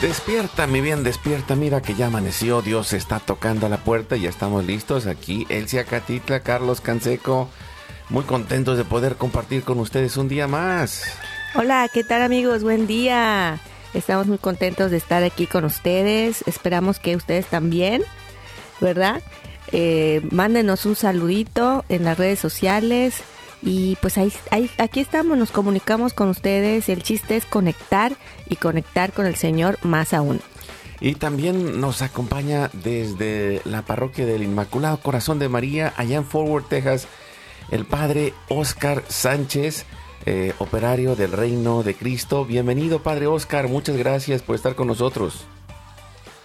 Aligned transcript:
Despierta, 0.00 0.68
mi 0.68 0.80
bien, 0.80 1.02
despierta. 1.02 1.56
Mira 1.56 1.82
que 1.82 1.94
ya 1.94 2.06
amaneció. 2.06 2.62
Dios 2.62 2.92
está 2.92 3.18
tocando 3.18 3.66
a 3.66 3.68
la 3.68 3.78
puerta 3.78 4.16
y 4.16 4.20
ya 4.22 4.28
estamos 4.28 4.64
listos 4.64 5.06
aquí. 5.08 5.44
Elsia 5.48 5.84
Catitla, 5.84 6.40
Carlos 6.40 6.80
Canseco. 6.80 7.48
Muy 8.08 8.22
contentos 8.22 8.78
de 8.78 8.84
poder 8.84 9.16
compartir 9.16 9.64
con 9.64 9.80
ustedes 9.80 10.16
un 10.16 10.28
día 10.28 10.46
más. 10.46 11.02
Hola, 11.56 11.90
¿qué 11.92 12.04
tal 12.04 12.22
amigos? 12.22 12.62
Buen 12.62 12.86
día. 12.86 13.58
Estamos 13.92 14.28
muy 14.28 14.38
contentos 14.38 14.92
de 14.92 14.98
estar 14.98 15.24
aquí 15.24 15.48
con 15.48 15.64
ustedes. 15.64 16.44
Esperamos 16.46 17.00
que 17.00 17.16
ustedes 17.16 17.46
también, 17.46 18.04
¿verdad? 18.80 19.20
Eh, 19.72 20.22
mándenos 20.30 20.86
un 20.86 20.94
saludito 20.94 21.84
en 21.88 22.04
las 22.04 22.16
redes 22.16 22.38
sociales 22.38 23.24
y 23.62 23.96
pues 23.96 24.18
ahí, 24.18 24.32
ahí, 24.50 24.70
aquí 24.78 25.00
estamos, 25.00 25.36
nos 25.36 25.50
comunicamos 25.50 26.14
con 26.14 26.28
ustedes. 26.28 26.88
El 26.88 27.02
chiste 27.02 27.36
es 27.36 27.44
conectar 27.44 28.12
y 28.48 28.56
conectar 28.56 29.12
con 29.12 29.26
el 29.26 29.36
Señor 29.36 29.78
más 29.82 30.14
aún. 30.14 30.40
Y 31.00 31.14
también 31.14 31.80
nos 31.80 32.02
acompaña 32.02 32.70
desde 32.72 33.60
la 33.64 33.82
parroquia 33.82 34.26
del 34.26 34.42
Inmaculado 34.42 35.00
Corazón 35.00 35.38
de 35.38 35.48
María, 35.48 35.92
allá 35.96 36.16
en 36.16 36.24
Forward, 36.24 36.64
Texas, 36.64 37.06
el 37.70 37.84
padre 37.84 38.34
Oscar 38.48 39.04
Sánchez, 39.06 39.86
eh, 40.26 40.54
operario 40.58 41.14
del 41.14 41.32
Reino 41.32 41.82
de 41.84 41.94
Cristo. 41.94 42.44
Bienvenido, 42.44 43.02
padre 43.02 43.28
Oscar, 43.28 43.68
muchas 43.68 43.96
gracias 43.96 44.42
por 44.42 44.56
estar 44.56 44.74
con 44.74 44.88
nosotros. 44.88 45.46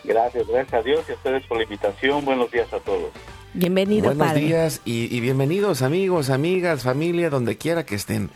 Gracias, 0.04 0.48
gracias 0.48 0.74
a 0.74 0.84
Dios 0.84 1.06
y 1.08 1.14
a 1.14 1.16
ustedes 1.16 1.46
por 1.48 1.58
la 1.58 1.64
invitación. 1.64 2.24
Buenos 2.24 2.52
días 2.52 2.72
a 2.74 2.80
todos. 2.80 3.10
Bienvenido, 3.56 4.16
Buenos 4.16 4.34
días 4.34 4.82
y, 4.84 5.16
y, 5.16 5.20
bienvenidos 5.20 5.84
amigos, 5.84 6.32
amigas, 6.32 6.82
familia, 6.82 7.30
donde 7.30 7.56
quiera 7.56 7.86
que 7.86 7.94
estén, 7.94 8.32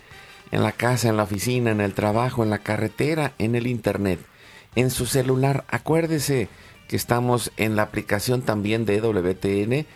en 0.52 0.62
la 0.62 0.74
casa, 0.74 1.10
en 1.10 1.18
la 1.18 1.24
oficina, 1.24 1.72
en 1.72 1.82
el 1.82 1.96
trabajo, 1.96 2.44
en 2.44 2.52
la 2.52 2.60
carretera, 2.60 3.34
en 3.40 3.56
el 3.56 3.66
internet, 3.66 4.20
en 4.76 4.92
su 4.92 5.08
celular. 5.08 5.66
Acuérdese 5.70 6.50
que 6.88 6.96
estamos 6.96 7.52
en 7.58 7.76
la 7.76 7.82
aplicación 7.82 8.44
también 8.44 8.86
de 8.86 9.02
WTN. 9.02 9.88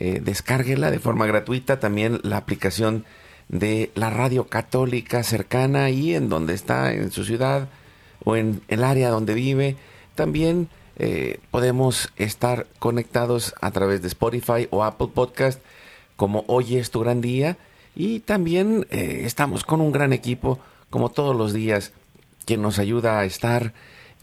Eh, 0.00 0.20
descárguela 0.20 0.90
de 0.90 0.98
forma 0.98 1.26
gratuita, 1.26 1.78
también 1.78 2.18
la 2.24 2.38
aplicación 2.38 3.04
de 3.48 3.92
la 3.94 4.10
radio 4.10 4.48
católica 4.48 5.22
cercana 5.22 5.90
y 5.90 6.16
en 6.16 6.28
donde 6.28 6.54
está, 6.54 6.92
en 6.92 7.12
su 7.12 7.24
ciudad 7.24 7.68
o 8.24 8.34
en 8.34 8.60
el 8.66 8.82
área 8.82 9.10
donde 9.10 9.34
vive. 9.34 9.76
También 10.16 10.68
eh, 10.98 11.40
podemos 11.50 12.12
estar 12.16 12.66
conectados 12.78 13.54
a 13.60 13.70
través 13.70 14.02
de 14.02 14.08
Spotify 14.08 14.68
o 14.70 14.84
Apple 14.84 15.08
Podcast 15.12 15.60
como 16.16 16.44
Hoy 16.46 16.76
es 16.76 16.90
tu 16.90 17.00
gran 17.00 17.20
día 17.20 17.56
y 17.96 18.20
también 18.20 18.86
eh, 18.90 19.22
estamos 19.24 19.64
con 19.64 19.80
un 19.80 19.92
gran 19.92 20.12
equipo 20.12 20.58
como 20.90 21.10
todos 21.10 21.34
los 21.34 21.52
días 21.52 21.92
que 22.46 22.56
nos 22.56 22.78
ayuda 22.78 23.18
a 23.18 23.24
estar 23.24 23.72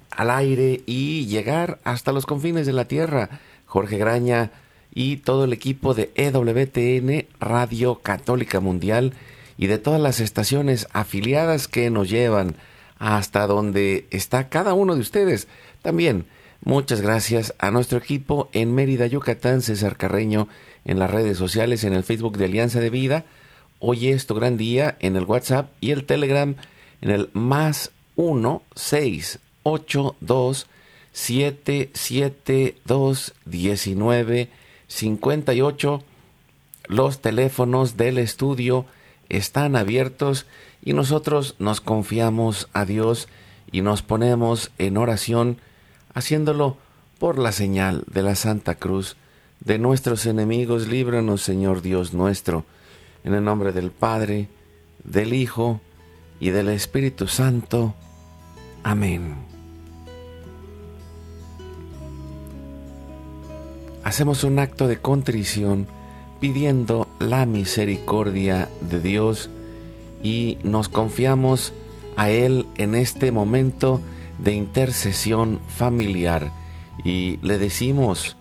al 0.09 0.29
aire 0.29 0.81
y 0.85 1.25
llegar 1.25 1.79
hasta 1.83 2.11
los 2.11 2.25
confines 2.25 2.65
de 2.65 2.73
la 2.73 2.85
tierra. 2.85 3.29
Jorge 3.65 3.97
Graña 3.97 4.51
y 4.93 5.17
todo 5.17 5.45
el 5.45 5.53
equipo 5.53 5.93
de 5.93 6.11
EWTN 6.15 7.27
Radio 7.39 7.99
Católica 7.99 8.59
Mundial 8.59 9.13
y 9.57 9.67
de 9.67 9.77
todas 9.77 10.01
las 10.01 10.19
estaciones 10.19 10.87
afiliadas 10.91 11.67
que 11.67 11.89
nos 11.89 12.09
llevan 12.09 12.55
hasta 12.99 13.47
donde 13.47 14.05
está 14.11 14.49
cada 14.49 14.73
uno 14.73 14.95
de 14.95 15.01
ustedes. 15.01 15.47
También 15.81 16.25
Muchas 16.63 17.01
gracias 17.01 17.55
a 17.57 17.71
nuestro 17.71 17.97
equipo 17.97 18.47
en 18.53 18.75
Mérida, 18.75 19.07
Yucatán, 19.07 19.63
César 19.63 19.97
Carreño, 19.97 20.47
en 20.85 20.99
las 20.99 21.09
redes 21.09 21.35
sociales, 21.39 21.83
en 21.83 21.93
el 21.93 22.03
Facebook 22.03 22.37
de 22.37 22.45
Alianza 22.45 22.79
de 22.79 22.91
Vida. 22.91 23.25
Hoy 23.79 24.09
es 24.09 24.27
tu 24.27 24.35
gran 24.35 24.57
día 24.57 24.95
en 24.99 25.15
el 25.15 25.23
WhatsApp 25.23 25.71
y 25.81 25.89
el 25.89 26.05
Telegram 26.05 26.55
en 27.01 27.09
el 27.09 27.31
más 27.33 27.89
1 28.15 28.61
6 28.75 29.39
8 29.63 30.15
2 30.21 30.67
7 31.11 31.89
7 31.93 32.75
2 32.85 33.33
19 33.45 34.49
58. 34.87 36.03
Los 36.85 37.21
teléfonos 37.21 37.97
del 37.97 38.19
estudio 38.19 38.85
están 39.29 39.75
abiertos 39.75 40.45
y 40.83 40.93
nosotros 40.93 41.55
nos 41.57 41.81
confiamos 41.81 42.69
a 42.73 42.85
Dios 42.85 43.29
y 43.71 43.81
nos 43.81 44.03
ponemos 44.03 44.69
en 44.77 44.97
oración 44.97 45.57
haciéndolo 46.13 46.77
por 47.19 47.37
la 47.37 47.51
señal 47.51 48.03
de 48.11 48.23
la 48.23 48.35
Santa 48.35 48.75
Cruz 48.75 49.15
de 49.59 49.77
nuestros 49.77 50.25
enemigos, 50.25 50.87
líbranos, 50.87 51.41
Señor 51.41 51.81
Dios 51.81 52.13
nuestro, 52.13 52.65
en 53.23 53.35
el 53.35 53.43
nombre 53.43 53.71
del 53.71 53.91
Padre, 53.91 54.49
del 55.03 55.33
Hijo 55.33 55.79
y 56.39 56.49
del 56.49 56.69
Espíritu 56.69 57.27
Santo. 57.27 57.93
Amén. 58.83 59.35
Hacemos 64.03 64.43
un 64.43 64.57
acto 64.57 64.87
de 64.87 64.97
contrición 64.97 65.87
pidiendo 66.39 67.07
la 67.19 67.45
misericordia 67.45 68.67
de 68.81 68.99
Dios 68.99 69.51
y 70.23 70.57
nos 70.63 70.89
confiamos 70.89 71.71
a 72.17 72.31
Él 72.31 72.65
en 72.77 72.95
este 72.95 73.31
momento 73.31 74.01
de 74.43 74.53
intercesión 74.53 75.59
familiar 75.67 76.51
y 77.03 77.37
le 77.41 77.57
decimos, 77.57 78.35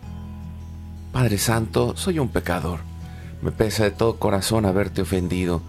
Padre 1.11 1.37
Santo, 1.37 1.95
soy 1.95 2.19
un 2.19 2.29
pecador. 2.29 2.79
Me 3.41 3.51
pesa 3.51 3.83
de 3.83 3.91
todo 3.91 4.17
corazón 4.17 4.65
haberte 4.65 5.01
ofendido, 5.01 5.61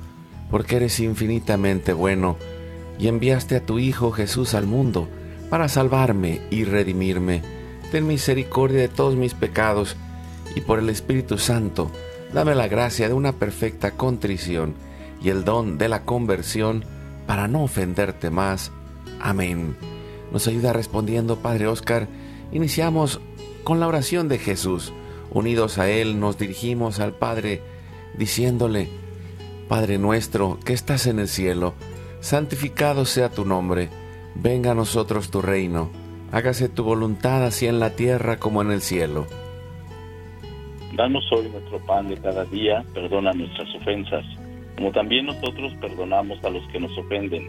porque 0.51 0.77
eres 0.77 1.01
infinitamente 1.01 1.93
bueno 1.93 2.37
y 2.99 3.09
enviaste 3.09 3.57
a 3.57 3.65
tu 3.65 3.79
Hijo 3.79 4.13
Jesús 4.13 4.55
al 4.55 4.67
mundo 4.67 5.09
para 5.51 5.69
salvarme 5.69 6.41
y 6.51 6.65
redimirme. 6.65 7.43
Ten 7.91 8.07
misericordia 8.07 8.81
de 8.81 8.89
todos 8.89 9.17
mis 9.17 9.35
pecados 9.35 9.97
y 10.55 10.61
por 10.61 10.79
el 10.79 10.89
Espíritu 10.89 11.39
Santo, 11.39 11.91
dame 12.33 12.55
la 12.55 12.69
gracia 12.69 13.09
de 13.09 13.15
una 13.15 13.33
perfecta 13.33 13.93
contrición 13.93 14.75
y 15.23 15.31
el 15.31 15.45
don 15.45 15.79
de 15.79 15.89
la 15.89 16.05
conversión 16.05 16.85
para 17.27 17.49
no 17.49 17.63
ofenderte 17.63 18.31
más. 18.31 18.71
Amén 19.21 19.77
nos 20.33 20.49
ayuda 20.49 20.73
respondiendo 20.73 21.37
Padre 21.37 21.67
Oscar, 21.67 22.09
iniciamos 22.53 23.21
con 23.65 23.81
la 23.81 23.87
oración 23.87 24.29
de 24.29 24.39
Jesús. 24.39 24.93
Unidos 25.31 25.79
a 25.79 25.89
Él 25.91 26.19
nos 26.19 26.39
dirigimos 26.39 27.01
al 27.01 27.13
Padre 27.13 27.63
diciéndole, 28.15 28.89
Padre 29.69 29.99
nuestro 29.99 30.59
que 30.65 30.73
estás 30.73 31.07
en 31.07 31.19
el 31.19 31.29
cielo, 31.29 31.75
santificado 32.21 33.05
sea 33.05 33.31
tu 33.31 33.45
nombre, 33.45 33.89
venga 34.35 34.73
a 34.73 34.75
nosotros 34.75 35.31
tu 35.31 35.41
reino, 35.41 35.91
hágase 36.31 36.69
tu 36.69 36.85
voluntad 36.85 37.45
así 37.45 37.67
en 37.67 37.79
la 37.79 37.91
tierra 37.91 38.39
como 38.39 38.63
en 38.63 38.71
el 38.71 38.81
cielo. 38.81 39.27
Danos 40.95 41.25
hoy 41.33 41.49
nuestro 41.49 41.79
pan 41.87 42.09
de 42.09 42.19
cada 42.19 42.45
día, 42.45 42.85
perdona 42.93 43.33
nuestras 43.33 43.75
ofensas, 43.77 44.25
como 44.77 44.93
también 44.93 45.27
nosotros 45.27 45.73
perdonamos 45.81 46.43
a 46.45 46.51
los 46.51 46.67
que 46.69 46.81
nos 46.81 46.97
ofenden 46.99 47.49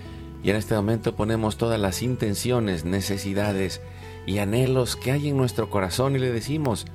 Y 0.43 0.49
en 0.49 0.55
este 0.55 0.75
momento 0.75 1.15
ponemos 1.15 1.57
todas 1.57 1.79
las 1.79 2.01
intenciones, 2.01 2.85
necesidades 2.85 3.81
y 4.25 4.39
anhelos 4.39 4.95
que 4.95 5.11
hay 5.11 5.29
en 5.29 5.37
nuestro 5.37 5.69
corazón 5.69 6.15
y 6.15 6.19
le 6.19 6.31
decimos, 6.31 6.85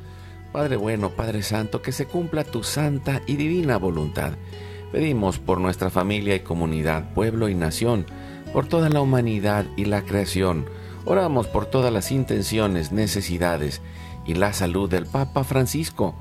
Padre 0.52 0.76
bueno, 0.76 1.10
Padre 1.10 1.42
Santo, 1.42 1.82
que 1.82 1.92
se 1.92 2.06
cumpla 2.06 2.44
tu 2.44 2.62
santa 2.62 3.22
y 3.26 3.36
divina 3.36 3.76
voluntad. 3.76 4.32
Pedimos 4.92 5.38
por 5.38 5.60
nuestra 5.60 5.90
familia 5.90 6.34
y 6.34 6.40
comunidad, 6.40 7.12
pueblo 7.12 7.48
y 7.48 7.54
nación, 7.54 8.06
por 8.52 8.66
toda 8.66 8.88
la 8.88 9.00
humanidad 9.00 9.66
y 9.76 9.84
la 9.84 10.02
creación. 10.02 10.66
Oramos 11.04 11.46
por 11.46 11.66
todas 11.66 11.92
las 11.92 12.10
intenciones, 12.10 12.90
necesidades 12.90 13.82
y 14.26 14.34
la 14.34 14.52
salud 14.52 14.88
del 14.88 15.06
Papa 15.06 15.44
Francisco, 15.44 16.14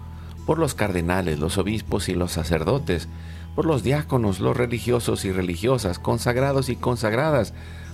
por 0.46 0.60
los 0.60 0.76
cardenales, 0.76 1.40
los 1.40 1.58
obispos 1.58 2.10
y 2.10 2.14
los 2.14 2.34
sacerdotes, 2.34 3.08
por 3.56 3.66
los 3.66 3.84
diáconos, 3.84 4.40
los 4.40 4.56
religiosos 4.56 5.26
y 5.26 5.32
religiosas, 5.32 5.98
consagrados 5.98 6.70
y 6.70 6.76
consagradas, 6.76 7.54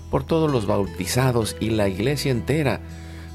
por 0.10 0.24
todos 0.24 0.52
los 0.52 0.66
bautizados 0.66 1.56
y 1.60 1.70
la 1.70 1.88
iglesia 1.88 2.32
entera, 2.32 2.82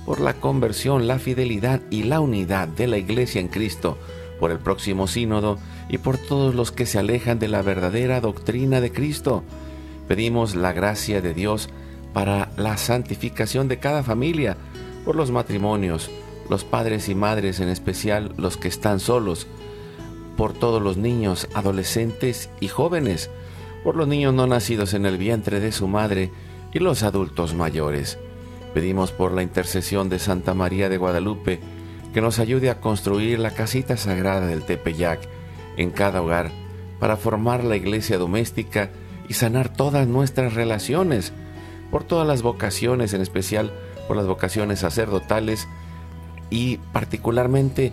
por 0.04 0.20
la 0.20 0.34
conversión, 0.34 1.06
la 1.06 1.18
fidelidad 1.18 1.80
y 1.90 2.02
la 2.02 2.20
unidad 2.20 2.68
de 2.68 2.86
la 2.86 2.98
iglesia 2.98 3.40
en 3.40 3.48
Cristo, 3.48 3.96
por 4.38 4.50
el 4.50 4.58
próximo 4.58 5.06
sínodo 5.06 5.58
y 5.88 5.98
por 5.98 6.18
todos 6.18 6.54
los 6.54 6.72
que 6.72 6.84
se 6.84 6.98
alejan 6.98 7.38
de 7.38 7.48
la 7.48 7.62
verdadera 7.62 8.20
doctrina 8.20 8.80
de 8.80 8.92
Cristo. 8.92 9.42
Pedimos 10.08 10.54
la 10.54 10.72
gracia 10.72 11.20
de 11.20 11.32
Dios 11.32 11.70
para 12.12 12.50
la 12.56 12.76
santificación 12.76 13.68
de 13.68 13.78
cada 13.78 14.02
familia, 14.02 14.56
por 15.04 15.16
los 15.16 15.30
matrimonios, 15.30 16.10
los 16.50 16.64
padres 16.64 17.08
y 17.08 17.14
madres, 17.14 17.60
en 17.60 17.68
especial 17.68 18.32
los 18.36 18.56
que 18.56 18.68
están 18.68 19.00
solos, 19.00 19.46
por 20.36 20.52
todos 20.52 20.82
los 20.82 20.96
niños, 20.96 21.48
adolescentes 21.54 22.50
y 22.60 22.68
jóvenes, 22.68 23.30
por 23.82 23.96
los 23.96 24.08
niños 24.08 24.34
no 24.34 24.46
nacidos 24.46 24.94
en 24.94 25.06
el 25.06 25.18
vientre 25.18 25.60
de 25.60 25.72
su 25.72 25.88
madre 25.88 26.30
y 26.72 26.78
los 26.78 27.02
adultos 27.02 27.54
mayores. 27.54 28.18
Pedimos 28.74 29.12
por 29.12 29.32
la 29.32 29.42
intercesión 29.42 30.08
de 30.08 30.18
Santa 30.18 30.52
María 30.52 30.88
de 30.88 30.98
Guadalupe 30.98 31.60
que 32.12 32.20
nos 32.20 32.38
ayude 32.38 32.70
a 32.70 32.80
construir 32.80 33.38
la 33.38 33.50
casita 33.50 33.96
sagrada 33.96 34.46
del 34.46 34.64
Tepeyac 34.64 35.20
en 35.76 35.90
cada 35.90 36.22
hogar 36.22 36.50
para 36.98 37.16
formar 37.16 37.64
la 37.64 37.76
iglesia 37.76 38.18
doméstica 38.18 38.90
y 39.28 39.34
sanar 39.34 39.72
todas 39.72 40.06
nuestras 40.06 40.54
relaciones, 40.54 41.32
por 41.90 42.04
todas 42.04 42.26
las 42.26 42.42
vocaciones, 42.42 43.12
en 43.12 43.20
especial 43.20 43.72
por 44.08 44.16
las 44.16 44.26
vocaciones 44.26 44.80
sacerdotales, 44.80 45.68
y 46.50 46.78
particularmente 46.92 47.92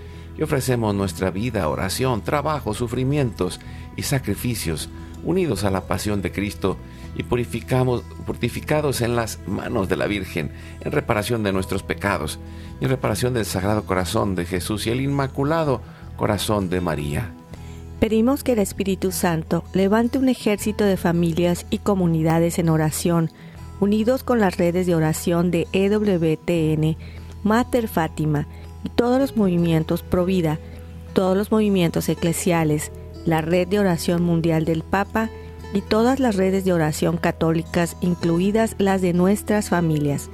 y 0.37 0.43
ofrecemos 0.43 0.95
nuestra 0.95 1.31
vida, 1.31 1.67
oración, 1.67 2.21
trabajo, 2.21 2.73
sufrimientos 2.73 3.59
y 3.95 4.03
sacrificios 4.03 4.89
unidos 5.23 5.63
a 5.63 5.71
la 5.71 5.81
pasión 5.81 6.21
de 6.21 6.31
Cristo 6.31 6.77
y 7.15 7.23
purificamos, 7.23 8.03
purificados 8.25 9.01
en 9.01 9.15
las 9.15 9.39
manos 9.47 9.89
de 9.89 9.97
la 9.97 10.07
Virgen 10.07 10.51
en 10.81 10.91
reparación 10.91 11.43
de 11.43 11.53
nuestros 11.53 11.83
pecados 11.83 12.39
y 12.79 12.85
en 12.85 12.89
reparación 12.89 13.33
del 13.33 13.45
Sagrado 13.45 13.85
Corazón 13.85 14.35
de 14.35 14.45
Jesús 14.45 14.87
y 14.87 14.91
el 14.91 15.01
Inmaculado 15.01 15.81
Corazón 16.15 16.69
de 16.69 16.81
María. 16.81 17.31
Pedimos 17.99 18.43
que 18.43 18.53
el 18.53 18.59
Espíritu 18.59 19.11
Santo 19.11 19.63
levante 19.73 20.17
un 20.17 20.27
ejército 20.27 20.85
de 20.85 20.97
familias 20.97 21.67
y 21.69 21.77
comunidades 21.79 22.57
en 22.57 22.69
oración, 22.69 23.29
unidos 23.79 24.23
con 24.23 24.39
las 24.39 24.57
redes 24.57 24.87
de 24.87 24.95
oración 24.95 25.51
de 25.51 25.67
EWTN, 25.71 26.97
Mater 27.43 27.87
Fátima, 27.87 28.47
todos 28.89 29.19
los 29.19 29.37
movimientos 29.37 30.01
pro 30.01 30.25
vida, 30.25 30.59
todos 31.13 31.37
los 31.37 31.51
movimientos 31.51 32.09
eclesiales, 32.09 32.91
la 33.25 33.41
red 33.41 33.67
de 33.67 33.79
oración 33.79 34.23
mundial 34.23 34.65
del 34.65 34.83
Papa 34.83 35.29
y 35.73 35.81
todas 35.81 36.19
las 36.19 36.35
redes 36.35 36.65
de 36.65 36.73
oración 36.73 37.17
católicas, 37.17 37.95
incluidas 38.01 38.75
las 38.77 39.01
de 39.01 39.13
nuestras 39.13 39.69
familias. 39.69 40.29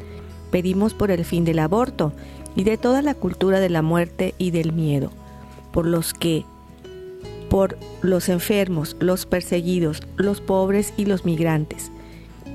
Pedimos 0.52 0.94
por 0.94 1.12
el 1.12 1.26
fin 1.26 1.46
del 1.46 1.60
aborto 1.60 2.14
y 2.56 2.64
de 2.64 2.78
toda 2.78 3.02
la 3.02 3.14
cultura 3.14 3.60
de 3.60 3.70
la 3.70 3.82
muerte 3.82 4.34
y 4.38 4.52
del 4.52 4.72
miedo, 4.72 5.12
por 5.72 5.86
los 5.86 6.14
que, 6.14 6.46
por 7.50 7.78
los 8.02 8.30
enfermos, 8.30 8.96
los 9.00 9.26
perseguidos, 9.26 10.02
los 10.16 10.42
pobres 10.42 10.94
y 10.98 11.06
los 11.06 11.26
migrantes, 11.26 11.92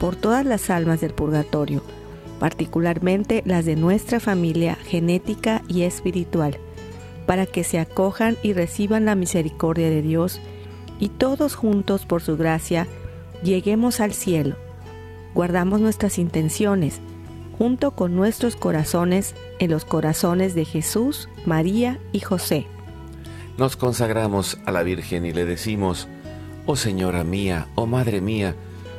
por 0.00 0.16
todas 0.16 0.46
las 0.46 0.70
almas 0.70 1.02
del 1.02 1.12
purgatorio, 1.12 1.82
particularmente 2.40 3.42
las 3.44 3.66
de 3.66 3.76
nuestra 3.76 4.18
familia 4.18 4.76
genética 4.86 5.62
y 5.68 5.82
espiritual, 5.82 6.56
para 7.26 7.44
que 7.44 7.62
se 7.62 7.78
acojan 7.78 8.38
y 8.42 8.54
reciban 8.54 9.04
la 9.04 9.14
misericordia 9.14 9.90
de 9.90 10.00
Dios 10.00 10.40
y 10.98 11.10
todos 11.10 11.54
juntos 11.54 12.06
por 12.06 12.22
su 12.22 12.38
gracia 12.38 12.88
lleguemos 13.44 14.00
al 14.00 14.14
cielo. 14.14 14.56
Guardamos 15.34 15.80
nuestras 15.80 16.18
intenciones 16.18 17.00
junto 17.58 17.90
con 17.90 18.16
nuestros 18.16 18.56
corazones 18.56 19.34
en 19.58 19.70
los 19.70 19.84
corazones 19.84 20.54
de 20.54 20.64
Jesús, 20.64 21.28
María 21.44 22.00
y 22.10 22.20
José. 22.20 22.66
Nos 23.58 23.76
consagramos 23.76 24.58
a 24.64 24.72
la 24.72 24.82
Virgen 24.82 25.26
y 25.26 25.32
le 25.34 25.44
decimos, 25.44 26.08
Oh 26.64 26.76
Señora 26.76 27.22
mía, 27.22 27.68
oh 27.74 27.86
Madre 27.86 28.22
mía, 28.22 28.56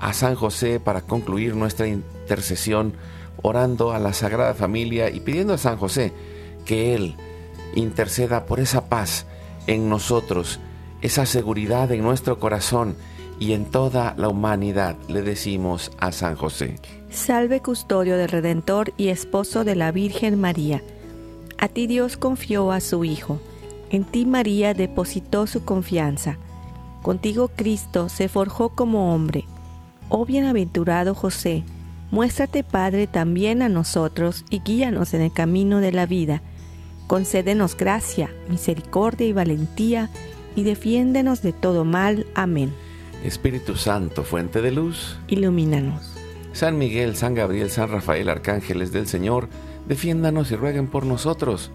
a 0.00 0.14
San 0.14 0.34
José 0.34 0.80
para 0.80 1.02
concluir 1.02 1.54
nuestra 1.54 1.86
intercesión 1.86 2.94
orando 3.42 3.92
a 3.92 3.98
la 3.98 4.14
Sagrada 4.14 4.54
Familia 4.54 5.10
y 5.10 5.20
pidiendo 5.20 5.52
a 5.52 5.58
San 5.58 5.76
José 5.76 6.12
que 6.64 6.94
Él 6.94 7.16
interceda 7.74 8.46
por 8.46 8.60
esa 8.60 8.88
paz 8.88 9.26
en 9.66 9.90
nosotros, 9.90 10.58
esa 11.02 11.26
seguridad 11.26 11.92
en 11.92 12.02
nuestro 12.02 12.38
corazón 12.38 12.96
y 13.38 13.52
en 13.52 13.66
toda 13.66 14.14
la 14.16 14.28
humanidad, 14.28 14.96
le 15.08 15.22
decimos 15.22 15.92
a 15.98 16.12
San 16.12 16.34
José. 16.34 16.76
Salve 17.10 17.60
custodio 17.60 18.16
del 18.16 18.28
Redentor 18.28 18.92
y 18.96 19.08
esposo 19.08 19.64
de 19.64 19.76
la 19.76 19.92
Virgen 19.92 20.40
María. 20.40 20.82
A 21.58 21.68
ti 21.68 21.86
Dios 21.86 22.16
confió 22.16 22.72
a 22.72 22.80
su 22.80 23.04
Hijo, 23.04 23.38
en 23.90 24.04
ti 24.04 24.24
María 24.24 24.72
depositó 24.72 25.46
su 25.46 25.64
confianza. 25.64 26.38
Contigo 27.02 27.50
Cristo 27.54 28.08
se 28.08 28.28
forjó 28.28 28.70
como 28.70 29.14
hombre. 29.14 29.44
Oh 30.10 30.26
bienaventurado 30.26 31.14
José, 31.14 31.64
muéstrate 32.10 32.62
Padre 32.62 33.06
también 33.06 33.62
a 33.62 33.70
nosotros 33.70 34.44
y 34.50 34.60
guíanos 34.60 35.14
en 35.14 35.22
el 35.22 35.32
camino 35.32 35.80
de 35.80 35.92
la 35.92 36.04
vida 36.04 36.42
Concédenos 37.10 37.76
gracia, 37.76 38.30
misericordia 38.48 39.26
y 39.26 39.32
valentía, 39.32 40.10
y 40.54 40.62
defiéndenos 40.62 41.42
de 41.42 41.52
todo 41.52 41.84
mal. 41.84 42.24
Amén. 42.36 42.72
Espíritu 43.24 43.74
Santo, 43.74 44.22
fuente 44.22 44.62
de 44.62 44.70
luz, 44.70 45.18
ilumínanos. 45.26 46.14
San 46.52 46.78
Miguel, 46.78 47.16
San 47.16 47.34
Gabriel, 47.34 47.68
San 47.68 47.90
Rafael, 47.90 48.28
arcángeles 48.28 48.92
del 48.92 49.08
Señor, 49.08 49.48
defiéndanos 49.88 50.52
y 50.52 50.54
rueguen 50.54 50.86
por 50.86 51.04
nosotros. 51.04 51.72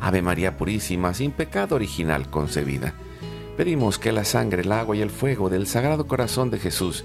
Ave 0.00 0.22
María 0.22 0.56
Purísima, 0.56 1.12
sin 1.12 1.32
pecado 1.32 1.76
original 1.76 2.30
concebida. 2.30 2.94
Pedimos 3.58 3.98
que 3.98 4.12
la 4.12 4.24
sangre, 4.24 4.62
el 4.62 4.72
agua 4.72 4.96
y 4.96 5.02
el 5.02 5.10
fuego 5.10 5.50
del 5.50 5.66
Sagrado 5.66 6.06
Corazón 6.06 6.50
de 6.50 6.58
Jesús, 6.58 7.04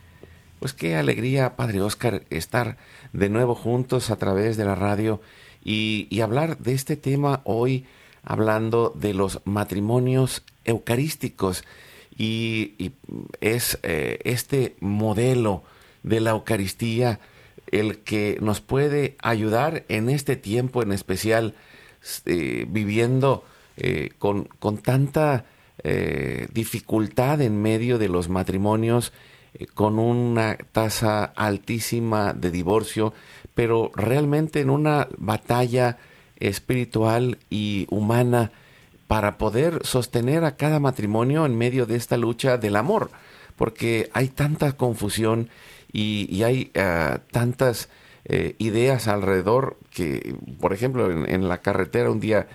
Pues 0.61 0.73
qué 0.73 0.95
alegría, 0.95 1.55
Padre 1.55 1.81
Oscar, 1.81 2.21
estar 2.29 2.77
de 3.13 3.29
nuevo 3.29 3.55
juntos 3.55 4.11
a 4.11 4.17
través 4.17 4.57
de 4.57 4.65
la 4.65 4.75
radio 4.75 5.19
y, 5.63 6.07
hablar 6.21 6.59
de 6.59 6.73
este 6.73 6.97
tema 6.97 7.41
hoy 7.45 7.87
hablando 8.21 8.93
de 8.95 9.15
los 9.15 9.41
matrimonios 9.43 10.43
eucarísticos. 10.63 11.63
Y, 12.15 12.91
es 13.39 13.79
eh, 13.81 14.19
este 14.23 14.75
modelo 14.81 15.63
de 16.03 16.19
la 16.19 16.29
Eucaristía 16.29 17.19
el 17.71 17.97
que 17.97 18.37
nos 18.39 18.61
puede 18.61 19.15
ayudar 19.23 19.83
en 19.87 20.11
este 20.11 20.35
tiempo 20.35 20.83
en 20.83 20.91
especial 20.91 21.55
eh, 22.27 22.67
viviendo 22.69 23.43
eh, 23.77 24.11
con, 24.19 24.43
con, 24.59 24.77
tanta 24.77 25.45
dificultad 26.53 27.41
en 27.41 27.59
medio 27.59 27.97
de 27.97 28.07
los 28.07 28.29
matrimonios 28.29 29.11
con 29.73 29.99
una 29.99 30.57
tasa 30.71 31.25
altísima 31.25 32.33
de 32.33 32.51
divorcio 32.51 33.13
pero 33.53 33.91
realmente 33.95 34.61
en 34.61 34.69
una 34.69 35.07
batalla 35.17 35.97
espiritual 36.37 37.37
y 37.49 37.85
humana 37.89 38.51
para 39.07 39.37
poder 39.37 39.85
sostener 39.85 40.45
a 40.45 40.55
cada 40.55 40.79
matrimonio 40.79 41.45
en 41.45 41.57
medio 41.57 41.85
de 41.85 41.95
esta 41.95 42.17
lucha 42.17 42.57
del 42.57 42.75
amor, 42.75 43.11
porque 43.57 44.09
hay 44.13 44.29
tanta 44.29 44.71
confusión 44.73 45.49
y, 45.91 46.41
hay 46.43 46.71
ah, 46.75 47.19
tantas 47.31 47.89
eh, 48.23 48.55
ideas 48.57 49.07
alrededor 49.07 49.77
que, 49.89 50.35
por 50.59 50.73
ejemplo, 50.73 51.11
en, 51.11 51.49
la 51.49 51.57
carretera 51.57 52.09
un 52.09 52.21
día 52.21 52.47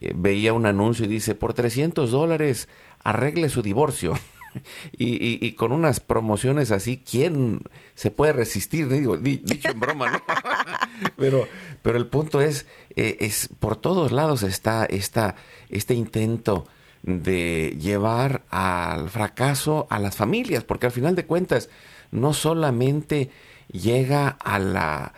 eh, 0.00 0.12
veía 0.14 0.52
un 0.52 0.66
anuncio 0.66 1.06
y 1.06 1.08
dice, 1.08 1.34
por 1.34 1.54
300 1.54 2.10
dólares 2.10 2.68
arregle 3.02 3.48
su 3.48 3.62
divorcio. 3.62 4.12
Y, 4.98 5.52
con 5.52 5.72
unas 5.72 6.00
promociones 6.00 6.70
así, 6.70 7.02
¿quién 7.08 7.62
se 7.94 8.10
puede 8.10 8.32
resistir? 8.32 8.88
Digo, 8.88 9.16
dicho 9.16 9.70
en 9.70 9.80
broma, 9.80 10.10
¿no? 10.10 10.22
pero, 11.16 11.48
pero 11.82 11.98
el 11.98 12.06
punto 12.06 12.40
es, 12.40 12.66
eh, 12.96 13.16
es, 13.20 13.48
por 13.58 13.76
todos 13.76 14.12
lados 14.12 14.42
está 14.42 14.86
este 14.88 15.94
intento 15.94 16.66
de 17.02 17.76
llevar 17.80 18.42
al 18.50 19.10
fracaso 19.10 19.86
a 19.90 19.98
las 19.98 20.16
familias, 20.16 20.64
porque 20.64 20.86
al 20.86 20.92
final 20.92 21.16
de 21.16 21.26
cuentas 21.26 21.68
no 22.10 22.32
solamente 22.32 23.30
llega 23.70 24.28
a 24.28 24.58
la, 24.58 25.14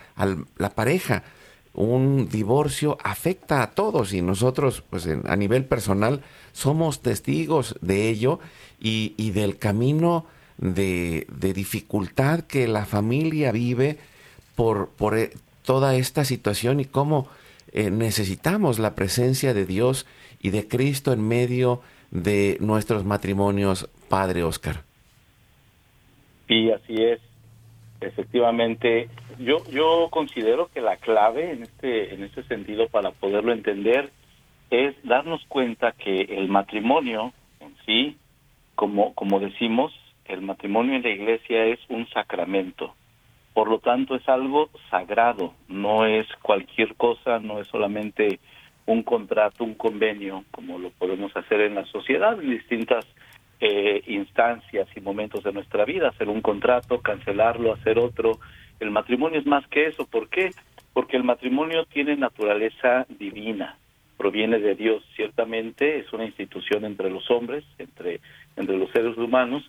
la 0.57 0.71
pareja, 0.71 1.25
un 1.75 2.29
divorcio 2.29 2.97
afecta 3.03 3.63
a 3.63 3.73
todos 3.73 4.13
y 4.13 4.23
nosotros 4.23 4.83
pues 4.89 5.07
a 5.07 5.37
nivel 5.37 5.65
personal 5.65 6.23
somos 6.53 7.03
testigos 7.03 7.77
de 7.81 8.09
ello 8.09 8.39
y, 8.81 9.31
del 9.33 9.59
camino 9.59 10.27
de, 10.59 11.27
dificultad 11.55 12.41
que 12.41 12.69
la 12.69 12.87
familia 12.87 13.51
vive 13.51 13.99
por, 14.55 14.91
eh, 15.17 15.33
toda 15.65 15.97
esta 15.97 16.25
situación 16.25 16.81
y 16.81 16.85
cómo 16.85 17.29
eh, 17.73 17.91
necesitamos 17.91 18.79
la 18.79 18.95
presencia 18.95 19.55
de 19.55 19.67
Dios 19.67 20.07
y 20.41 20.51
de 20.51 20.69
Cristo 20.69 21.13
en 21.13 21.27
medio 21.27 21.81
de 22.11 22.59
nuestros 22.61 23.05
matrimonios, 23.05 23.89
Padre 24.09 24.45
Oscar. 24.45 24.85
Y 26.49 26.71
así 26.71 26.95
es. 27.03 27.21
Efectivamente, 28.07 29.09
yo 29.39 29.59
yo 29.71 30.09
considero 30.11 30.69
que 30.69 30.81
la 30.81 30.97
clave 30.97 31.53
en 31.53 31.63
este 31.63 32.15
en 32.15 32.23
este 32.23 32.43
sentido 32.45 32.89
para 32.89 33.11
poderlo 33.11 33.53
entender 33.53 34.11
es 34.71 34.95
darnos 35.05 35.45
cuenta 35.49 35.93
que 35.93 36.23
el 36.23 36.49
matrimonio 36.49 37.33
en 37.61 37.75
sí, 37.87 38.17
como 38.75 39.15
como 39.15 39.41
decimos, 39.41 39.93
el 40.27 40.43
matrimonio 40.43 40.97
en 40.97 41.03
la 41.03 41.11
iglesia 41.11 41.65
es 41.67 41.81
un 41.89 42.09
sacramento. 42.09 42.95
Por 43.53 43.69
lo 43.69 43.79
tanto 43.79 44.17
es 44.17 44.29
algo 44.29 44.69
sagrado, 44.91 45.55
no 45.69 46.07
es 46.07 46.27
cualquier 46.43 46.95
cosa, 46.97 47.39
no 47.39 47.61
es 47.61 47.69
solamente 47.69 48.41
un 48.87 49.03
contrato, 49.03 49.65
un 49.65 49.75
convenio, 49.75 50.45
como 50.51 50.79
lo 50.79 50.91
podemos 50.91 51.35
hacer 51.37 51.61
en 51.61 51.77
la 51.77 51.85
sociedad, 51.87 52.41
en 52.41 52.51
distintas 52.51 53.07
eh, 53.67 54.03
instancias 54.09 54.87
y 54.95 55.01
momentos 55.01 55.43
de 55.43 55.51
nuestra 55.51 55.87
vida, 55.87 56.11
hacer 56.11 56.29
un 56.29 56.43
contrato, 56.43 57.01
cancelarlo, 57.01 57.73
hacer 57.73 57.99
otro. 57.99 58.39
El 58.79 58.91
matrimonio 58.91 59.41
es 59.41 59.47
más 59.47 59.67
que 59.69 59.87
eso, 59.87 60.05
¿por 60.05 60.29
qué? 60.29 60.51
Porque 60.93 61.17
el 61.17 61.25
matrimonio 61.25 61.87
tiene 61.87 62.15
naturaleza 62.15 63.07
divina, 63.09 63.79
proviene 64.19 64.59
de 64.59 64.75
Dios, 64.75 65.03
ciertamente 65.17 65.99
es 65.99 66.13
una 66.13 66.27
institución 66.27 66.85
entre 66.85 67.09
los 67.09 67.31
hombres, 67.31 67.65
entre, 67.79 68.21
entre 68.57 68.77
los 68.77 68.91
seres 68.91 69.17
humanos, 69.17 69.63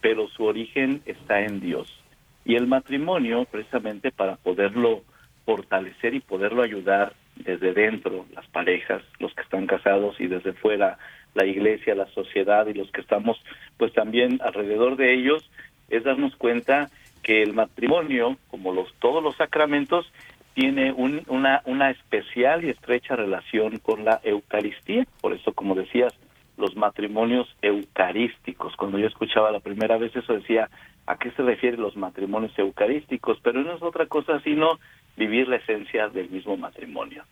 pero 0.00 0.28
su 0.28 0.44
origen 0.44 1.02
está 1.04 1.42
en 1.42 1.60
Dios. 1.60 2.02
Y 2.46 2.54
el 2.54 2.66
matrimonio, 2.66 3.44
precisamente 3.44 4.12
para 4.12 4.36
poderlo 4.36 5.02
fortalecer 5.44 6.14
y 6.14 6.20
poderlo 6.20 6.62
ayudar 6.62 7.12
desde 7.36 7.74
dentro, 7.74 8.24
las 8.34 8.46
parejas, 8.46 9.02
los 9.18 9.34
que 9.34 9.42
están 9.42 9.66
casados 9.66 10.18
y 10.20 10.26
desde 10.26 10.54
fuera, 10.54 10.96
la 11.34 11.46
iglesia, 11.46 11.94
la 11.94 12.06
sociedad 12.08 12.66
y 12.66 12.74
los 12.74 12.90
que 12.90 13.00
estamos 13.00 13.42
pues 13.76 13.92
también 13.92 14.40
alrededor 14.42 14.96
de 14.96 15.14
ellos, 15.14 15.50
es 15.88 16.04
darnos 16.04 16.34
cuenta 16.36 16.90
que 17.22 17.42
el 17.42 17.52
matrimonio, 17.52 18.36
como 18.50 18.72
los 18.72 18.92
todos 18.94 19.22
los 19.22 19.36
sacramentos, 19.36 20.10
tiene 20.54 20.92
una, 20.92 21.62
una 21.64 21.90
especial 21.90 22.64
y 22.64 22.70
estrecha 22.70 23.16
relación 23.16 23.78
con 23.78 24.04
la 24.04 24.20
Eucaristía. 24.22 25.06
Por 25.20 25.32
eso, 25.32 25.52
como 25.52 25.74
decías, 25.74 26.12
los 26.58 26.76
matrimonios 26.76 27.48
eucarísticos. 27.62 28.76
Cuando 28.76 28.98
yo 28.98 29.06
escuchaba 29.06 29.50
la 29.50 29.60
primera 29.60 29.96
vez 29.96 30.14
eso 30.14 30.34
decía, 30.34 30.68
¿a 31.06 31.16
qué 31.16 31.30
se 31.32 31.42
refieren 31.42 31.80
los 31.80 31.96
matrimonios 31.96 32.56
eucarísticos? 32.58 33.38
Pero 33.42 33.62
no 33.62 33.74
es 33.74 33.82
otra 33.82 34.06
cosa 34.06 34.40
sino 34.40 34.78
vivir 35.16 35.48
la 35.48 35.56
esencia 35.56 36.08
del 36.08 36.28
mismo 36.30 36.56
matrimonio. 36.56 37.24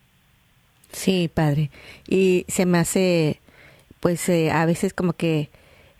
Sí, 0.91 1.29
padre. 1.33 1.69
Y 2.07 2.45
se 2.47 2.65
me 2.65 2.79
hace, 2.79 3.39
pues, 4.01 4.27
eh, 4.27 4.51
a 4.51 4.65
veces 4.65 4.93
como 4.93 5.13
que 5.13 5.49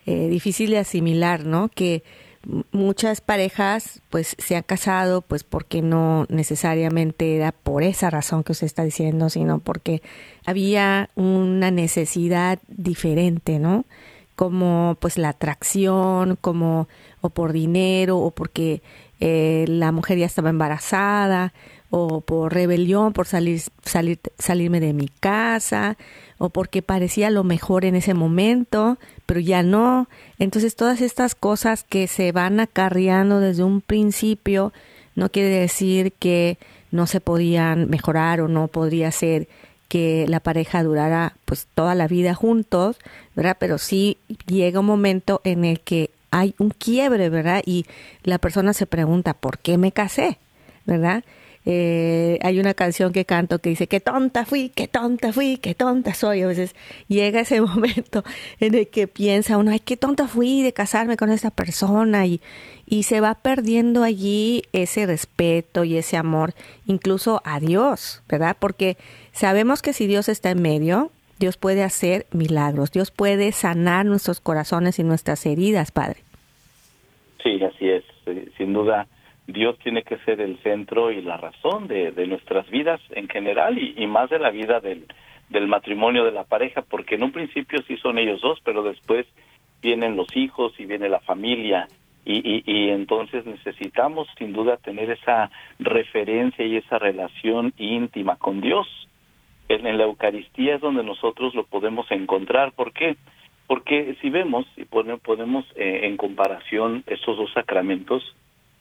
eh, 0.04 0.28
difícil 0.28 0.70
de 0.70 0.78
asimilar, 0.78 1.46
¿no? 1.46 1.70
Que 1.70 2.02
muchas 2.72 3.20
parejas 3.20 4.02
pues 4.10 4.34
se 4.38 4.56
han 4.56 4.64
casado 4.64 5.22
pues 5.22 5.44
porque 5.44 5.80
no 5.80 6.26
necesariamente 6.28 7.36
era 7.36 7.52
por 7.52 7.82
esa 7.82 8.10
razón 8.10 8.42
que 8.42 8.52
usted 8.52 8.66
está 8.66 8.82
diciendo, 8.84 9.30
sino 9.30 9.60
porque 9.60 10.02
había 10.44 11.10
una 11.14 11.70
necesidad 11.70 12.58
diferente, 12.68 13.58
¿no? 13.58 13.84
Como 14.34 14.96
pues 15.00 15.18
la 15.18 15.30
atracción, 15.30 16.36
como 16.40 16.88
o 17.20 17.30
por 17.30 17.52
dinero 17.52 18.18
o 18.18 18.32
porque 18.32 18.82
eh, 19.20 19.64
la 19.68 19.92
mujer 19.92 20.18
ya 20.18 20.26
estaba 20.26 20.50
embarazada 20.50 21.52
o 21.90 22.22
por 22.22 22.52
rebelión, 22.52 23.12
por 23.12 23.26
salir, 23.26 23.62
salir, 23.84 24.18
salirme 24.38 24.80
de 24.80 24.94
mi 24.94 25.08
casa, 25.08 25.96
o 26.42 26.48
porque 26.48 26.82
parecía 26.82 27.30
lo 27.30 27.44
mejor 27.44 27.84
en 27.84 27.94
ese 27.94 28.14
momento, 28.14 28.98
pero 29.26 29.38
ya 29.38 29.62
no. 29.62 30.08
Entonces 30.40 30.74
todas 30.74 31.00
estas 31.00 31.36
cosas 31.36 31.84
que 31.84 32.08
se 32.08 32.32
van 32.32 32.58
acarreando 32.58 33.38
desde 33.38 33.62
un 33.62 33.80
principio, 33.80 34.72
no 35.14 35.28
quiere 35.28 35.50
decir 35.50 36.12
que 36.18 36.58
no 36.90 37.06
se 37.06 37.20
podían 37.20 37.88
mejorar 37.88 38.40
o 38.40 38.48
no 38.48 38.66
podría 38.66 39.12
ser 39.12 39.46
que 39.86 40.26
la 40.26 40.40
pareja 40.40 40.82
durara 40.82 41.36
pues 41.44 41.68
toda 41.76 41.94
la 41.94 42.08
vida 42.08 42.34
juntos, 42.34 42.96
¿verdad? 43.36 43.56
Pero 43.60 43.78
sí 43.78 44.18
llega 44.46 44.80
un 44.80 44.86
momento 44.86 45.42
en 45.44 45.64
el 45.64 45.78
que 45.78 46.10
hay 46.32 46.56
un 46.58 46.70
quiebre, 46.70 47.28
¿verdad? 47.28 47.62
Y 47.64 47.86
la 48.24 48.38
persona 48.38 48.72
se 48.72 48.86
pregunta, 48.86 49.32
¿por 49.32 49.58
qué 49.58 49.78
me 49.78 49.92
casé? 49.92 50.38
¿Verdad? 50.86 51.22
Eh, 51.64 52.38
hay 52.42 52.58
una 52.58 52.74
canción 52.74 53.12
que 53.12 53.24
canto 53.24 53.60
que 53.60 53.70
dice, 53.70 53.86
qué 53.86 54.00
tonta 54.00 54.44
fui, 54.44 54.70
qué 54.70 54.88
tonta 54.88 55.32
fui, 55.32 55.58
qué 55.58 55.74
tonta 55.74 56.12
soy. 56.14 56.42
A 56.42 56.46
veces 56.46 56.74
llega 57.08 57.40
ese 57.40 57.60
momento 57.60 58.24
en 58.60 58.74
el 58.74 58.88
que 58.88 59.06
piensa 59.06 59.58
uno, 59.58 59.70
ay, 59.70 59.80
qué 59.80 59.96
tonta 59.96 60.26
fui 60.26 60.62
de 60.62 60.72
casarme 60.72 61.16
con 61.16 61.30
esta 61.30 61.50
persona 61.50 62.26
y, 62.26 62.40
y 62.86 63.04
se 63.04 63.20
va 63.20 63.34
perdiendo 63.34 64.02
allí 64.02 64.62
ese 64.72 65.06
respeto 65.06 65.84
y 65.84 65.96
ese 65.96 66.16
amor, 66.16 66.54
incluso 66.86 67.40
a 67.44 67.60
Dios, 67.60 68.22
¿verdad? 68.28 68.56
Porque 68.58 68.96
sabemos 69.32 69.82
que 69.82 69.92
si 69.92 70.06
Dios 70.06 70.28
está 70.28 70.50
en 70.50 70.62
medio, 70.62 71.10
Dios 71.38 71.56
puede 71.56 71.82
hacer 71.84 72.26
milagros, 72.32 72.92
Dios 72.92 73.10
puede 73.10 73.52
sanar 73.52 74.04
nuestros 74.04 74.40
corazones 74.40 74.98
y 74.98 75.04
nuestras 75.04 75.44
heridas, 75.46 75.90
Padre. 75.92 76.20
Sí, 77.42 77.60
así 77.62 77.88
es, 77.88 78.04
sin 78.56 78.72
duda 78.72 79.08
Dios 79.52 79.78
tiene 79.78 80.02
que 80.02 80.18
ser 80.18 80.40
el 80.40 80.58
centro 80.58 81.10
y 81.10 81.22
la 81.22 81.36
razón 81.36 81.86
de, 81.88 82.12
nuestras 82.26 82.68
vidas 82.70 83.00
en 83.10 83.28
general 83.28 83.78
y, 83.78 84.06
más 84.06 84.30
de 84.30 84.38
la 84.38 84.50
vida 84.50 84.80
del, 84.80 85.06
matrimonio 85.66 86.24
de 86.24 86.32
la 86.32 86.44
pareja, 86.44 86.82
porque 86.82 87.16
en 87.16 87.24
un 87.24 87.32
principio 87.32 87.82
sí 87.86 87.96
son 87.98 88.18
ellos 88.18 88.40
dos, 88.40 88.58
pero 88.64 88.82
después 88.82 89.26
vienen 89.82 90.16
los 90.16 90.34
hijos 90.36 90.72
y 90.78 90.86
viene 90.86 91.08
la 91.08 91.20
familia 91.20 91.88
y, 92.24 92.62
y, 92.64 92.90
entonces 92.90 93.44
necesitamos 93.44 94.28
sin 94.38 94.52
duda 94.52 94.76
tener 94.76 95.10
esa 95.10 95.50
referencia 95.80 96.64
y 96.64 96.76
esa 96.76 96.98
relación 96.98 97.74
íntima 97.78 98.36
con 98.36 98.60
Dios. 98.60 98.86
En, 99.68 99.98
la 99.98 100.04
Eucaristía 100.04 100.76
es 100.76 100.80
donde 100.80 101.02
nosotros 101.02 101.54
lo 101.54 101.64
podemos 101.64 102.08
encontrar. 102.10 102.72
¿Por 102.72 102.92
qué? 102.92 103.16
Porque 103.66 104.16
si 104.20 104.30
vemos 104.30 104.66
y 104.76 104.84
ponemos 104.84 105.64
eh, 105.74 106.00
en 106.04 106.16
comparación 106.16 107.02
estos 107.06 107.36
dos 107.36 107.52
sacramentos, 107.52 108.22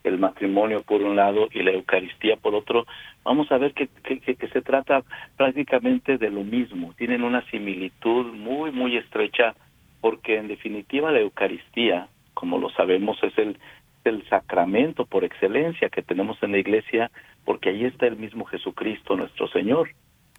el 0.03 0.17
matrimonio 0.17 0.81
por 0.81 1.01
un 1.01 1.15
lado 1.15 1.47
y 1.51 1.61
la 1.63 1.71
Eucaristía 1.71 2.35
por 2.35 2.55
otro, 2.55 2.85
vamos 3.23 3.51
a 3.51 3.57
ver 3.57 3.73
que, 3.73 3.87
que, 3.87 4.47
se 4.47 4.61
trata 4.61 5.03
prácticamente 5.37 6.17
de 6.17 6.29
lo 6.29 6.43
mismo, 6.43 6.93
tienen 6.97 7.23
una 7.23 7.41
similitud 7.49 8.33
muy, 8.33 8.71
muy 8.71 8.97
estrecha, 8.97 9.55
porque 10.01 10.37
en 10.37 10.47
definitiva 10.47 11.11
la 11.11 11.19
Eucaristía, 11.19 12.07
como 12.33 12.57
lo 12.57 12.69
sabemos, 12.71 13.21
es 13.23 13.37
el, 13.37 13.57
el 14.03 14.27
sacramento 14.29 15.05
por 15.05 15.23
excelencia 15.23 15.89
que 15.89 16.01
tenemos 16.01 16.41
en 16.41 16.53
la 16.53 16.57
iglesia, 16.57 17.11
porque 17.45 17.69
ahí 17.69 17.85
está 17.85 18.07
el 18.07 18.17
mismo 18.17 18.45
Jesucristo 18.45 19.15
nuestro 19.15 19.47
Señor. 19.49 19.89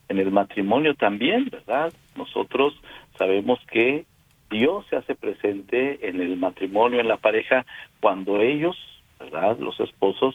En 0.08 0.18
el 0.18 0.32
matrimonio 0.32 0.94
también, 0.94 1.48
¿verdad? 1.50 1.92
Nosotros 2.16 2.74
sabemos 3.16 3.60
que 3.70 4.04
Dios 4.50 4.84
se 4.90 4.96
hace 4.96 5.14
presente 5.14 6.08
en 6.08 6.20
el 6.20 6.36
matrimonio, 6.36 7.00
en 7.00 7.08
la 7.08 7.16
pareja, 7.16 7.64
cuando 8.00 8.40
ellos 8.40 8.76
¿verdad? 9.22 9.58
Los 9.58 9.78
esposos 9.80 10.34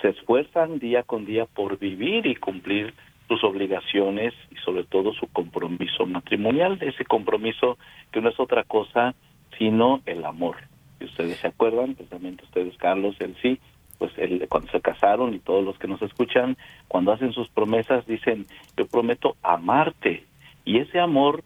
se 0.00 0.10
esfuerzan 0.10 0.78
día 0.78 1.02
con 1.02 1.24
día 1.24 1.46
por 1.46 1.78
vivir 1.78 2.26
y 2.26 2.36
cumplir 2.36 2.94
sus 3.28 3.42
obligaciones 3.42 4.34
y 4.50 4.56
sobre 4.56 4.84
todo 4.84 5.14
su 5.14 5.26
compromiso 5.28 6.04
matrimonial, 6.06 6.78
ese 6.82 7.04
compromiso 7.04 7.78
que 8.12 8.20
no 8.20 8.28
es 8.28 8.38
otra 8.38 8.64
cosa 8.64 9.14
sino 9.58 10.02
el 10.04 10.24
amor. 10.24 10.56
Si 10.98 11.04
ustedes 11.04 11.38
se 11.38 11.46
acuerdan, 11.46 11.94
precisamente 11.94 12.44
ustedes, 12.44 12.76
Carlos, 12.76 13.14
él 13.20 13.36
sí, 13.40 13.60
pues 13.98 14.12
él, 14.18 14.44
cuando 14.48 14.70
se 14.72 14.80
casaron 14.80 15.32
y 15.32 15.38
todos 15.38 15.64
los 15.64 15.78
que 15.78 15.88
nos 15.88 16.02
escuchan, 16.02 16.56
cuando 16.88 17.12
hacen 17.12 17.32
sus 17.32 17.48
promesas 17.48 18.06
dicen, 18.06 18.46
yo 18.76 18.86
prometo 18.86 19.36
amarte. 19.42 20.24
Y 20.64 20.78
ese 20.78 20.98
amor 20.98 21.42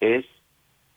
es 0.00 0.24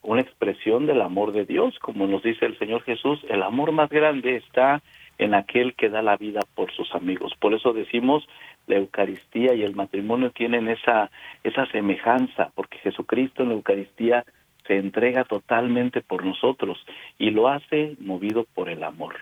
una 0.03 0.21
expresión 0.21 0.85
del 0.85 1.01
amor 1.01 1.31
de 1.31 1.45
Dios, 1.45 1.77
como 1.79 2.07
nos 2.07 2.23
dice 2.23 2.45
el 2.45 2.57
Señor 2.57 2.83
Jesús, 2.83 3.19
el 3.29 3.43
amor 3.43 3.71
más 3.71 3.89
grande 3.89 4.35
está 4.35 4.81
en 5.21 5.35
aquel 5.35 5.75
que 5.75 5.89
da 5.89 6.01
la 6.01 6.17
vida 6.17 6.41
por 6.55 6.71
sus 6.71 6.93
amigos. 6.95 7.33
Por 7.39 7.53
eso 7.53 7.73
decimos 7.73 8.27
la 8.65 8.77
Eucaristía 8.77 9.53
y 9.53 9.61
el 9.61 9.75
matrimonio 9.75 10.31
tienen 10.31 10.67
esa 10.67 11.11
esa 11.43 11.67
semejanza, 11.67 12.51
porque 12.55 12.79
Jesucristo 12.79 13.43
en 13.43 13.49
la 13.49 13.55
Eucaristía 13.55 14.25
se 14.65 14.77
entrega 14.77 15.23
totalmente 15.23 16.01
por 16.01 16.25
nosotros 16.25 16.83
y 17.19 17.29
lo 17.29 17.47
hace 17.49 17.95
movido 17.99 18.45
por 18.55 18.67
el 18.67 18.83
amor. 18.83 19.15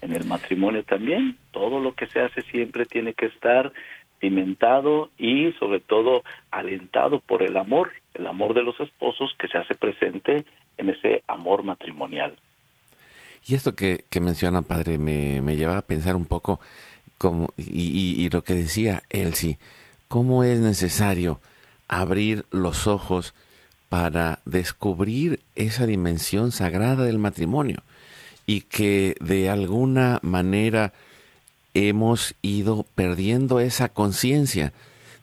En 0.00 0.12
el 0.12 0.24
matrimonio 0.24 0.84
también, 0.84 1.36
todo 1.50 1.80
lo 1.80 1.94
que 1.94 2.06
se 2.06 2.20
hace 2.20 2.42
siempre 2.42 2.86
tiene 2.86 3.14
que 3.14 3.26
estar 3.26 3.72
cimentado 4.20 5.10
y 5.18 5.52
sobre 5.58 5.80
todo 5.80 6.22
alentado 6.52 7.18
por 7.18 7.42
el 7.42 7.56
amor, 7.56 7.90
el 8.14 8.28
amor 8.28 8.54
de 8.54 8.62
los 8.62 8.78
esposos 8.78 9.34
que 9.38 9.48
se 9.48 9.58
hace 9.58 9.74
presente 9.74 10.44
en 10.76 10.90
ese 10.90 11.24
amor 11.26 11.64
matrimonial. 11.64 12.36
Y 13.46 13.54
esto 13.54 13.74
que, 13.74 14.04
menciona, 14.20 14.62
padre, 14.62 14.98
me, 14.98 15.56
lleva 15.56 15.78
a 15.78 15.82
pensar 15.82 16.16
un 16.16 16.26
poco 16.26 16.60
como, 17.18 17.52
y, 17.56 18.28
lo 18.30 18.44
que 18.44 18.54
decía 18.54 19.02
Elsie, 19.10 19.58
cómo 20.08 20.44
es 20.44 20.60
necesario 20.60 21.40
abrir 21.88 22.46
los 22.50 22.86
ojos 22.86 23.34
para 23.88 24.40
descubrir 24.44 25.40
esa 25.54 25.86
dimensión 25.86 26.52
sagrada 26.52 27.04
del 27.04 27.18
matrimonio 27.18 27.82
y 28.46 28.62
que 28.62 29.16
de 29.20 29.50
alguna 29.50 30.18
manera 30.22 30.92
hemos 31.74 32.34
ido 32.42 32.86
perdiendo 32.94 33.60
esa 33.60 33.88
conciencia, 33.88 34.72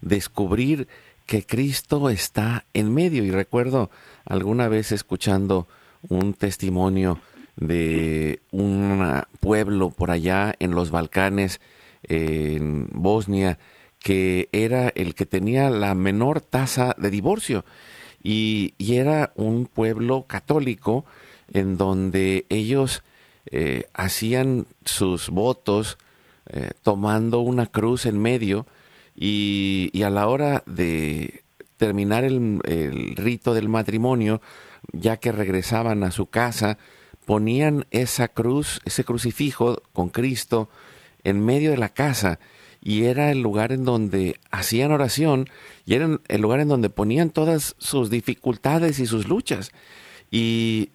descubrir 0.02 0.88
que 1.26 1.46
Cristo 1.46 2.10
está 2.10 2.66
en 2.74 2.94
medio. 2.94 3.24
Y 3.24 3.32
recuerdo 3.32 3.90
alguna 4.26 4.68
vez 4.68 4.92
escuchando 4.92 5.68
un 6.08 6.34
testimonio 6.34 7.20
de 7.60 8.39
un 8.52 9.24
pueblo 9.39 9.89
por 9.89 10.12
allá 10.12 10.56
en 10.60 10.72
los 10.72 10.91
Balcanes, 10.91 11.60
en 12.04 12.88
Bosnia, 12.91 13.60
que 14.00 14.48
era 14.54 14.89
el 14.95 15.13
que 15.13 15.26
tenía 15.26 15.69
la 15.69 15.93
menor 15.93 16.41
tasa 16.41 16.95
de 16.98 17.10
divorcio. 17.10 17.65
Y, 18.24 18.74
era 18.80 19.32
un 19.36 19.65
pueblo 19.65 20.26
católico 20.28 21.06
en 21.54 21.78
donde 21.78 22.45
ellos 22.50 23.04
eh, 23.45 23.86
hacían 23.93 24.67
sus 24.84 25.30
votos 25.30 25.98
eh, 26.48 26.72
tomando 26.84 27.39
una 27.39 27.67
cruz 27.67 28.06
en 28.06 28.19
medio 28.19 28.65
y, 29.15 29.91
a 30.04 30.10
la 30.10 30.28
hora 30.28 30.63
de 30.65 31.43
terminar 31.78 32.24
el, 32.24 32.60
el 32.65 33.15
rito 33.15 33.54
del 33.54 33.69
matrimonio, 33.69 34.41
ya 34.91 35.17
que 35.17 35.32
regresaban 35.32 36.04
a 36.04 36.12
su 36.12 36.26
casa, 36.26 36.78
ponían 37.30 37.86
esa 37.92 38.28
cruz, 38.28 38.82
ese 38.86 39.04
crucifijo 39.04 39.84
con 39.94 40.10
Cristo 40.10 40.68
en 41.24 41.46
medio 41.46 41.70
de 41.70 41.78
la 41.78 41.89
casa 41.89 42.39
y 42.82 43.04
era 43.04 43.30
el 43.30 43.44
lugar 43.44 43.72
en 43.72 43.86
donde 43.86 44.39
hacían 44.50 44.92
oración 44.92 45.48
y 45.86 45.94
era 45.94 46.20
el 46.28 46.42
lugar 46.42 46.60
en 46.60 46.70
donde 46.70 46.89
ponían 46.89 47.30
todas 47.30 47.76
sus 47.78 48.10
dificultades 48.10 48.98
y 48.98 49.06
sus 49.06 49.28
luchas 49.28 49.72
y, 50.32 50.89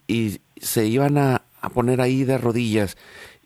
se 0.60 0.86
iban 0.86 1.18
a, 1.18 1.42
poner 1.72 2.00
ahí 2.00 2.24
de 2.24 2.36
rodillas 2.36 2.96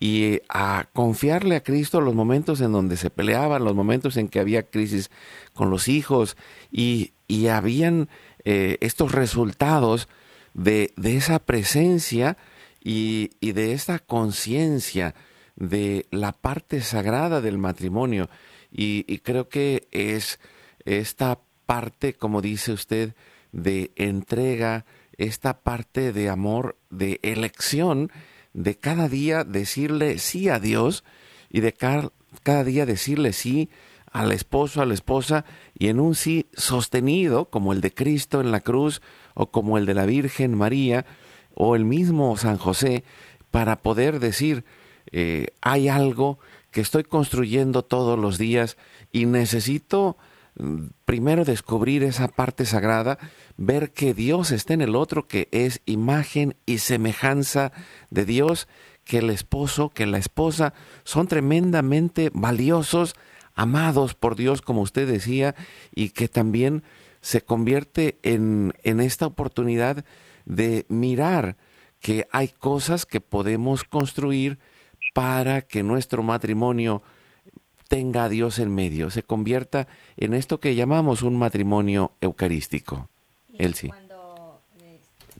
y 0.01 0.40
a 0.48 0.88
confiarle 0.94 1.57
a 1.57 1.62
Cristo 1.62 2.01
los 2.01 2.14
momentos 2.14 2.62
en 2.62 2.72
donde 2.72 2.96
se 2.96 3.11
peleaban, 3.11 3.64
los 3.64 3.74
momentos 3.74 4.16
en 4.16 4.29
que 4.29 4.40
había 4.40 4.62
crisis 4.62 5.11
con 5.53 5.68
los 5.68 5.88
hijos 5.88 6.38
y, 6.72 7.12
habían 7.51 8.09
eh, 8.44 8.79
estos 8.81 9.12
resultados 9.12 10.09
de, 10.55 10.94
esa 11.05 11.38
presencia 11.38 12.38
y, 12.83 13.31
y 13.41 13.53
de 13.53 13.73
esta 13.73 13.99
conciencia 13.99 15.14
de 15.59 16.07
la 16.11 16.33
parte 16.33 16.81
sagrada 16.81 17.41
del 17.41 17.59
matrimonio. 17.59 18.29
Y, 18.71 19.19
creo 19.19 19.49
que 19.49 19.88
es 19.91 20.38
esta 20.85 21.41
parte, 21.67 22.14
como 22.14 22.41
dice 22.41 22.73
usted, 22.73 23.14
de 23.53 23.93
entrega, 23.97 24.85
esta 25.17 25.61
parte 25.61 26.12
de 26.12 26.29
amor, 26.29 26.77
de 26.91 27.19
elección, 27.23 28.12
de 28.53 28.77
cada 28.77 29.09
día 29.09 29.45
decirle 29.45 30.19
sí 30.19 30.49
a 30.49 30.61
Dios 30.61 31.05
y 31.51 31.61
de 31.61 31.73
cada, 31.73 32.12
cada 32.43 32.62
día 32.62 32.87
decirle 32.87 33.33
sí 33.33 33.69
al 34.12 34.33
esposo, 34.33 34.81
a 34.81 34.87
la 34.87 34.95
esposa, 34.95 35.45
y 35.79 35.88
en 35.88 36.01
un 36.01 36.14
sí 36.14 36.47
sostenido, 36.55 37.47
como 37.47 37.73
el 37.73 37.81
de 37.81 37.93
Cristo 37.93 38.41
en 38.41 38.51
la 38.51 38.61
cruz, 38.61 39.03
o 39.35 39.51
como 39.51 39.77
el 39.77 39.87
de 39.87 39.95
la 39.95 40.07
Virgen 40.07 40.57
María, 40.57 41.05
o 41.61 41.75
el 41.75 41.85
mismo 41.85 42.37
San 42.37 42.57
José, 42.57 43.03
para 43.51 43.83
poder 43.83 44.21
decir, 44.21 44.64
eh, 45.11 45.49
hay 45.61 45.88
algo 45.88 46.38
que 46.71 46.81
estoy 46.81 47.03
construyendo 47.03 47.83
todos 47.83 48.16
los 48.16 48.38
días 48.38 48.77
y 49.11 49.27
necesito 49.27 50.16
mm, 50.55 50.85
primero 51.05 51.44
descubrir 51.44 52.05
esa 52.05 52.29
parte 52.29 52.64
sagrada, 52.64 53.18
ver 53.57 53.90
que 53.90 54.14
Dios 54.14 54.53
está 54.53 54.73
en 54.73 54.83
el 54.83 54.94
otro, 54.94 55.27
que 55.27 55.49
es 55.51 55.81
imagen 55.85 56.55
y 56.64 56.79
semejanza 56.79 57.73
de 58.11 58.25
Dios, 58.25 58.68
que 59.03 59.18
el 59.18 59.29
esposo, 59.29 59.88
que 59.88 60.07
la 60.07 60.18
esposa 60.18 60.75
son 61.03 61.27
tremendamente 61.27 62.31
valiosos, 62.33 63.16
amados 63.57 64.14
por 64.14 64.37
Dios, 64.37 64.62
como 64.62 64.83
usted 64.83 65.09
decía, 65.09 65.57
y 65.92 66.11
que 66.11 66.29
también 66.29 66.85
se 67.21 67.40
convierte 67.40 68.16
en, 68.23 68.75
en 68.85 69.01
esta 69.01 69.27
oportunidad 69.27 70.05
de 70.48 70.87
mirar 70.88 71.56
que 72.00 72.26
hay 72.32 72.48
cosas 72.48 73.06
que 73.06 73.20
podemos 73.20 73.84
construir 73.84 74.58
para 75.14 75.62
que 75.62 75.82
nuestro 75.82 76.22
matrimonio 76.22 77.02
tenga 77.88 78.24
a 78.24 78.28
Dios 78.28 78.58
en 78.58 78.74
medio, 78.74 79.11
se 79.11 79.22
convierta 79.22 79.88
en 80.16 80.34
esto 80.34 80.58
que 80.58 80.74
llamamos 80.74 81.22
un 81.22 81.37
matrimonio 81.37 82.12
eucarístico. 82.20 83.08
Elsie. 83.58 83.90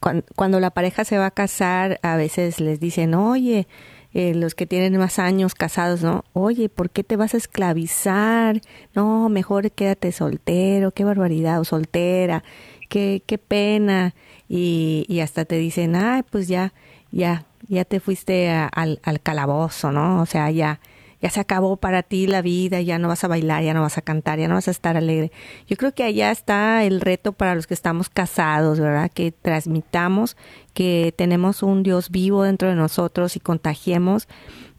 Cuando, 0.01 0.25
cuando, 0.35 0.61
la 0.61 0.71
pareja 0.71 1.05
se 1.05 1.19
va 1.19 1.27
a 1.27 1.31
casar, 1.31 2.01
a 2.03 2.17
veces 2.17 2.61
les 2.61 2.81
dicen, 2.81 3.15
oye, 3.15 3.67
eh, 4.15 4.35
los 4.35 4.55
que 4.55 4.67
tienen 4.67 4.97
más 4.97 5.19
años 5.19 5.55
casados, 5.55 6.03
¿no? 6.03 6.25
Oye, 6.33 6.69
¿por 6.69 6.91
qué 6.91 7.05
te 7.05 7.17
vas 7.17 7.35
a 7.35 7.37
esclavizar? 7.37 8.61
No, 8.95 9.29
mejor 9.29 9.71
quédate 9.71 10.13
soltero, 10.13 10.91
qué 10.91 11.05
barbaridad, 11.05 11.61
o 11.61 11.65
soltera, 11.65 12.43
qué, 12.89 13.23
qué 13.27 13.39
pena. 13.39 14.15
Y, 14.49 15.05
y 15.09 15.21
hasta 15.21 15.45
te 15.45 15.57
dicen, 15.57 15.95
ay, 15.95 16.23
pues 16.29 16.49
ya, 16.49 16.73
ya, 17.11 17.45
ya 17.69 17.85
te 17.85 18.01
fuiste 18.01 18.51
al, 18.51 19.01
al, 19.03 19.21
calabozo, 19.21 19.93
¿no? 19.93 20.23
O 20.23 20.27
sea, 20.27 20.51
ya, 20.51 20.81
ya 21.21 21.31
se 21.31 21.41
acabó 21.41 21.77
para 21.77 22.03
ti 22.03 22.27
la 22.27 22.43
vida, 22.43 22.81
ya 22.81 22.99
no 22.99 23.09
vas 23.09 23.25
a 23.25 23.29
bailar, 23.29 23.63
ya 23.63 23.75
no 23.75 23.83
vas 23.83 23.99
a 23.99 24.03
cantar, 24.03 24.39
ya 24.39 24.49
no 24.49 24.55
vas 24.55 24.69
a 24.69 24.71
estar 24.71 24.97
alegre. 24.97 25.33
Yo 25.67 25.77
creo 25.77 25.93
que 25.93 26.05
allá 26.05 26.31
está 26.31 26.85
el 26.85 27.01
reto 27.01 27.33
para 27.33 27.55
los 27.55 27.67
que 27.67 27.75
estamos 27.75 28.09
casados, 28.09 28.81
¿verdad? 28.81 29.11
Que 29.13 29.33
transmitamos 29.33 30.37
que 30.75 31.13
tenemos 31.17 31.63
un 31.63 31.83
Dios 31.83 32.11
vivo 32.11 32.45
dentro 32.45 32.69
de 32.69 32.75
nosotros 32.75 33.37
y 33.37 33.41
contagiemos 33.41 34.29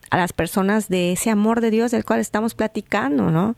a 0.10 0.18
las 0.18 0.34
personas 0.34 0.90
de 0.90 1.12
ese 1.12 1.30
amor 1.30 1.62
de 1.62 1.72
Dios 1.72 1.92
del 1.92 2.06
cual 2.06 2.20
estamos 2.20 2.56
platicando, 2.56 3.30
¿no? 3.32 3.56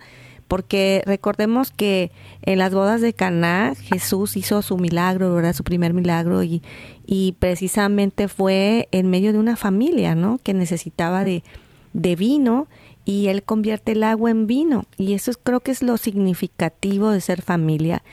Porque 0.52 1.02
recordemos 1.06 1.72
que 1.72 2.12
en 2.42 2.58
las 2.60 2.74
bodas 2.74 3.00
de 3.00 3.14
Caná 3.14 3.74
Jesús 3.74 4.36
hizo 4.36 4.62
su 4.62 4.78
milagro, 4.78 5.34
¿verdad? 5.34 5.54
Su 5.54 5.64
primer 5.64 5.94
milagro 5.94 6.44
y, 6.44 6.62
y 7.06 7.38
precisamente 7.40 8.28
fue 8.28 8.90
en 8.92 9.10
medio 9.10 9.32
de 9.32 9.40
una 9.40 9.56
familia, 9.56 10.14
¿no? 10.14 10.42
Que 10.44 10.54
necesitaba 10.54 11.24
de, 11.24 11.46
de 11.94 12.18
vino 12.18 12.68
y 13.06 13.28
él 13.28 13.44
convierte 13.44 13.94
el 13.94 14.04
agua 14.04 14.30
en 14.30 14.46
vino 14.46 14.84
y 14.98 15.14
eso 15.14 15.32
creo 15.42 15.62
que 15.62 15.72
es 15.72 15.82
lo 15.82 15.96
significativo 15.96 17.12
de 17.12 17.22
ser 17.22 17.42
familia 17.42 18.04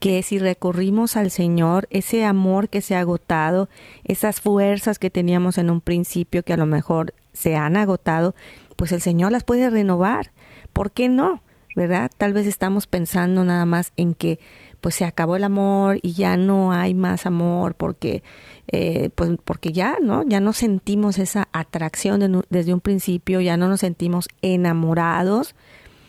que 0.00 0.20
si 0.24 0.40
recurrimos 0.40 1.16
al 1.16 1.30
Señor, 1.30 1.86
ese 1.90 2.24
amor 2.24 2.70
que 2.70 2.80
se 2.80 2.96
ha 2.96 3.00
agotado, 3.00 3.68
esas 4.02 4.40
fuerzas 4.40 4.98
que 4.98 5.10
teníamos 5.10 5.58
en 5.58 5.70
un 5.70 5.80
principio 5.80 6.42
que 6.42 6.54
a 6.54 6.56
lo 6.56 6.66
mejor 6.66 7.14
se 7.32 7.54
han 7.54 7.76
agotado, 7.76 8.34
pues 8.74 8.90
el 8.90 9.00
Señor 9.00 9.30
las 9.30 9.44
puede 9.44 9.70
renovar. 9.70 10.32
¿Por 10.72 10.90
qué 10.90 11.08
no? 11.08 11.40
¿Verdad? 11.74 12.10
Tal 12.16 12.32
vez 12.32 12.46
estamos 12.46 12.86
pensando 12.86 13.44
nada 13.44 13.66
más 13.66 13.92
en 13.96 14.14
que 14.14 14.38
pues 14.80 14.96
se 14.96 15.06
acabó 15.06 15.36
el 15.36 15.44
amor 15.44 15.98
y 16.02 16.12
ya 16.12 16.36
no 16.36 16.72
hay 16.72 16.92
más 16.92 17.24
amor 17.24 17.74
porque 17.74 18.22
eh, 18.68 19.08
pues 19.14 19.30
porque 19.44 19.72
ya 19.72 19.96
no 20.02 20.24
ya 20.28 20.40
no 20.40 20.52
sentimos 20.52 21.18
esa 21.18 21.48
atracción 21.52 22.44
desde 22.50 22.74
un 22.74 22.80
principio 22.80 23.40
ya 23.40 23.56
no 23.56 23.68
nos 23.68 23.80
sentimos 23.80 24.28
enamorados. 24.42 25.54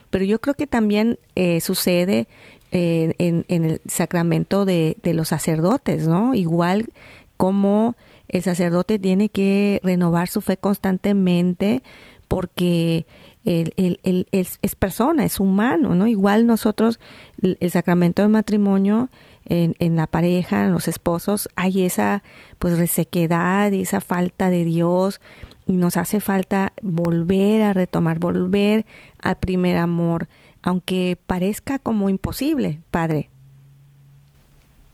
Pero 0.09 0.25
yo 0.25 0.39
creo 0.39 0.55
que 0.55 0.67
también 0.67 1.19
eh, 1.35 1.61
sucede 1.61 2.27
eh, 2.71 3.15
en, 3.17 3.45
en, 3.47 3.65
el 3.65 3.81
sacramento 3.87 4.65
de, 4.65 4.97
de 5.03 5.13
los 5.13 5.29
sacerdotes 5.29 6.07
no 6.07 6.33
igual 6.35 6.89
como 7.37 7.95
el 8.27 8.41
sacerdote 8.43 8.99
tiene 8.99 9.29
que 9.29 9.79
renovar 9.83 10.27
su 10.27 10.41
fe 10.41 10.57
constantemente 10.57 11.81
porque 12.27 13.05
es, 13.45 14.75
persona, 14.75 15.23
es 15.23 15.39
humano, 15.39 15.95
¿no? 15.95 16.07
Igual 16.07 16.47
nosotros, 16.47 16.99
el, 17.41 17.69
sacramento 17.69 18.21
del 18.21 18.31
matrimonio, 18.31 19.09
en, 19.45 19.75
en, 19.79 19.95
la 19.95 20.07
pareja, 20.07 20.65
en 20.65 20.73
los 20.73 20.87
esposos, 20.87 21.47
hay 21.55 21.85
esa 21.85 22.23
pues 22.57 22.77
resequedad 22.79 23.71
y 23.71 23.81
esa 23.81 24.01
falta 24.01 24.49
de 24.49 24.65
Dios 24.65 25.21
y 25.67 25.73
nos 25.73 25.97
hace 25.97 26.19
falta 26.19 26.73
volver 26.81 27.61
a 27.61 27.73
retomar, 27.73 28.19
volver 28.19 28.85
al 29.21 29.37
primer 29.37 29.77
amor, 29.77 30.27
aunque 30.63 31.17
parezca 31.27 31.77
como 31.79 32.09
imposible, 32.09 32.79
padre. 32.89 33.29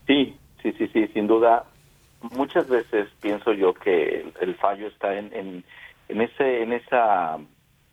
Sí, 0.06 0.36
sí, 0.62 0.72
sí, 0.76 0.88
sí, 0.92 1.08
sin 1.08 1.26
duda. 1.26 1.64
Muchas 2.36 2.68
veces 2.68 3.08
pienso 3.20 3.52
yo 3.52 3.74
que 3.74 4.26
el, 4.40 4.54
fallo 4.56 4.86
está 4.86 5.18
en, 5.18 5.32
en, 5.32 5.64
en 6.08 6.20
ese, 6.20 6.62
en 6.62 6.72
esa 6.72 7.38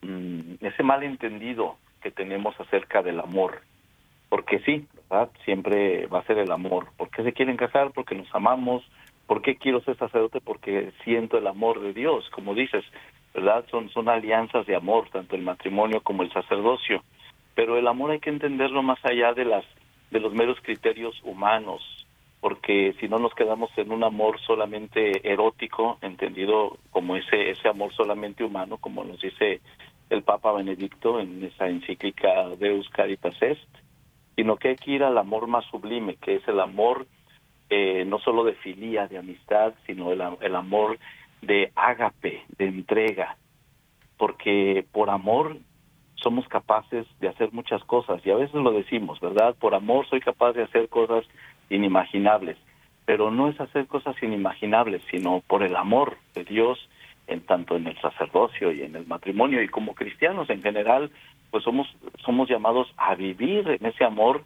Mm, 0.01 0.55
ese 0.65 0.83
malentendido 0.83 1.77
que 2.01 2.11
tenemos 2.11 2.59
acerca 2.59 3.01
del 3.01 3.19
amor. 3.19 3.61
Porque 4.29 4.59
sí, 4.59 4.87
¿verdad? 5.09 5.29
Siempre 5.43 6.07
va 6.07 6.19
a 6.19 6.25
ser 6.25 6.37
el 6.37 6.51
amor. 6.51 6.87
¿Por 6.97 7.09
qué 7.09 7.23
se 7.23 7.33
quieren 7.33 7.57
casar? 7.57 7.91
Porque 7.91 8.15
nos 8.15 8.33
amamos. 8.33 8.83
¿Por 9.27 9.41
qué 9.41 9.57
quiero 9.57 9.81
ser 9.81 9.97
sacerdote? 9.97 10.39
Porque 10.41 10.91
siento 11.03 11.37
el 11.37 11.47
amor 11.47 11.81
de 11.81 11.93
Dios, 11.93 12.29
como 12.31 12.55
dices, 12.55 12.83
¿verdad? 13.33 13.65
Son, 13.69 13.89
son 13.89 14.09
alianzas 14.09 14.65
de 14.65 14.75
amor, 14.75 15.09
tanto 15.11 15.35
el 15.35 15.43
matrimonio 15.43 16.01
como 16.01 16.23
el 16.23 16.31
sacerdocio. 16.31 17.03
Pero 17.55 17.77
el 17.77 17.87
amor 17.87 18.11
hay 18.11 18.19
que 18.19 18.29
entenderlo 18.29 18.81
más 18.81 19.03
allá 19.03 19.33
de 19.33 19.45
las 19.45 19.65
de 20.11 20.19
los 20.19 20.33
meros 20.33 20.57
criterios 20.63 21.19
humanos, 21.23 21.83
porque 22.39 22.95
si 22.99 23.07
no 23.07 23.19
nos 23.19 23.33
quedamos 23.35 23.69
en 23.77 23.91
un 23.91 24.03
amor 24.03 24.39
solamente 24.41 25.29
erótico, 25.31 25.99
entendido 26.01 26.77
como 26.89 27.15
ese 27.15 27.51
ese 27.51 27.67
amor 27.67 27.93
solamente 27.93 28.43
humano, 28.43 28.77
como 28.77 29.03
nos 29.03 29.21
dice 29.21 29.61
el 30.09 30.23
Papa 30.23 30.51
Benedicto 30.53 31.19
en 31.19 31.43
esa 31.43 31.67
encíclica 31.67 32.49
Deus 32.57 32.89
Caritas 32.89 33.35
Est, 33.41 33.69
sino 34.35 34.57
que 34.57 34.69
hay 34.69 34.75
que 34.75 34.91
ir 34.91 35.03
al 35.03 35.17
amor 35.17 35.47
más 35.47 35.65
sublime, 35.65 36.15
que 36.15 36.35
es 36.35 36.47
el 36.47 36.59
amor 36.59 37.05
eh, 37.69 38.03
no 38.05 38.19
solo 38.19 38.43
de 38.43 38.53
filía, 38.53 39.07
de 39.07 39.17
amistad, 39.17 39.73
sino 39.85 40.11
el, 40.11 40.21
el 40.41 40.55
amor 40.55 40.97
de 41.41 41.71
ágape, 41.75 42.43
de 42.57 42.65
entrega, 42.65 43.37
porque 44.17 44.85
por 44.91 45.09
amor 45.09 45.57
somos 46.15 46.47
capaces 46.47 47.05
de 47.19 47.29
hacer 47.29 47.51
muchas 47.53 47.83
cosas 47.83 48.25
y 48.25 48.31
a 48.31 48.35
veces 48.35 48.55
lo 48.55 48.71
decimos, 48.71 49.19
¿verdad? 49.19 49.55
Por 49.59 49.75
amor 49.75 50.07
soy 50.09 50.19
capaz 50.19 50.53
de 50.53 50.63
hacer 50.63 50.89
cosas 50.89 51.25
inimaginables, 51.69 52.57
pero 53.05 53.31
no 53.31 53.49
es 53.49 53.59
hacer 53.59 53.87
cosas 53.87 54.15
inimaginables, 54.21 55.01
sino 55.09 55.41
por 55.47 55.63
el 55.63 55.75
amor 55.75 56.17
de 56.33 56.43
Dios 56.43 56.79
en 57.29 57.41
tanto 57.41 57.75
en 57.75 57.87
el 57.87 57.99
sacerdocio 58.01 58.71
y 58.71 58.81
en 58.81 58.95
el 58.95 59.05
matrimonio 59.05 59.61
y 59.61 59.67
como 59.67 59.95
cristianos 59.95 60.49
en 60.49 60.61
general, 60.61 61.11
pues 61.51 61.63
somos 61.63 61.87
somos 62.25 62.49
llamados 62.49 62.91
a 62.97 63.15
vivir 63.15 63.67
en 63.69 63.85
ese 63.85 64.03
amor 64.03 64.43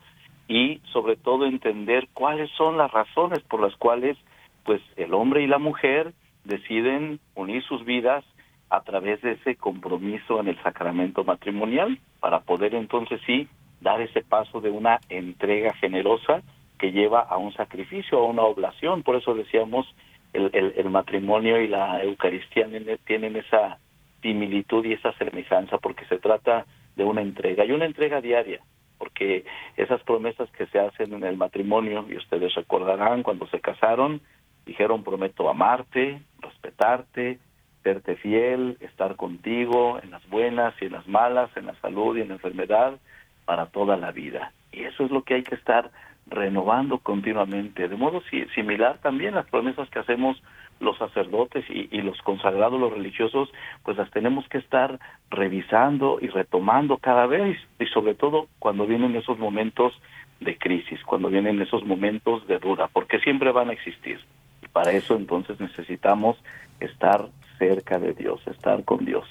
y 0.48 0.80
sobre 0.92 1.16
todo 1.16 1.46
entender 1.46 2.08
cuáles 2.14 2.50
son 2.52 2.78
las 2.78 2.92
razones 2.92 3.40
por 3.42 3.62
las 3.62 3.76
cuales 3.78 4.18
pues 4.64 4.82
el 4.96 5.14
hombre 5.14 5.44
y 5.44 5.48
la 5.48 5.58
mujer 5.58 6.14
deciden 6.44 7.20
unir 7.36 7.64
sus 7.64 7.84
vidas 7.86 8.24
a 8.70 8.82
través 8.82 9.22
de 9.22 9.34
ese 9.34 9.56
compromiso 9.56 10.40
en 10.40 10.48
el 10.48 10.62
sacramento 10.64 11.24
matrimonial, 11.24 12.00
para 12.20 12.40
poder 12.40 12.74
entonces 12.74 13.22
sí 13.26 13.48
dar 13.82 14.02
ese 14.02 14.22
paso 14.22 14.62
de 14.62 14.72
una 14.72 15.00
entrega 15.10 15.74
generosa 15.76 16.42
que 16.80 16.92
lleva 16.92 17.20
a 17.20 17.38
un 17.38 17.54
sacrificio, 17.54 18.18
a 18.18 18.26
una 18.26 18.42
oblación. 18.42 19.04
Por 19.04 19.16
eso 19.16 19.36
decíamos, 19.36 19.86
el, 20.34 20.74
el, 20.76 20.90
matrimonio 20.90 21.62
y 21.62 21.68
la 21.68 22.04
Eucaristía 22.04 22.68
tienen 23.06 23.36
esa 23.36 23.78
similitud 24.22 24.86
y 24.86 24.94
esa 24.94 25.14
semejanza, 25.14 25.78
porque 25.78 26.06
se 26.06 26.18
trata 26.18 26.66
de 26.96 27.04
una 27.04 27.22
entrega, 27.22 27.66
y 27.66 27.72
una 27.72 27.86
entrega 27.86 28.22
diaria, 28.22 28.60
porque 28.98 29.46
esas 29.78 30.02
promesas 30.04 30.50
que 30.52 30.66
se 30.68 30.80
hacen 30.80 31.14
en 31.14 31.24
el 31.24 31.38
matrimonio, 31.38 32.06
y 32.10 32.18
ustedes 32.18 32.54
recordarán 32.56 33.24
cuando 33.24 33.48
se 33.48 33.60
casaron, 33.60 34.22
dijeron 34.66 35.04
prometo 35.04 35.50
amarte, 35.50 36.22
respetarte, 36.40 37.40
serte 37.84 38.16
fiel, 38.16 38.78
estar 38.80 39.16
contigo 39.16 40.00
en 40.02 40.12
las 40.12 40.28
buenas 40.30 40.74
y 40.82 40.86
en 40.86 40.94
las 40.94 41.08
malas, 41.08 41.50
en 41.58 41.66
la 41.66 41.76
salud 41.82 42.18
y 42.18 42.22
en 42.22 42.30
la 42.30 42.36
enfermedad, 42.36 42.98
para 43.46 43.68
toda 43.68 43.98
la 43.98 44.12
vida. 44.12 44.54
Y 44.72 44.84
eso 44.84 45.04
es 45.04 45.12
lo 45.12 45.24
que 45.24 45.36
hay 45.36 45.44
que 45.44 45.56
estar 45.56 45.92
renovando 46.28 47.00
continuamente. 47.00 47.88
De 47.88 47.96
modo 47.96 48.22
similar 48.56 49.00
también 49.00 49.36
las 49.36 49.46
promesas 49.48 49.90
que 49.90 50.00
hacemos 50.00 50.42
los 50.80 50.98
sacerdotes 50.98 51.64
y, 51.70 51.88
y, 51.92 52.02
los 52.02 52.20
consagrados, 52.22 52.80
los 52.80 52.92
religiosos, 52.92 53.50
pues 53.84 53.98
las 53.98 54.10
tenemos 54.12 54.48
que 54.50 54.58
estar 54.58 55.00
revisando 55.30 56.18
y 56.22 56.28
retomando 56.28 56.98
cada 56.98 57.26
vez 57.26 57.58
y 57.80 57.86
sobre 57.88 58.16
todo 58.16 58.48
cuando 58.60 58.86
vienen 58.86 59.16
esos 59.16 59.38
momentos 59.40 59.94
de 60.40 60.58
crisis, 60.58 61.00
cuando 61.06 61.30
vienen 61.30 61.62
esos 61.62 61.86
momentos 61.86 62.46
de 62.48 62.60
duda, 62.60 62.90
porque 62.92 63.20
siempre 63.20 63.52
van 63.52 63.70
a 63.70 63.74
existir. 63.74 64.20
Y 64.62 64.68
para 64.68 64.92
eso 64.92 65.16
entonces 65.16 65.60
necesitamos 65.60 66.38
estar 66.80 67.30
cerca 67.58 68.00
de 68.00 68.14
Dios, 68.14 68.42
estar 68.48 68.84
con 68.84 69.06
Dios. 69.06 69.26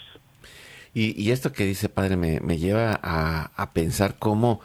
Y, 0.94 1.30
esto 1.30 1.52
que 1.52 1.64
dice 1.64 1.88
Padre 1.88 2.16
me, 2.16 2.40
me 2.40 2.58
lleva 2.58 2.98
a, 3.02 3.50
a, 3.56 3.72
pensar 3.72 4.16
cómo 4.18 4.60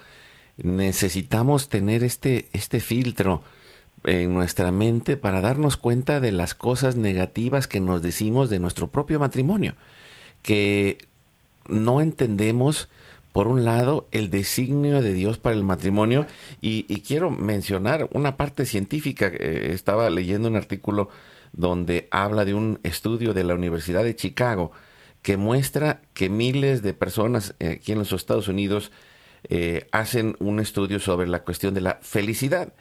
necesitamos 0.57 1.69
tener 1.69 2.03
este, 2.03 2.47
este 2.53 2.79
filtro 2.79 3.43
en 4.03 4.33
nuestra 4.33 4.71
mente 4.71 5.17
para 5.17 5.41
darnos 5.41 5.77
cuenta 5.77 6.19
de 6.19 6.31
las 6.31 6.53
cosas 6.55 6.95
negativas 6.95 7.67
que 7.67 7.79
nos 7.79 8.01
decimos 8.01 8.49
de 8.49 8.59
nuestro 8.59 8.87
propio 8.87 9.19
matrimonio, 9.19 9.75
que 10.41 10.97
no 11.67 12.01
entendemos 12.01 12.89
por 13.37 13.47
un 13.47 13.65
lado, 13.65 14.07
el 14.11 14.31
designio 14.31 14.99
de 15.03 15.13
Dios 15.13 15.37
para 15.37 15.55
el 15.55 15.63
matrimonio. 15.63 16.25
Y, 16.59 16.83
quiero 17.01 17.29
mencionar 17.29 18.09
una 18.11 18.35
parte 18.35 18.65
científica. 18.65 19.27
Eh, 19.27 19.69
estaba 19.73 20.09
leyendo 20.09 20.47
un 20.47 20.55
artículo 20.55 21.09
donde 21.53 22.07
habla 22.09 22.45
de 22.45 22.55
un 22.55 22.79
estudio 22.81 23.35
de 23.35 23.43
la 23.43 23.53
Universidad 23.53 24.03
de 24.03 24.15
Chicago 24.15 24.71
que 25.21 25.37
muestra 25.37 26.01
que 26.15 26.29
miles 26.29 26.81
de 26.81 26.95
personas 26.95 27.53
eh, 27.59 27.77
aquí 27.77 27.91
en 27.91 27.99
los 27.99 28.11
Estados 28.11 28.47
Unidos 28.47 28.91
eh, 29.43 29.87
hacen 29.91 30.35
un 30.39 30.59
estudio 30.59 30.99
sobre 30.99 31.27
la 31.27 31.43
cuestión 31.43 31.73
de 31.73 31.81
la 31.81 31.99
felicidad. 32.01 32.73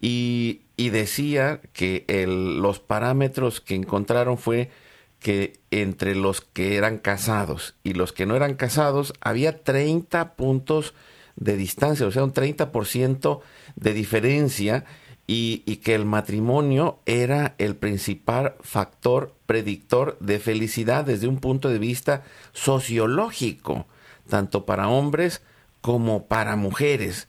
Y, 0.00 0.62
decía 0.76 1.60
que 1.72 2.04
los 2.26 2.78
parámetros 2.78 3.60
que 3.60 3.74
encontraron 3.74 4.38
fue 4.38 4.70
que 5.18 5.60
entre 5.70 6.14
los 6.14 6.40
que 6.40 6.76
eran 6.76 6.98
casados 6.98 7.74
y 7.82 7.94
los 7.94 8.12
que 8.12 8.24
no 8.24 8.36
eran 8.36 8.54
casados 8.54 9.12
había 9.20 9.64
30 9.64 10.36
puntos 10.36 10.94
de 11.36 11.56
distancia, 11.56 12.06
o 12.06 12.10
sea, 12.10 12.24
un 12.24 12.32
30% 12.32 13.40
de 13.76 13.92
diferencia 13.92 14.84
y, 15.26 15.76
que 15.76 15.94
el 15.94 16.06
matrimonio 16.06 17.00
era 17.04 17.54
el 17.58 17.76
principal 17.76 18.54
factor 18.60 19.34
predictor 19.46 20.16
de 20.20 20.38
felicidad 20.38 21.04
desde 21.04 21.28
un 21.28 21.38
punto 21.38 21.68
de 21.68 21.78
vista 21.78 22.24
sociológico, 22.52 23.86
tanto 24.28 24.64
para 24.64 24.88
hombres 24.88 25.42
como 25.80 26.26
para 26.26 26.56
mujeres. 26.56 27.28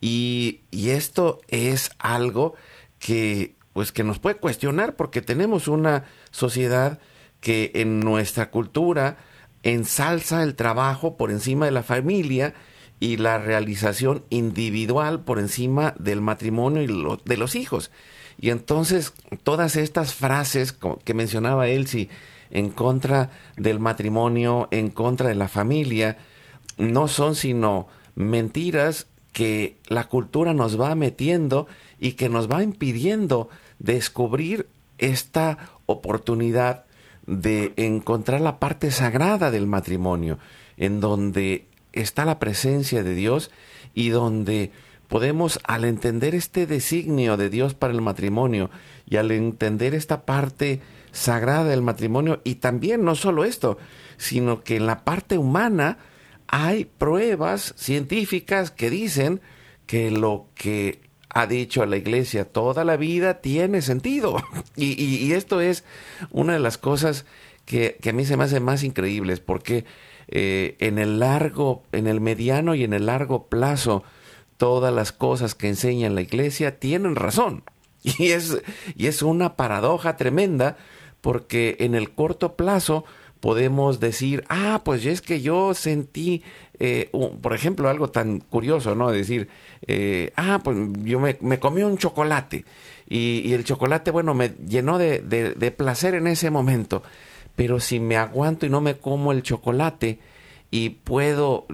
Y, 0.00 0.62
y 0.70 0.90
esto 0.90 1.40
es 1.48 1.90
algo 1.98 2.54
que 2.98 3.54
pues 3.72 3.92
que 3.92 4.04
nos 4.04 4.18
puede 4.18 4.36
cuestionar 4.36 4.96
porque 4.96 5.22
tenemos 5.22 5.68
una 5.68 6.04
sociedad 6.30 6.98
que 7.40 7.70
en 7.74 8.00
nuestra 8.00 8.50
cultura 8.50 9.16
ensalza 9.62 10.42
el 10.42 10.54
trabajo 10.54 11.16
por 11.16 11.30
encima 11.30 11.66
de 11.66 11.72
la 11.72 11.82
familia 11.82 12.54
y 12.98 13.16
la 13.16 13.38
realización 13.38 14.24
individual 14.28 15.20
por 15.24 15.38
encima 15.38 15.94
del 15.98 16.20
matrimonio 16.20 16.82
y 16.82 17.20
de 17.24 17.36
los 17.36 17.54
hijos. 17.54 17.90
Y 18.38 18.50
entonces 18.50 19.14
todas 19.42 19.76
estas 19.76 20.14
frases 20.14 20.74
que 21.04 21.14
mencionaba 21.14 21.68
Elsie 21.68 22.08
en 22.50 22.70
contra 22.70 23.30
del 23.56 23.80
matrimonio, 23.80 24.68
en 24.70 24.90
contra 24.90 25.28
de 25.28 25.34
la 25.34 25.48
familia, 25.48 26.18
no 26.80 27.08
son 27.08 27.34
sino 27.34 27.86
mentiras 28.14 29.06
que 29.32 29.76
la 29.86 30.08
cultura 30.08 30.54
nos 30.54 30.80
va 30.80 30.94
metiendo 30.94 31.66
y 32.00 32.12
que 32.12 32.28
nos 32.28 32.50
va 32.50 32.62
impidiendo 32.62 33.48
descubrir 33.78 34.66
esta 34.98 35.58
oportunidad 35.86 36.84
de 37.26 37.72
encontrar 37.76 38.40
la 38.40 38.58
parte 38.58 38.90
sagrada 38.90 39.50
del 39.50 39.66
matrimonio, 39.66 40.38
en 40.76 41.00
donde 41.00 41.66
está 41.92 42.24
la 42.24 42.38
presencia 42.38 43.02
de 43.02 43.14
Dios 43.14 43.50
y 43.94 44.08
donde 44.08 44.72
podemos, 45.08 45.60
al 45.64 45.84
entender 45.84 46.34
este 46.34 46.66
designio 46.66 47.36
de 47.36 47.50
Dios 47.50 47.74
para 47.74 47.92
el 47.92 48.00
matrimonio 48.00 48.70
y 49.08 49.16
al 49.16 49.30
entender 49.30 49.94
esta 49.94 50.22
parte 50.22 50.80
sagrada 51.12 51.64
del 51.64 51.82
matrimonio, 51.82 52.40
y 52.44 52.56
también 52.56 53.04
no 53.04 53.14
solo 53.14 53.44
esto, 53.44 53.78
sino 54.16 54.62
que 54.62 54.76
en 54.76 54.86
la 54.86 55.04
parte 55.04 55.38
humana 55.38 55.98
hay 56.52 56.84
pruebas 56.84 57.74
científicas 57.76 58.72
que 58.72 58.90
dicen 58.90 59.40
que 59.86 60.10
lo 60.10 60.48
que 60.56 61.00
ha 61.28 61.46
dicho 61.46 61.80
a 61.80 61.86
la 61.86 61.96
iglesia 61.96 62.44
toda 62.44 62.84
la 62.84 62.96
vida 62.96 63.40
tiene 63.40 63.82
sentido. 63.82 64.36
Y, 64.76 65.32
esto 65.32 65.60
es 65.60 65.84
una 66.30 66.54
de 66.54 66.58
las 66.58 66.76
cosas 66.76 67.24
que, 67.66 67.98
a 68.04 68.12
mí 68.12 68.24
se 68.24 68.36
me 68.36 68.44
hace 68.44 68.58
más 68.58 68.82
increíbles, 68.82 69.38
porque 69.38 69.84
eh, 70.26 70.76
en 70.80 70.98
el 70.98 71.20
largo, 71.20 71.84
en 71.92 72.08
el 72.08 72.20
mediano 72.20 72.74
y 72.74 72.82
en 72.82 72.94
el 72.94 73.06
largo 73.06 73.46
plazo, 73.46 74.02
todas 74.56 74.92
las 74.92 75.12
cosas 75.12 75.54
que 75.54 75.68
enseña 75.68 76.10
la 76.10 76.22
iglesia 76.22 76.80
tienen 76.80 77.14
razón. 77.14 77.62
Y 78.02 78.32
y 78.96 79.06
es 79.06 79.22
una 79.22 79.54
paradoja 79.56 80.16
tremenda, 80.16 80.78
porque 81.20 81.76
en 81.80 81.94
el 81.94 82.12
corto 82.12 82.56
plazo 82.56 83.04
podemos 83.40 84.00
decir, 84.00 84.44
ah, 84.48 84.82
pues 84.84 85.04
es 85.06 85.22
que 85.22 85.40
yo 85.40 85.74
sentí, 85.74 86.42
eh, 86.78 87.10
por 87.40 87.54
ejemplo, 87.54 87.88
algo 87.88 88.10
tan 88.10 88.40
curioso, 88.40 88.94
¿no? 88.94 89.10
Decir, 89.10 89.48
eh, 89.86 90.32
ah, 90.36 90.60
pues 90.62 90.76
yo 91.02 91.18
me, 91.18 91.58
comí 91.58 91.82
un 91.82 91.98
chocolate 91.98 92.64
y, 93.08 93.52
el 93.52 93.64
chocolate, 93.64 94.10
bueno, 94.10 94.34
me 94.34 94.50
llenó 94.66 94.98
de, 94.98 95.74
placer 95.76 96.14
en 96.14 96.26
ese 96.26 96.50
momento, 96.50 97.02
pero 97.56 97.80
si 97.80 97.98
me 97.98 98.16
aguanto 98.16 98.66
y 98.66 98.68
no 98.68 98.80
me 98.80 98.98
como 98.98 99.32
el 99.32 99.42
chocolate 99.42 100.20
y 100.70 100.90
puedo 100.90 101.66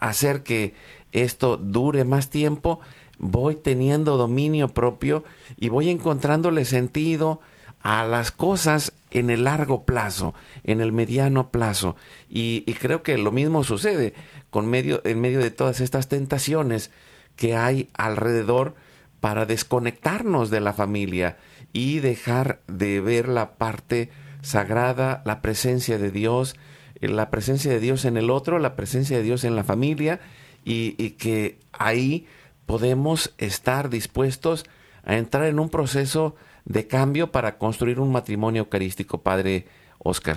hacer 0.00 0.42
que 0.42 0.74
esto 1.12 1.56
dure 1.56 2.04
más 2.04 2.30
tiempo, 2.30 2.80
voy 3.18 3.54
teniendo 3.54 4.16
dominio 4.16 4.68
propio 4.68 5.24
y 5.56 5.68
voy 5.68 5.90
encontrándole 5.90 6.64
sentido, 6.64 7.40
a 7.80 8.04
las 8.04 8.32
cosas 8.32 8.92
en 9.10 9.30
el 9.30 9.44
largo 9.44 9.84
plazo, 9.84 10.34
en 10.64 10.80
el 10.80 10.92
mediano 10.92 11.50
plazo. 11.50 11.96
Y, 12.28 12.62
creo 12.74 13.02
que 13.02 13.16
lo 13.18 13.32
mismo 13.32 13.64
sucede 13.64 14.14
con 14.50 14.66
medio, 14.66 15.00
en 15.04 15.20
medio 15.20 15.40
de 15.40 15.50
todas 15.50 15.80
estas 15.80 16.08
tentaciones 16.08 16.90
que 17.36 17.56
hay 17.56 17.88
alrededor 17.94 18.74
para 19.20 19.46
desconectarnos 19.46 20.50
de 20.50 20.60
la 20.60 20.72
familia 20.72 21.38
y 21.72 22.00
dejar 22.00 22.60
de 22.66 23.00
ver 23.00 23.28
la 23.28 23.52
parte 23.52 24.10
sagrada, 24.42 25.22
la 25.24 25.40
presencia 25.40 25.98
de 25.98 26.10
Dios, 26.10 26.56
eh, 27.00 27.08
la 27.08 27.30
presencia 27.30 27.70
de 27.70 27.80
Dios 27.80 28.04
en 28.04 28.16
el 28.16 28.30
otro, 28.30 28.58
la 28.58 28.76
presencia 28.76 29.16
de 29.16 29.22
Dios 29.22 29.44
en 29.44 29.56
la 29.56 29.64
familia 29.64 30.20
y, 30.64 30.94
y 30.98 31.10
que 31.10 31.58
ahí 31.72 32.26
podemos 32.66 33.34
estar 33.38 33.88
dispuestos 33.88 34.66
a 35.04 35.16
entrar 35.16 35.44
en 35.44 35.58
un 35.58 35.70
proceso 35.70 36.36
de 36.68 36.86
cambio 36.86 37.32
para 37.32 37.56
construir 37.56 37.98
un 37.98 38.12
matrimonio 38.12 38.62
eucarístico, 38.62 39.22
Padre 39.22 39.64
Oscar. 39.98 40.36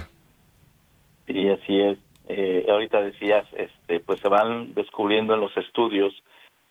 Y 1.28 1.50
así 1.50 1.80
es. 1.80 1.98
Eh, 2.30 2.66
ahorita 2.70 3.02
decías, 3.02 3.46
este, 3.58 4.00
pues 4.00 4.22
se 4.22 4.30
van 4.30 4.74
descubriendo 4.74 5.34
en 5.34 5.42
los 5.42 5.56
estudios 5.58 6.14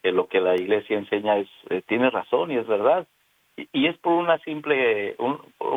que 0.02 0.12
lo 0.12 0.28
que 0.28 0.40
la 0.40 0.54
Iglesia 0.54 0.96
enseña 0.96 1.36
es 1.36 1.48
eh, 1.68 1.82
tiene 1.86 2.08
razón 2.08 2.50
y 2.50 2.56
es 2.56 2.66
verdad. 2.66 3.06
Y, 3.56 3.86
es 3.86 3.98
por 3.98 4.14
una 4.14 4.38
simple 4.38 5.16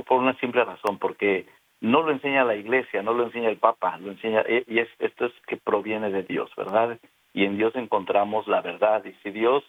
por 0.07 0.19
una 0.19 0.37
simple 0.39 0.63
razón, 0.63 0.97
porque 0.99 1.45
no 1.81 2.01
lo 2.01 2.11
enseña 2.11 2.45
la 2.45 2.55
Iglesia, 2.55 3.03
no 3.03 3.13
lo 3.13 3.25
enseña 3.25 3.49
el 3.49 3.57
Papa, 3.57 3.97
lo 3.97 4.11
enseña 4.11 4.45
y 4.47 4.79
es 4.79 4.87
esto 4.99 5.25
es 5.25 5.33
que 5.45 5.57
proviene 5.57 6.09
de 6.09 6.23
Dios, 6.23 6.49
¿verdad? 6.55 6.97
Y 7.33 7.43
en 7.43 7.57
Dios 7.57 7.75
encontramos 7.75 8.47
la 8.47 8.61
verdad. 8.61 9.03
Y 9.03 9.11
si 9.21 9.31
Dios 9.31 9.65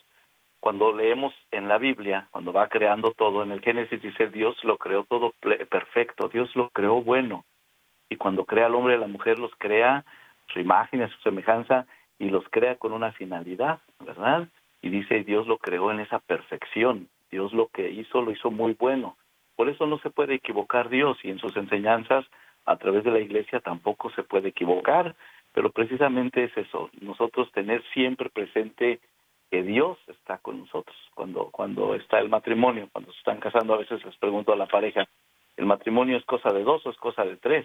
cuando 0.64 0.94
leemos 0.94 1.34
en 1.50 1.68
la 1.68 1.76
Biblia, 1.76 2.26
cuando 2.30 2.50
va 2.50 2.68
creando 2.68 3.10
todo, 3.10 3.42
en 3.42 3.52
el 3.52 3.60
Génesis 3.60 4.00
dice 4.00 4.28
Dios 4.28 4.56
lo 4.64 4.78
creó 4.78 5.04
todo 5.04 5.34
perfecto, 5.68 6.30
Dios 6.30 6.56
lo 6.56 6.70
creó 6.70 7.02
bueno. 7.02 7.44
Y 8.08 8.16
cuando 8.16 8.46
crea 8.46 8.64
al 8.64 8.74
hombre 8.74 8.94
y 8.94 8.96
a 8.96 9.00
la 9.00 9.06
mujer 9.06 9.38
los 9.38 9.54
crea 9.58 10.06
su 10.50 10.60
imagen 10.60 11.06
su 11.10 11.20
semejanza 11.20 11.84
y 12.18 12.30
los 12.30 12.48
crea 12.48 12.76
con 12.76 12.94
una 12.94 13.12
finalidad, 13.12 13.80
¿verdad? 14.00 14.48
Y 14.80 14.88
dice, 14.88 15.22
Dios 15.22 15.46
lo 15.46 15.58
creó 15.58 15.90
en 15.90 16.00
esa 16.00 16.18
perfección, 16.20 17.10
Dios 17.30 17.52
lo 17.52 17.66
que 17.66 17.90
hizo 17.90 18.22
lo 18.22 18.30
hizo 18.30 18.50
muy 18.50 18.72
bueno. 18.72 19.18
Por 19.56 19.68
eso 19.68 19.86
no 19.86 19.98
se 19.98 20.08
puede 20.08 20.36
equivocar 20.36 20.88
Dios 20.88 21.18
y 21.24 21.28
en 21.28 21.40
sus 21.40 21.54
enseñanzas 21.58 22.24
a 22.64 22.76
través 22.76 23.04
de 23.04 23.10
la 23.10 23.20
iglesia 23.20 23.60
tampoco 23.60 24.08
se 24.12 24.22
puede 24.22 24.48
equivocar, 24.48 25.14
pero 25.52 25.68
precisamente 25.72 26.44
es 26.44 26.56
eso, 26.56 26.88
nosotros 27.02 27.52
tener 27.52 27.84
siempre 27.92 28.30
presente 28.30 29.00
que 29.54 29.62
Dios 29.62 29.96
está 30.08 30.38
con 30.38 30.58
nosotros. 30.58 30.96
Cuando, 31.14 31.48
cuando 31.52 31.94
está 31.94 32.18
el 32.18 32.28
matrimonio, 32.28 32.88
cuando 32.90 33.12
se 33.12 33.18
están 33.18 33.38
casando, 33.38 33.74
a 33.74 33.78
veces 33.78 34.04
les 34.04 34.16
pregunto 34.16 34.52
a 34.52 34.56
la 34.56 34.66
pareja, 34.66 35.06
¿el 35.56 35.64
matrimonio 35.64 36.16
es 36.16 36.24
cosa 36.24 36.52
de 36.52 36.64
dos 36.64 36.84
o 36.84 36.90
es 36.90 36.96
cosa 36.96 37.24
de 37.24 37.36
tres? 37.36 37.64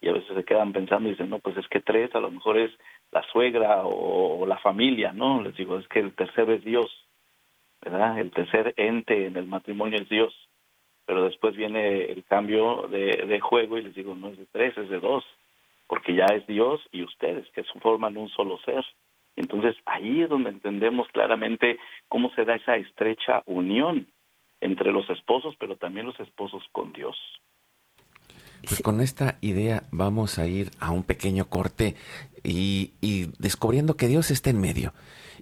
Y 0.00 0.08
a 0.08 0.14
veces 0.14 0.34
se 0.34 0.44
quedan 0.44 0.72
pensando 0.72 1.06
y 1.06 1.12
dicen, 1.12 1.28
no, 1.28 1.38
pues 1.38 1.54
es 1.58 1.68
que 1.68 1.80
tres 1.80 2.14
a 2.14 2.20
lo 2.20 2.30
mejor 2.30 2.56
es 2.56 2.70
la 3.10 3.22
suegra 3.24 3.82
o, 3.84 4.46
la 4.46 4.56
familia, 4.60 5.12
¿no? 5.12 5.42
Les 5.42 5.54
digo, 5.54 5.76
es 5.76 5.86
que 5.88 5.98
el 5.98 6.14
tercero 6.14 6.54
es 6.54 6.64
Dios, 6.64 6.90
¿verdad? 7.82 8.18
El 8.18 8.30
tercer 8.30 8.72
ente 8.78 9.26
en 9.26 9.36
el 9.36 9.44
matrimonio 9.44 9.98
es 10.00 10.08
Dios. 10.08 10.32
Pero 11.04 11.24
después 11.24 11.54
viene 11.54 12.06
el 12.06 12.24
cambio 12.24 12.88
de, 12.88 13.26
de 13.26 13.40
juego 13.40 13.76
y 13.76 13.82
les 13.82 13.94
digo, 13.94 14.14
no 14.14 14.28
es 14.28 14.38
de 14.38 14.46
tres, 14.46 14.78
es 14.78 14.88
de 14.88 14.98
dos, 14.98 15.26
porque 15.88 16.14
ya 16.14 16.24
es 16.24 16.46
Dios 16.46 16.80
y 16.90 17.02
ustedes, 17.02 17.46
que 17.50 17.64
forman 17.82 18.16
un 18.16 18.30
solo 18.30 18.58
ser. 18.64 18.82
Entonces 19.36 19.76
ahí 19.86 20.22
es 20.22 20.28
donde 20.28 20.50
entendemos 20.50 21.08
claramente 21.08 21.78
cómo 22.08 22.30
se 22.34 22.44
da 22.44 22.56
esa 22.56 22.76
estrecha 22.76 23.42
unión 23.46 24.08
entre 24.60 24.92
los 24.92 25.08
esposos, 25.10 25.54
pero 25.58 25.76
también 25.76 26.06
los 26.06 26.18
esposos 26.20 26.62
con 26.72 26.92
Dios. 26.92 27.16
Pues 28.68 28.80
con 28.80 29.00
esta 29.00 29.38
idea 29.40 29.84
vamos 29.90 30.38
a 30.38 30.46
ir 30.46 30.70
a 30.78 30.92
un 30.92 31.02
pequeño 31.02 31.46
corte 31.46 31.96
y, 32.44 32.92
y, 33.00 33.26
descubriendo 33.38 33.96
que 33.96 34.06
Dios 34.06 34.30
está 34.30 34.50
en 34.50 34.60
medio 34.60 34.92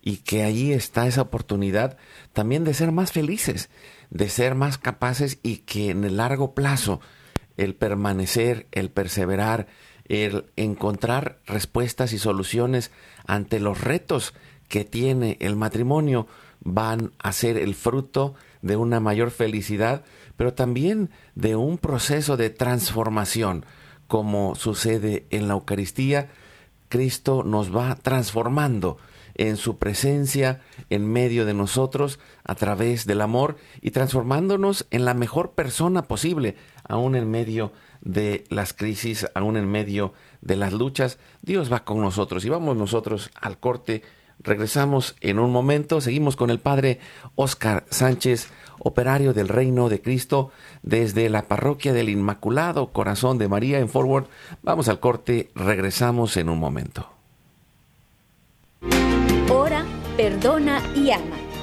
y 0.01 0.23
que 0.23 0.43
allí 0.43 0.73
está 0.73 1.07
esa 1.07 1.23
oportunidad 1.23 1.99
también 2.33 2.65
de 2.65 2.73
ser 2.73 2.93
más 2.93 3.13
felices, 3.13 3.71
de 4.09 4.29
ser 4.31 4.55
más 4.55 4.79
capaces 4.79 5.39
y 5.43 5.59
que 5.59 5.91
en 5.91 6.05
el 6.05 6.17
largo 6.17 6.55
plazo 6.55 7.01
el 7.59 7.75
permanecer, 7.75 8.67
el 8.73 8.91
perseverar, 8.91 9.67
el 10.11 10.47
encontrar 10.57 11.39
respuestas 11.47 12.13
y 12.13 12.19
soluciones 12.19 12.91
ante 13.27 13.61
los 13.61 13.81
retos 13.81 14.35
que 14.69 14.85
tiene 14.85 15.37
el 15.41 15.55
matrimonio 15.55 16.27
van 16.63 17.13
a 17.21 17.33
ser 17.33 17.57
el 17.57 17.77
fruto 17.77 18.35
de 18.61 18.75
una 18.75 18.99
mayor 18.99 19.31
felicidad, 19.31 20.03
pero 20.37 20.53
también 20.53 21.11
de 21.37 21.55
un 21.55 21.79
proceso 21.79 22.37
de 22.37 22.51
transformación, 22.51 23.65
como 24.09 24.57
sucede 24.57 25.27
en 25.31 25.47
la 25.47 25.55
Eucaristía. 25.55 26.29
Cristo 26.89 27.45
nos 27.45 27.75
va 27.75 27.95
transformando 27.95 28.99
en 29.37 29.57
su 29.57 29.79
presencia 29.79 30.61
en 30.91 31.07
medio 31.07 31.47
de 31.47 31.55
nosotros 31.55 32.19
a 32.45 32.57
través 32.57 33.07
del 33.07 33.21
amor 33.21 33.57
y 33.81 33.93
transformándonos 33.93 34.87
en 34.91 35.05
la 35.05 35.15
mejor 35.15 35.53
persona 35.53 36.03
posible, 36.03 36.57
aún 36.83 37.15
en 37.15 37.31
medio 37.31 37.69
de 37.69 37.90
las 38.03 38.73
crisis, 38.73 39.27
aún 39.35 39.57
en 39.57 39.71
medio 39.71 40.13
de 40.41 40.57
las 40.57 40.73
luchas. 40.73 41.19
Dios 41.43 41.73
va 41.73 41.85
con 41.85 42.01
nosotros 42.01 42.45
y 42.45 42.49
vamos 42.49 42.77
nosotros 42.77 43.31
al 43.41 43.59
corte. 43.59 44.03
Regresamos 44.43 45.17
en 45.21 45.39
un 45.39 45.53
momento. 45.53 46.01
Seguimos 46.01 46.37
con 46.37 46.51
el 46.51 46.61
Padre 46.61 46.99
Oscar 47.35 47.85
Sánchez, 47.91 48.49
operario 48.79 49.35
del 49.35 49.49
Reino 49.49 49.89
de 49.89 50.01
Cristo, 50.01 50.51
desde 50.83 51.29
la 51.29 51.43
parroquia 51.43 51.93
del 51.93 52.09
Inmaculado 52.09 52.89
Corazón 52.89 53.37
de 53.37 53.49
María 53.49 53.79
en 53.79 53.89
Forward. 53.89 54.27
Vamos 54.63 54.89
al 54.89 55.01
corte. 55.01 55.51
Regresamos 55.55 56.37
en 56.39 56.49
un 56.49 56.59
momento. 56.59 57.11
Ora, 59.51 59.85
perdona 60.17 60.81
y 60.97 61.11
ama. 61.11 61.50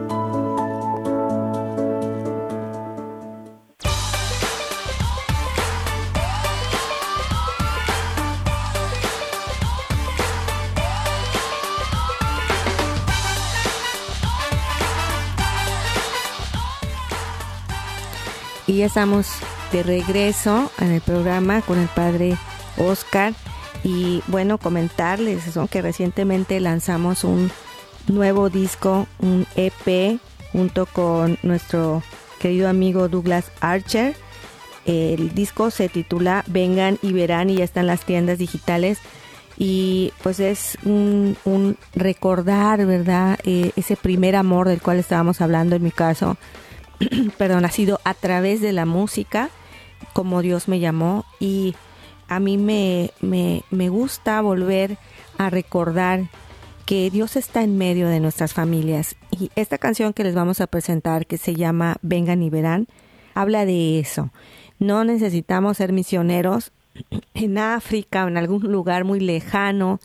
ya 18.86 18.88
estamos 18.88 19.28
de 19.72 19.82
regreso 19.82 20.72
en 20.80 20.92
el 20.92 21.02
programa 21.02 21.64
con 21.64 21.80
el 21.80 21.88
padre 21.88 22.38
Oscar. 22.78 23.34
Y 23.84 24.22
bueno, 24.28 24.60
comentarles 24.60 25.42
que 25.72 25.82
recientemente 25.82 26.60
lanzamos 26.60 27.24
un 27.24 27.50
nuevo 28.08 28.52
disco, 28.52 29.08
un 29.18 29.48
EP, 29.56 30.20
junto 30.52 30.86
con 30.86 31.40
nuestro 31.42 32.04
querido 32.40 32.70
amigo 32.70 33.10
Douglas 33.10 33.52
Archer. 33.60 34.16
El 34.86 35.34
disco 35.34 35.72
se 35.72 35.90
titula 35.90 36.44
Vengan 36.46 37.00
y 37.02 37.12
Verán 37.12 37.50
y 37.50 37.56
ya 37.56 37.64
están 37.64 37.88
las 37.88 38.06
tiendas 38.06 38.38
digitales. 38.38 39.00
Y 39.58 40.14
pues 40.22 40.40
es 40.40 40.78
un, 40.84 41.38
recordar, 41.96 42.86
¿verdad? 42.86 43.40
Eh, 43.46 43.72
ese 43.78 43.96
primer 43.96 44.36
amor 44.36 44.68
del 44.68 44.82
cual 44.82 45.00
estábamos 45.00 45.42
hablando 45.42 45.76
en 45.76 45.82
mi 45.82 45.92
caso 45.92 46.38
perdón, 47.38 47.66
ha 47.66 47.72
sido 47.72 48.00
a 48.04 48.14
través 48.14 48.62
de 48.62 48.74
la 48.74 48.86
música 48.86 49.50
como 50.14 50.42
Dios 50.42 50.68
me 50.68 50.80
llamó 50.80 51.26
y 51.40 51.76
a 52.28 52.40
mí 52.40 52.58
me, 52.58 53.12
me, 53.22 53.64
me 53.70 53.90
gusta 53.90 54.42
volver 54.42 54.98
a 55.38 55.50
recordar 55.50 56.30
que 56.86 57.10
Dios 57.10 57.36
está 57.36 57.64
en 57.64 57.78
medio 57.78 58.08
de 58.08 58.20
nuestras 58.20 58.54
familias. 58.54 59.16
Y 59.32 59.52
esta 59.56 59.78
canción 59.78 60.14
que 60.14 60.24
les 60.24 60.36
vamos 60.36 60.62
a 60.62 60.68
presentar, 60.68 61.26
que 61.26 61.38
se 61.38 61.56
llama 61.56 61.98
Vengan 62.02 62.44
y 62.44 62.50
Verán, 62.50 62.88
habla 63.34 63.66
de 63.66 64.00
eso. 64.00 64.30
No 64.80 65.04
necesitamos 65.04 65.78
ser 65.78 65.92
misioneros 65.92 66.72
en 67.34 67.58
África 67.58 68.26
o 68.26 68.28
en 68.28 68.38
algún 68.38 68.62
lugar 68.72 69.04
muy 69.04 69.20
lejano. 69.20 70.00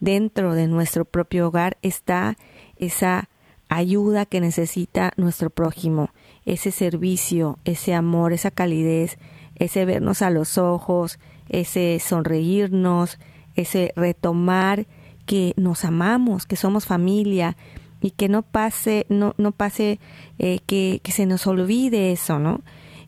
Dentro 0.00 0.54
de 0.54 0.68
nuestro 0.68 1.04
propio 1.04 1.48
hogar 1.48 1.76
está 1.82 2.36
esa 2.76 3.28
ayuda 3.68 4.26
que 4.26 4.40
necesita 4.40 5.12
nuestro 5.16 5.50
prójimo 5.50 6.10
ese 6.48 6.70
servicio, 6.70 7.58
ese 7.66 7.92
amor, 7.92 8.32
esa 8.32 8.50
calidez, 8.50 9.18
ese 9.56 9.84
vernos 9.84 10.22
a 10.22 10.30
los 10.30 10.56
ojos, 10.56 11.18
ese 11.50 12.00
sonreírnos, 12.00 13.18
ese 13.54 13.92
retomar 13.96 14.86
que 15.26 15.52
nos 15.56 15.84
amamos, 15.84 16.46
que 16.46 16.56
somos 16.56 16.86
familia 16.86 17.58
y 18.00 18.12
que 18.12 18.30
no 18.30 18.42
pase, 18.42 19.04
no, 19.10 19.34
no 19.36 19.52
pase 19.52 20.00
eh, 20.38 20.60
que, 20.64 21.00
que 21.02 21.12
se 21.12 21.26
nos 21.26 21.46
olvide 21.46 22.12
eso, 22.12 22.38
¿no? 22.38 22.62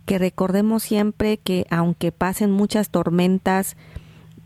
Que 0.05 0.19
recordemos 0.19 0.83
siempre 0.83 1.39
que 1.39 1.67
aunque 1.71 2.13
pasen 2.13 2.51
muchas 2.51 2.91
tormentas, 2.91 3.75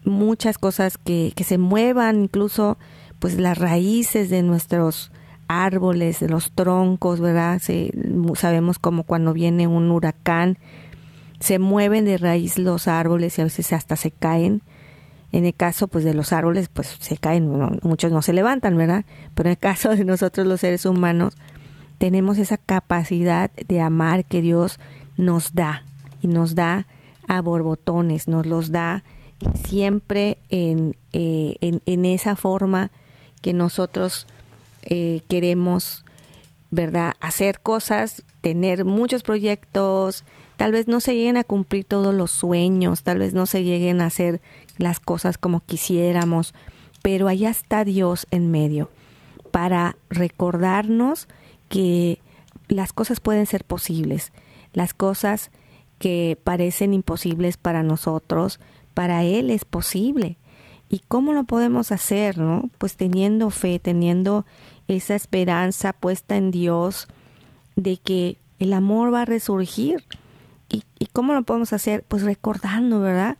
muchas 0.04 0.56
cosas 0.56 0.98
que, 0.98 1.32
que 1.34 1.42
se 1.42 1.58
muevan, 1.58 2.22
incluso 2.24 2.78
pues 3.18 3.40
las 3.40 3.58
raíces 3.58 4.30
de 4.30 4.44
nuestros 4.44 5.10
árboles, 5.48 6.20
de 6.20 6.28
los 6.28 6.52
troncos, 6.52 7.20
¿verdad? 7.20 7.60
sabemos 8.34 8.78
como 8.78 9.04
cuando 9.04 9.32
viene 9.32 9.66
un 9.66 9.90
huracán, 9.90 10.58
se 11.40 11.58
mueven 11.58 12.04
de 12.04 12.18
raíz 12.18 12.58
los 12.58 12.88
árboles 12.88 13.38
y 13.38 13.42
a 13.42 13.44
veces 13.44 13.72
hasta 13.72 13.96
se 13.96 14.10
caen. 14.10 14.62
En 15.32 15.44
el 15.44 15.54
caso 15.54 15.88
pues 15.88 16.04
de 16.04 16.14
los 16.14 16.32
árboles 16.32 16.68
pues 16.72 16.96
se 17.00 17.16
caen, 17.16 17.50
muchos 17.82 18.12
no 18.12 18.22
se 18.22 18.32
levantan, 18.32 18.76
¿verdad? 18.76 19.04
Pero 19.34 19.48
en 19.48 19.52
el 19.52 19.58
caso 19.58 19.90
de 19.90 20.04
nosotros 20.04 20.46
los 20.46 20.60
seres 20.60 20.86
humanos 20.86 21.36
tenemos 21.98 22.38
esa 22.38 22.56
capacidad 22.56 23.50
de 23.52 23.80
amar 23.80 24.24
que 24.24 24.42
Dios 24.42 24.78
nos 25.16 25.54
da 25.54 25.84
y 26.22 26.28
nos 26.28 26.54
da 26.54 26.86
a 27.26 27.40
borbotones, 27.40 28.28
nos 28.28 28.46
los 28.46 28.70
da 28.70 29.04
siempre 29.66 30.38
en, 30.48 30.96
eh, 31.12 31.56
en, 31.60 32.04
esa 32.04 32.36
forma 32.36 32.90
que 33.40 33.52
nosotros 33.52 34.26
eh, 34.84 35.22
queremos, 35.28 36.04
¿verdad? 36.70 37.14
Hacer 37.20 37.60
cosas, 37.60 38.24
tener 38.40 38.84
muchos 38.84 39.22
proyectos, 39.22 40.24
tal 40.56 40.72
vez 40.72 40.88
no 40.88 41.00
se 41.00 41.14
lleguen 41.14 41.36
a 41.36 41.44
cumplir 41.44 41.84
todos 41.84 42.14
los 42.14 42.30
sueños, 42.30 43.02
tal 43.02 43.18
vez 43.18 43.34
no 43.34 43.46
se 43.46 43.64
lleguen 43.64 44.00
a 44.00 44.06
hacer 44.06 44.40
las 44.78 45.00
cosas 45.00 45.38
como 45.38 45.60
quisiéramos, 45.60 46.54
pero 47.02 47.28
allá 47.28 47.50
está 47.50 47.84
Dios 47.84 48.26
en 48.30 48.50
medio 48.50 48.90
para 49.50 49.96
recordarnos 50.10 51.28
que 51.68 52.18
las 52.68 52.92
cosas 52.92 53.20
pueden 53.20 53.46
ser 53.46 53.64
posibles, 53.64 54.32
las 54.72 54.94
cosas 54.94 55.50
que 55.98 56.38
parecen 56.42 56.92
imposibles 56.92 57.56
para 57.56 57.82
nosotros, 57.82 58.60
para 58.94 59.22
Él 59.22 59.50
es 59.50 59.64
posible. 59.64 60.38
¿Y 60.88 61.00
cómo 61.08 61.32
lo 61.32 61.44
podemos 61.44 61.92
hacer? 61.92 62.38
¿no? 62.38 62.70
Pues 62.78 62.96
teniendo 62.96 63.50
fe, 63.50 63.78
teniendo 63.78 64.44
esa 64.88 65.14
esperanza 65.14 65.92
puesta 65.92 66.36
en 66.36 66.50
Dios 66.50 67.08
de 67.76 67.96
que 67.96 68.38
el 68.58 68.72
amor 68.72 69.12
va 69.12 69.22
a 69.22 69.24
resurgir. 69.26 70.04
¿Y, 70.68 70.82
cómo 71.12 71.34
lo 71.34 71.42
podemos 71.42 71.72
hacer? 71.72 72.04
Pues 72.08 72.22
recordando, 72.22 72.98
¿verdad? 73.00 73.38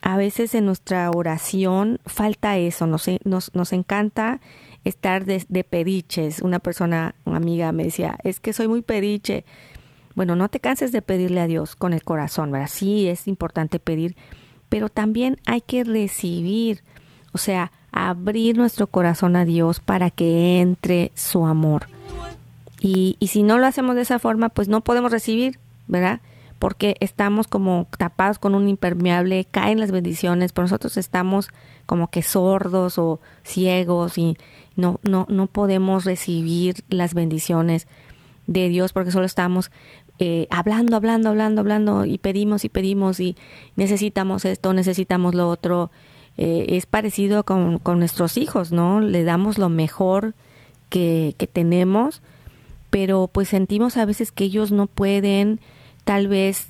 A 0.00 0.16
veces 0.16 0.54
en 0.54 0.66
nuestra 0.66 1.10
oración 1.10 1.98
falta 2.06 2.56
eso, 2.58 2.86
nos, 2.86 3.06
nos, 3.24 3.54
nos 3.54 3.72
encanta 3.72 4.40
estar 4.84 5.24
de, 5.24 5.44
de, 5.48 5.64
pediches. 5.64 6.40
Una 6.40 6.58
persona, 6.60 7.14
una 7.24 7.38
amiga 7.38 7.72
me 7.72 7.84
decía, 7.84 8.18
es 8.22 8.38
que 8.38 8.52
soy 8.52 8.68
muy 8.68 8.82
pediche. 8.82 9.44
Bueno, 10.14 10.36
no 10.36 10.48
te 10.48 10.60
canses 10.60 10.92
de 10.92 11.02
pedirle 11.02 11.40
a 11.40 11.46
Dios 11.46 11.74
con 11.74 11.92
el 11.92 12.04
corazón, 12.04 12.52
¿verdad? 12.52 12.68
Sí, 12.70 13.08
es 13.08 13.26
importante 13.26 13.80
pedir, 13.80 14.14
pero 14.68 14.88
también 14.88 15.38
hay 15.46 15.62
que 15.62 15.84
recibir, 15.84 16.84
o 17.32 17.38
sea, 17.38 17.72
abrir 17.92 18.56
nuestro 18.56 18.86
corazón 18.86 19.36
a 19.36 19.44
Dios 19.44 19.80
para 19.80 20.10
que 20.10 20.60
entre 20.60 21.12
su 21.14 21.46
amor. 21.46 21.86
Y, 22.80 23.16
y 23.20 23.28
si 23.28 23.42
no 23.42 23.58
lo 23.58 23.66
hacemos 23.66 23.94
de 23.94 24.02
esa 24.02 24.18
forma, 24.18 24.48
pues 24.48 24.68
no 24.68 24.80
podemos 24.80 25.12
recibir, 25.12 25.58
¿verdad? 25.86 26.20
Porque 26.58 26.96
estamos 27.00 27.46
como 27.46 27.86
tapados 27.96 28.38
con 28.38 28.54
un 28.54 28.68
impermeable, 28.68 29.46
caen 29.50 29.78
las 29.78 29.92
bendiciones, 29.92 30.52
pero 30.52 30.64
nosotros 30.64 30.96
estamos 30.96 31.48
como 31.86 32.08
que 32.08 32.22
sordos 32.22 32.98
o 32.98 33.20
ciegos 33.44 34.18
y 34.18 34.36
no, 34.76 34.98
no, 35.02 35.26
no 35.28 35.46
podemos 35.46 36.04
recibir 36.04 36.82
las 36.88 37.14
bendiciones 37.14 37.86
de 38.46 38.68
Dios 38.68 38.92
porque 38.92 39.10
solo 39.10 39.26
estamos 39.26 39.70
eh, 40.18 40.46
hablando, 40.50 40.96
hablando, 40.96 41.30
hablando, 41.30 41.60
hablando 41.60 42.04
y 42.04 42.18
pedimos 42.18 42.64
y 42.64 42.68
pedimos 42.68 43.20
y 43.20 43.36
necesitamos 43.76 44.44
esto, 44.44 44.72
necesitamos 44.72 45.34
lo 45.34 45.48
otro. 45.48 45.90
Eh, 46.38 46.66
es 46.70 46.86
parecido 46.86 47.44
con, 47.44 47.78
con, 47.78 47.98
nuestros 47.98 48.36
hijos, 48.36 48.72
¿no? 48.72 49.00
Le 49.00 49.24
damos 49.24 49.58
lo 49.58 49.68
mejor 49.68 50.34
que, 50.88 51.34
que 51.36 51.46
tenemos, 51.46 52.22
pero 52.90 53.28
pues 53.30 53.48
sentimos 53.48 53.96
a 53.96 54.04
veces 54.04 54.32
que 54.32 54.44
ellos 54.44 54.72
no 54.72 54.86
pueden 54.86 55.60
tal 56.04 56.28
vez 56.28 56.68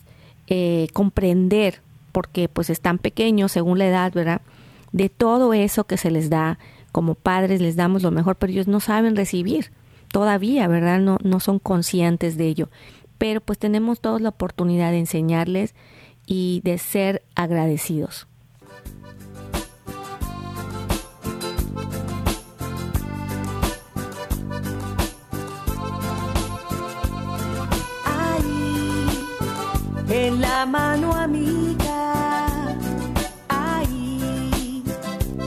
eh, 0.48 0.88
comprender, 0.92 1.80
porque 2.10 2.48
pues 2.48 2.70
están 2.70 2.98
pequeños 2.98 3.52
según 3.52 3.78
la 3.78 3.86
edad, 3.86 4.12
¿verdad? 4.12 4.42
De 4.90 5.08
todo 5.08 5.54
eso 5.54 5.84
que 5.84 5.96
se 5.96 6.10
les 6.10 6.28
da, 6.28 6.58
como 6.90 7.14
padres 7.14 7.60
les 7.60 7.76
damos 7.76 8.02
lo 8.02 8.10
mejor, 8.10 8.36
pero 8.36 8.52
ellos 8.52 8.68
no 8.68 8.80
saben 8.80 9.16
recibir 9.16 9.70
todavía, 10.12 10.68
¿verdad? 10.68 10.98
No, 11.00 11.18
no 11.22 11.40
son 11.40 11.58
conscientes 11.58 12.36
de 12.36 12.48
ello 12.48 12.68
pero 13.22 13.40
pues 13.40 13.56
tenemos 13.56 14.00
todos 14.00 14.20
la 14.20 14.30
oportunidad 14.30 14.90
de 14.90 14.98
enseñarles 14.98 15.76
y 16.26 16.60
de 16.64 16.76
ser 16.78 17.22
agradecidos. 17.36 18.26
En 30.12 30.42
la 30.42 30.66
mano 30.66 31.14
amiga, 31.14 32.76
ahí, 33.48 34.84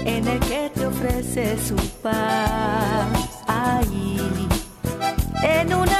en 0.05 0.27
el 0.27 0.39
que 0.39 0.71
te 0.73 0.87
ofrece 0.87 1.55
su 1.67 1.75
paz, 2.01 3.43
ahí, 3.47 4.17
en 5.43 5.71
una 5.71 5.94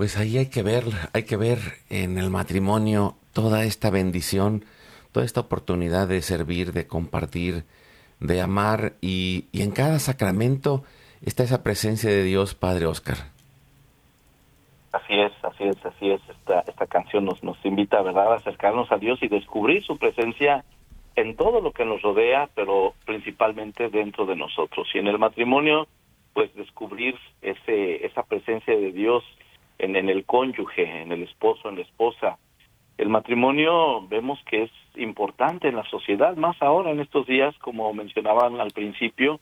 Pues 0.00 0.16
ahí 0.16 0.38
hay 0.38 0.46
que 0.46 0.62
ver, 0.62 0.84
hay 1.12 1.24
que 1.24 1.36
ver 1.36 1.58
en 1.90 2.16
el 2.16 2.30
matrimonio 2.30 3.16
toda 3.34 3.64
esta 3.64 3.90
bendición, 3.90 4.64
toda 5.12 5.26
esta 5.26 5.40
oportunidad 5.40 6.08
de 6.08 6.22
servir, 6.22 6.72
de 6.72 6.86
compartir, 6.86 7.64
de 8.18 8.40
amar 8.40 8.94
y, 9.02 9.44
y 9.52 9.60
en 9.60 9.72
cada 9.72 9.98
sacramento 9.98 10.84
está 11.20 11.42
esa 11.42 11.62
presencia 11.62 12.08
de 12.08 12.22
Dios 12.22 12.54
Padre 12.54 12.86
Oscar. 12.86 13.18
Así 14.92 15.20
es, 15.20 15.32
así 15.42 15.64
es, 15.64 15.84
así 15.84 16.10
es. 16.12 16.22
Esta, 16.30 16.60
esta 16.60 16.86
canción 16.86 17.26
nos, 17.26 17.44
nos 17.44 17.62
invita, 17.62 18.00
¿verdad?, 18.00 18.32
a 18.32 18.36
acercarnos 18.36 18.90
a 18.90 18.96
Dios 18.96 19.22
y 19.22 19.28
descubrir 19.28 19.84
su 19.84 19.98
presencia 19.98 20.64
en 21.14 21.36
todo 21.36 21.60
lo 21.60 21.72
que 21.72 21.84
nos 21.84 22.00
rodea, 22.00 22.48
pero 22.54 22.94
principalmente 23.04 23.90
dentro 23.90 24.24
de 24.24 24.36
nosotros. 24.36 24.88
Y 24.94 24.98
en 24.98 25.08
el 25.08 25.18
matrimonio, 25.18 25.88
pues 26.32 26.54
descubrir 26.54 27.16
ese, 27.42 28.06
esa 28.06 28.22
presencia 28.22 28.74
de 28.74 28.92
Dios 28.92 29.24
en, 29.84 29.96
en 29.96 30.08
el 30.08 30.24
cónyuge, 30.24 31.02
en 31.02 31.12
el 31.12 31.22
esposo, 31.22 31.68
en 31.68 31.76
la 31.76 31.82
esposa. 31.82 32.38
El 32.98 33.08
matrimonio 33.08 34.06
vemos 34.08 34.38
que 34.44 34.64
es 34.64 34.70
importante 34.96 35.68
en 35.68 35.76
la 35.76 35.84
sociedad, 35.84 36.36
más 36.36 36.60
ahora 36.60 36.90
en 36.90 37.00
estos 37.00 37.26
días, 37.26 37.56
como 37.58 37.92
mencionaban 37.94 38.60
al 38.60 38.72
principio, 38.72 39.40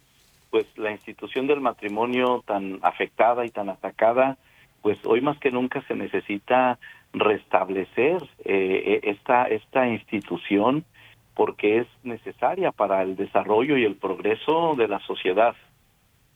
pues 0.51 0.67
la 0.77 0.93
institución 0.93 1.47
del 1.47 1.61
matrimonio 1.61 2.43
tan 2.47 2.79
afectada 2.83 3.45
y 3.45 3.51
tan 3.51 3.69
atacada, 3.69 4.39
pues 4.81 4.99
hoy 5.05 5.21
más 5.21 5.39
que 5.39 5.51
nunca 5.51 5.83
se 5.89 5.95
necesita 5.95 6.79
restablecer 7.13 8.23
eh, 8.45 9.01
esta 9.03 9.45
esta 9.45 9.89
institución 9.89 10.85
porque 11.35 11.79
es 11.79 11.87
necesaria 12.03 12.73
para 12.73 13.03
el 13.03 13.17
desarrollo 13.17 13.77
y 13.77 13.85
el 13.85 13.97
progreso 13.97 14.75
de 14.77 14.89
la 14.89 14.99
sociedad. 15.01 15.55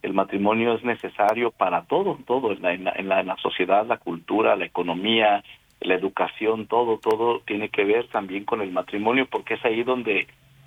El 0.02 0.14
matrimonio 0.14 0.74
es 0.74 0.84
necesario 0.84 1.52
para 1.52 1.84
todo, 1.84 2.18
todo 2.26 2.52
en 2.52 2.62
la, 2.62 2.74
en 2.74 2.84
la, 3.08 3.20
en 3.20 3.26
la, 3.26 3.36
sociedad, 3.36 3.86
la 3.86 3.98
cultura, 3.98 4.56
la 4.56 4.66
economía, 4.66 5.44
la 5.80 5.94
educación, 5.94 6.66
todo, 6.66 6.98
todo 6.98 7.40
tiene 7.40 7.68
que 7.68 7.84
ver 7.84 8.08
también 8.08 8.44
con 8.44 8.60
el 8.60 8.72
matrimonio 8.72 9.26
porque 9.30 9.54
es 9.54 9.64
ahí 9.64 9.82
donde 9.82 10.26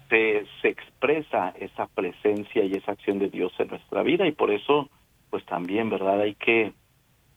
se, 0.09 0.45
se 0.61 0.69
expresa 0.69 1.53
esa 1.59 1.87
presencia 1.87 2.63
y 2.63 2.73
esa 2.73 2.93
acción 2.93 3.19
de 3.19 3.29
Dios 3.29 3.53
en 3.59 3.69
nuestra 3.69 4.03
vida 4.03 4.27
y 4.27 4.31
por 4.31 4.51
eso 4.51 4.89
pues 5.29 5.45
también, 5.45 5.89
¿verdad? 5.89 6.21
Hay 6.21 6.35
que 6.35 6.73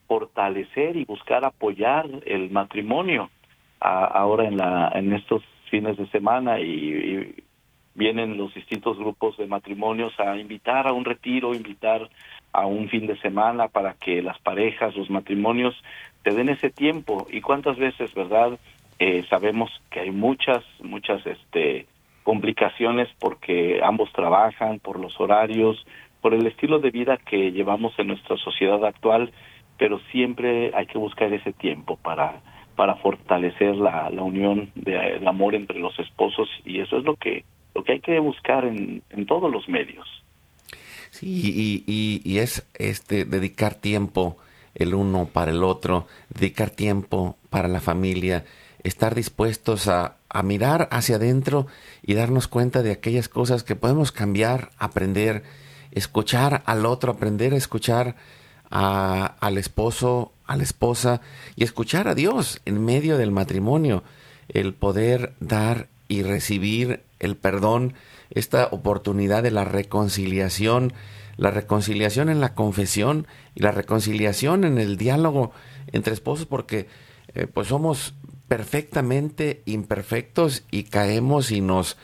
fortalecer 0.07 0.97
y 0.97 1.05
buscar 1.05 1.45
apoyar 1.45 2.07
el 2.27 2.51
matrimonio 2.51 3.31
ahora 3.81 4.47
en 4.47 4.57
la 4.57 4.91
en 4.95 5.13
estos 5.13 5.43
fines 5.71 5.97
de 5.97 6.09
semana 6.09 6.61
y, 6.61 6.65
y, 6.65 7.45
vienen 7.99 8.39
los 8.39 8.55
distintos 8.55 8.97
grupos 8.97 9.37
de 9.37 9.47
matrimonios 9.47 10.19
a 10.21 10.37
invitar 10.37 10.87
a 10.87 10.93
un 10.93 11.05
retiro, 11.05 11.53
invitar 11.53 12.09
a 12.53 12.65
un 12.65 12.89
fin 12.89 13.09
de 13.09 13.19
semana 13.19 13.67
para 13.67 13.95
que 13.95 14.23
las 14.23 14.39
parejas, 14.39 14.97
los 14.97 15.11
matrimonios 15.11 15.75
te 16.23 16.31
den 16.31 16.49
ese 16.49 16.71
tiempo 16.71 17.27
y 17.29 17.41
cuántas 17.41 17.77
veces, 17.77 18.15
¿verdad? 18.15 18.57
Eh, 19.01 19.25
sabemos 19.29 19.71
que 19.91 20.01
hay 20.01 20.13
muchas, 20.13 20.65
muchas 20.81 21.27
este 21.27 21.87
complicaciones 22.23 23.09
porque 23.19 23.81
ambos 23.83 24.13
trabajan, 24.13 24.79
por 24.79 25.01
los 25.01 25.19
horarios, 25.19 25.85
por 26.21 26.35
el 26.35 26.47
estilo 26.47 26.79
de 26.79 26.91
vida 26.91 27.17
que 27.17 27.51
llevamos 27.51 27.99
en 27.99 28.09
nuestra 28.09 28.37
sociedad 28.37 28.85
actual, 28.85 29.33
pero 29.77 29.99
siempre 30.13 30.71
hay 30.75 30.87
que 30.87 30.99
buscar 30.99 31.33
ese 31.33 31.53
tiempo 31.53 31.97
para 31.97 32.41
para 32.77 32.95
fortalecer 32.95 33.75
la, 33.75 34.09
la 34.09 34.23
unión 34.23 34.71
del 34.77 35.19
de, 35.19 35.27
amor 35.27 35.57
entre 35.57 35.81
los 35.81 35.99
esposos 35.99 36.49
y 36.65 36.79
eso 36.79 36.99
es 36.99 37.03
lo 37.03 37.17
que 37.17 37.45
lo 37.79 37.85
que 37.85 37.93
hay 37.93 38.01
que 38.01 38.19
buscar 38.19 38.65
en, 38.65 39.03
todos 39.27 39.53
los 39.53 39.69
medios. 39.69 40.07
Sí, 41.11 41.85
y, 41.87 42.39
es 42.39 42.67
este 42.75 43.25
dedicar 43.25 43.77
tiempo 43.77 44.37
el 44.75 44.95
uno 44.95 45.29
para 45.33 45.53
el 45.53 45.63
otro, 45.63 46.07
dedicar 46.29 46.71
tiempo 46.71 47.37
para 47.51 47.69
la 47.69 47.81
familia, 47.81 48.45
estar 48.83 49.15
dispuestos 49.15 49.87
a, 49.87 50.17
mirar 50.43 50.89
hacia 50.91 51.17
adentro 51.17 51.69
y 52.03 52.15
darnos 52.15 52.49
cuenta 52.49 52.83
de 52.83 52.91
aquellas 52.91 53.29
cosas 53.29 53.63
que 53.63 53.77
podemos 53.77 54.11
cambiar, 54.11 54.71
aprender, 54.79 55.45
escuchar 55.93 56.63
al 56.67 56.85
otro, 56.85 57.13
aprender 57.13 57.55
a 57.55 57.57
escuchar 57.57 58.17
al 58.71 59.57
esposo, 59.57 60.33
a 60.47 60.57
la 60.57 60.65
esposa 60.65 61.21
y 61.55 61.63
escuchar 61.63 62.09
a 62.09 62.15
Dios 62.15 62.61
en 62.67 62.85
medio 62.85 63.19
del 63.19 63.31
matrimonio, 63.31 64.03
el 64.49 64.75
poder 64.75 65.33
dar 65.41 65.87
y 66.09 66.23
recibir 66.23 67.03
el 67.19 67.37
perdón, 67.37 67.95
esta 68.31 68.67
oportunidad 68.71 69.43
de 69.43 69.51
la 69.51 69.65
reconciliación, 69.65 70.93
la 71.37 71.51
reconciliación 71.51 72.29
en 72.29 72.41
la 72.41 72.55
confesión 72.55 73.27
y 73.55 73.63
la 73.63 73.71
reconciliación 73.71 74.65
en 74.65 74.79
el 74.79 74.97
diálogo 74.97 75.53
entre 75.93 76.15
esposos, 76.15 76.47
porque 76.47 76.89
eh, 77.35 77.47
pues 77.47 77.69
somos 77.69 78.15
perfectamente 78.49 79.63
imperfectos 79.67 80.65
y 80.71 80.85
caemos 80.85 81.51
y 81.51 81.61
nos 81.61 81.97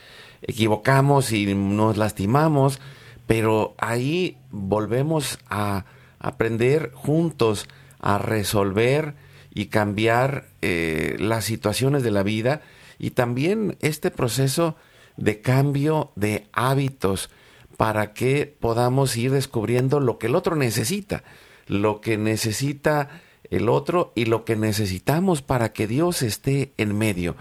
equivocamos 0.43 1.33
y 1.33 1.55
nos 1.55 1.97
lastimamos, 1.97 2.81
pero 3.27 3.75
ahí 3.79 4.37
volvemos 4.51 5.39
a 5.49 5.87
aprender 6.19 6.93
juntos 6.95 7.67
a 8.01 8.19
resolver 8.19 9.15
y 9.55 9.67
cambiar 9.67 10.49
eh, 10.61 11.17
las 11.19 11.45
situaciones 11.45 12.03
de 12.03 12.11
la 12.11 12.23
vida 12.23 12.61
y 12.99 13.11
también 13.11 13.77
este 13.81 14.11
proceso 14.11 14.77
de 15.17 15.41
cambio 15.41 16.13
de 16.17 16.49
hábitos 16.53 17.31
para 17.77 18.13
que 18.13 18.57
podamos 18.59 19.17
ir 19.17 19.33
descubriendo 19.33 20.01
lo 20.01 20.19
que 20.19 20.27
el 20.27 20.37
otro 20.37 20.57
necesita, 20.57 21.25
lo 21.67 22.01
que 22.01 22.17
necesita 22.17 23.23
el 23.51 23.69
otro 23.69 24.13
y 24.15 24.25
lo 24.25 24.45
que 24.45 24.57
necesitamos 24.57 25.43
para 25.43 25.73
que 25.73 25.87
Dios 25.87 26.23
esté 26.23 26.73
en 26.77 26.97
medio. 26.97 27.37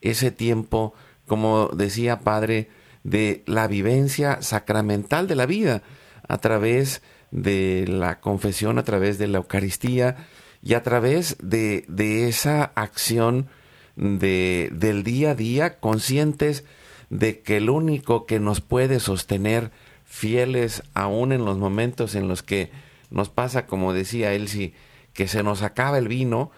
Ese 0.00 0.30
tiempo, 0.30 0.94
como 1.26 1.68
decía 1.68 2.20
Padre, 2.20 2.68
de 3.02 3.42
la 3.46 3.66
vivencia 3.66 4.42
sacramental 4.42 5.26
de 5.26 5.36
la 5.36 5.46
vida 5.46 5.82
a 6.26 6.38
través 6.38 7.02
de 7.30 7.86
la 7.88 8.20
confesión, 8.20 8.78
a 8.78 8.84
través 8.84 9.18
de 9.18 9.28
la 9.28 9.38
Eucaristía 9.38 10.16
y 10.62 10.74
a 10.74 10.82
través 10.82 11.36
de, 11.40 11.84
de 11.88 12.28
esa 12.28 12.64
acción 12.74 13.48
de, 13.98 14.70
del 14.72 15.02
día 15.02 15.32
a 15.32 15.34
día, 15.34 15.78
conscientes 15.78 16.64
de 17.10 17.40
que 17.40 17.56
el 17.56 17.68
único 17.68 18.26
que 18.26 18.38
nos 18.40 18.60
puede 18.60 19.00
sostener 19.00 19.70
fieles 20.04 20.82
aún 20.94 21.32
en 21.32 21.44
los 21.44 21.58
momentos 21.58 22.14
en 22.14 22.28
los 22.28 22.42
que 22.42 22.70
nos 23.10 23.28
pasa, 23.28 23.66
como 23.66 23.92
decía 23.92 24.32
Elsie, 24.32 24.72
que 25.12 25.28
se 25.28 25.42
nos 25.42 25.62
acaba 25.62 25.98
el 25.98 26.08
vino, 26.08 26.50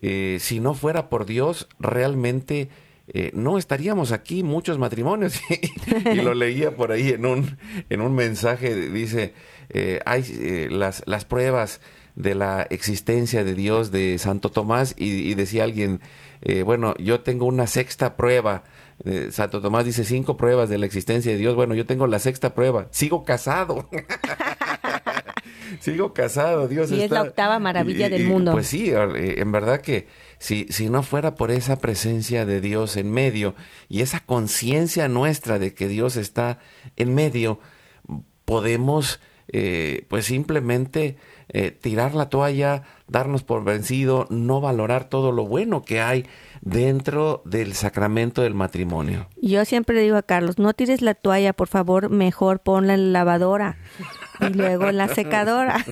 eh, 0.00 0.38
si 0.40 0.60
no 0.60 0.74
fuera 0.74 1.08
por 1.08 1.26
Dios, 1.26 1.68
realmente 1.78 2.68
eh, 3.08 3.30
no 3.34 3.58
estaríamos 3.58 4.12
aquí 4.12 4.42
muchos 4.42 4.78
matrimonios. 4.78 5.40
y 6.12 6.16
lo 6.16 6.34
leía 6.34 6.76
por 6.76 6.92
ahí 6.92 7.10
en 7.10 7.26
un, 7.26 7.58
en 7.90 8.00
un 8.00 8.14
mensaje, 8.14 8.74
dice, 8.90 9.34
hay 10.04 10.24
eh, 10.38 10.68
las, 10.70 11.02
las 11.06 11.24
pruebas 11.24 11.80
de 12.14 12.34
la 12.34 12.62
existencia 12.70 13.44
de 13.44 13.54
Dios 13.54 13.90
de 13.90 14.18
Santo 14.18 14.50
Tomás 14.50 14.94
y, 14.96 15.30
y 15.30 15.34
decía 15.34 15.64
alguien, 15.64 16.00
eh, 16.42 16.62
bueno, 16.62 16.94
yo 16.98 17.20
tengo 17.20 17.46
una 17.46 17.66
sexta 17.66 18.16
prueba. 18.16 18.64
Eh, 19.04 19.28
Santo 19.32 19.60
Tomás 19.60 19.84
dice 19.84 20.04
cinco 20.04 20.36
pruebas 20.36 20.68
de 20.68 20.78
la 20.78 20.86
existencia 20.86 21.32
de 21.32 21.38
Dios. 21.38 21.56
Bueno, 21.56 21.74
yo 21.74 21.86
tengo 21.86 22.06
la 22.06 22.18
sexta 22.18 22.54
prueba. 22.54 22.86
Sigo 22.90 23.24
casado. 23.24 23.88
Sigo 25.80 26.12
casado, 26.12 26.68
Dios 26.68 26.90
y 26.92 26.94
está... 26.94 27.04
es 27.04 27.10
la 27.10 27.22
octava 27.22 27.58
maravilla 27.58 28.06
y, 28.06 28.10
del 28.10 28.22
y, 28.22 28.24
mundo. 28.26 28.52
Pues 28.52 28.68
sí, 28.68 28.92
en 28.94 29.50
verdad 29.50 29.80
que 29.80 30.06
si, 30.38 30.66
si 30.70 30.88
no 30.88 31.02
fuera 31.02 31.34
por 31.34 31.50
esa 31.50 31.78
presencia 31.78 32.46
de 32.46 32.60
Dios 32.60 32.96
en 32.96 33.10
medio 33.10 33.56
y 33.88 34.02
esa 34.02 34.20
conciencia 34.20 35.08
nuestra 35.08 35.58
de 35.58 35.74
que 35.74 35.88
Dios 35.88 36.16
está 36.16 36.60
en 36.96 37.14
medio, 37.14 37.58
podemos 38.44 39.20
eh, 39.48 40.06
pues 40.08 40.24
simplemente 40.24 41.16
eh, 41.48 41.70
tirar 41.70 42.14
la 42.14 42.28
toalla, 42.28 42.82
darnos 43.06 43.42
por 43.42 43.64
vencido, 43.64 44.26
no 44.30 44.60
valorar 44.60 45.04
todo 45.04 45.32
lo 45.32 45.46
bueno 45.46 45.82
que 45.82 46.00
hay 46.00 46.26
dentro 46.60 47.42
del 47.44 47.74
sacramento 47.74 48.42
del 48.42 48.54
matrimonio. 48.54 49.28
Yo 49.40 49.64
siempre 49.64 49.94
le 49.94 50.02
digo 50.02 50.16
a 50.16 50.22
Carlos, 50.22 50.58
no 50.58 50.72
tires 50.72 51.02
la 51.02 51.14
toalla, 51.14 51.52
por 51.52 51.68
favor, 51.68 52.08
mejor 52.10 52.60
ponla 52.60 52.94
en 52.94 53.12
la 53.12 53.20
lavadora 53.20 53.76
y 54.40 54.54
luego 54.54 54.88
en 54.88 54.96
la 54.96 55.08
secadora. 55.08 55.84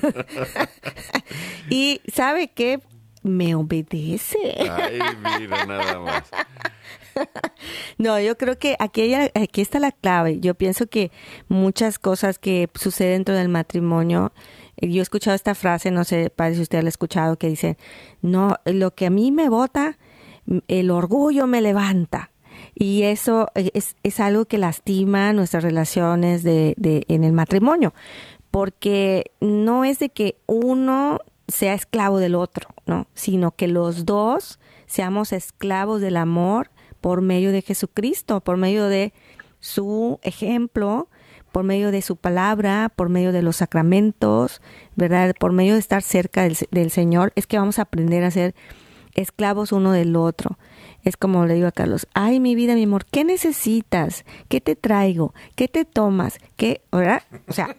y 1.69 2.01
¿sabe 2.11 2.49
qué? 2.49 2.79
Me 3.21 3.55
obedece. 3.55 4.37
Ay, 4.69 4.99
mira, 5.39 5.65
nada 5.65 5.99
más. 5.99 6.23
No, 7.97 8.19
yo 8.19 8.37
creo 8.37 8.57
que 8.57 8.75
aquí, 8.79 9.13
hay, 9.13 9.29
aquí 9.33 9.61
está 9.61 9.79
la 9.79 9.91
clave. 9.91 10.39
Yo 10.39 10.55
pienso 10.55 10.87
que 10.87 11.11
muchas 11.47 11.99
cosas 11.99 12.39
que 12.39 12.69
suceden 12.75 13.19
dentro 13.19 13.35
del 13.35 13.49
matrimonio, 13.49 14.33
yo 14.77 14.99
he 14.99 15.03
escuchado 15.03 15.35
esta 15.35 15.55
frase, 15.55 15.91
no 15.91 16.03
sé, 16.03 16.29
padre, 16.29 16.55
si 16.55 16.61
usted 16.61 16.81
la 16.81 16.87
ha 16.87 16.89
escuchado, 16.89 17.37
que 17.37 17.49
dice, 17.49 17.77
no, 18.21 18.55
lo 18.65 18.93
que 18.95 19.05
a 19.05 19.09
mí 19.09 19.31
me 19.31 19.49
vota, 19.49 19.97
el 20.67 20.91
orgullo 20.91 21.47
me 21.47 21.61
levanta. 21.61 22.31
Y 22.75 23.03
eso 23.03 23.49
es, 23.55 23.95
es 24.03 24.19
algo 24.19 24.45
que 24.45 24.57
lastima 24.57 25.33
nuestras 25.33 25.63
relaciones 25.63 26.43
de, 26.43 26.73
de, 26.77 27.05
en 27.07 27.23
el 27.23 27.33
matrimonio, 27.33 27.93
porque 28.51 29.31
no 29.39 29.85
es 29.85 29.99
de 29.99 30.09
que 30.09 30.37
uno 30.47 31.19
sea 31.47 31.73
esclavo 31.73 32.19
del 32.19 32.35
otro, 32.35 32.69
¿no? 32.85 33.07
Sino 33.13 33.51
que 33.51 33.67
los 33.67 34.05
dos 34.05 34.59
seamos 34.85 35.33
esclavos 35.33 36.01
del 36.01 36.17
amor 36.17 36.71
por 37.01 37.21
medio 37.21 37.51
de 37.51 37.61
Jesucristo, 37.61 38.41
por 38.41 38.57
medio 38.57 38.87
de 38.87 39.13
su 39.59 40.19
ejemplo, 40.23 41.09
por 41.53 41.63
medio 41.63 41.91
de 41.91 42.01
su 42.01 42.17
palabra, 42.17 42.91
por 42.93 43.09
medio 43.09 43.31
de 43.31 43.43
los 43.43 43.57
sacramentos, 43.57 44.59
¿verdad? 44.95 45.35
Por 45.39 45.53
medio 45.53 45.73
de 45.73 45.79
estar 45.79 46.01
cerca 46.01 46.41
del, 46.41 46.89
Señor, 46.91 47.31
es 47.35 47.45
que 47.45 47.59
vamos 47.59 47.77
a 47.77 47.83
aprender 47.83 48.23
a 48.23 48.31
ser 48.31 48.55
esclavos 49.13 49.71
uno 49.71 49.91
del 49.91 50.15
otro. 50.15 50.57
Es 51.03 51.15
como 51.15 51.45
le 51.45 51.53
digo 51.53 51.67
a 51.67 51.71
Carlos, 51.71 52.07
ay 52.15 52.39
mi 52.39 52.55
vida, 52.55 52.73
mi 52.73 52.85
amor, 52.85 53.05
¿qué 53.05 53.23
necesitas? 53.23 54.25
¿Qué 54.49 54.61
te 54.61 54.75
traigo? 54.75 55.35
¿Qué 55.55 55.67
te 55.67 55.85
tomas? 55.85 56.39
¿Qué? 56.57 56.81
¿Verdad? 56.91 57.21
O 57.47 57.53
sea, 57.53 57.77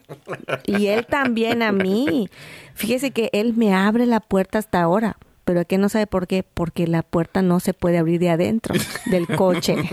y 0.65 0.87
él 0.87 1.05
también 1.07 1.61
a 1.63 1.73
mí. 1.73 2.29
Fíjese 2.75 3.11
que 3.11 3.29
él 3.33 3.55
me 3.55 3.75
abre 3.75 4.07
la 4.07 4.21
puerta 4.21 4.59
hasta 4.59 4.83
ahora, 4.83 5.17
pero 5.45 5.65
que 5.67 5.79
no 5.79 5.89
sabe 5.89 6.07
por 6.07 6.27
qué, 6.27 6.43
porque 6.43 6.87
la 6.87 7.03
puerta 7.03 7.43
no 7.43 7.61
se 7.61 7.75
puede 7.75 7.99
abrir 7.99 8.21
de 8.21 8.31
adentro 8.31 8.75
del 9.07 9.27
coche. 9.27 9.77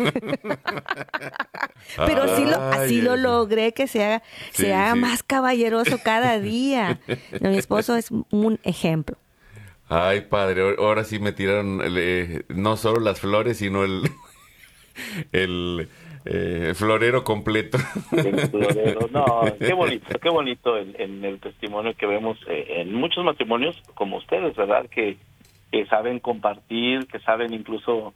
pero 1.98 2.24
así 2.24 2.46
lo, 2.46 2.56
así 2.58 3.02
lo 3.02 3.18
logré 3.18 3.74
que 3.74 3.88
se 3.88 4.04
haga, 4.04 4.24
se 4.52 4.74
haga 4.74 4.96
más 4.96 5.24
caballeroso 5.24 6.00
cada 6.04 6.40
día. 6.42 7.00
mi 7.42 7.58
esposo 7.58 7.96
es 7.96 8.10
un 8.12 8.60
ejemplo. 8.64 9.18
Ay, 9.90 10.22
padre, 10.22 10.76
ahora 10.78 11.04
sí 11.04 11.20
me 11.20 11.34
tiraron 11.34 11.82
eh, 11.84 12.44
no 12.48 12.78
solo 12.78 13.02
las 13.02 13.20
flores, 13.20 13.58
sino 13.58 13.84
el, 13.84 14.04
el 15.34 15.90
eh, 16.24 16.72
florero 16.76 17.26
completo. 17.26 17.78
El 18.12 18.40
florero, 18.48 19.10
no, 19.12 19.44
qué 19.60 19.74
bonito, 19.74 20.20
qué 20.20 20.30
bonito 20.30 20.78
en, 20.78 21.26
el 21.26 21.40
testimonio 21.42 21.94
que 21.98 22.06
vemos 22.06 22.38
eh, 22.48 22.82
en 22.82 22.94
muchos 22.94 23.26
matrimonios 23.26 23.82
como 23.96 24.18
ustedes, 24.18 24.56
¿verdad? 24.56 24.86
Que, 24.90 25.18
que 25.72 25.86
saben 25.86 26.20
compartir, 26.20 27.08
que 27.08 27.20
saben 27.20 27.54
incluso 27.54 28.14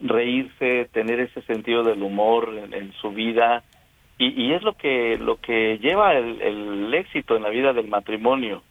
reírse, 0.00 0.88
tener 0.92 1.20
ese 1.20 1.42
sentido 1.42 1.82
del 1.82 2.02
humor 2.02 2.52
en, 2.70 2.92
su 2.92 3.10
vida. 3.10 3.64
Y, 4.18 4.52
es 4.52 4.62
lo 4.62 4.74
que, 4.74 5.18
lo 5.18 5.40
que 5.40 5.78
lleva 5.78 6.14
el, 6.14 6.40
el 6.40 6.94
éxito 6.94 7.36
en 7.36 7.42
la 7.42 7.50
vida 7.50 7.72
del 7.72 7.88
matrimonio 7.88 8.62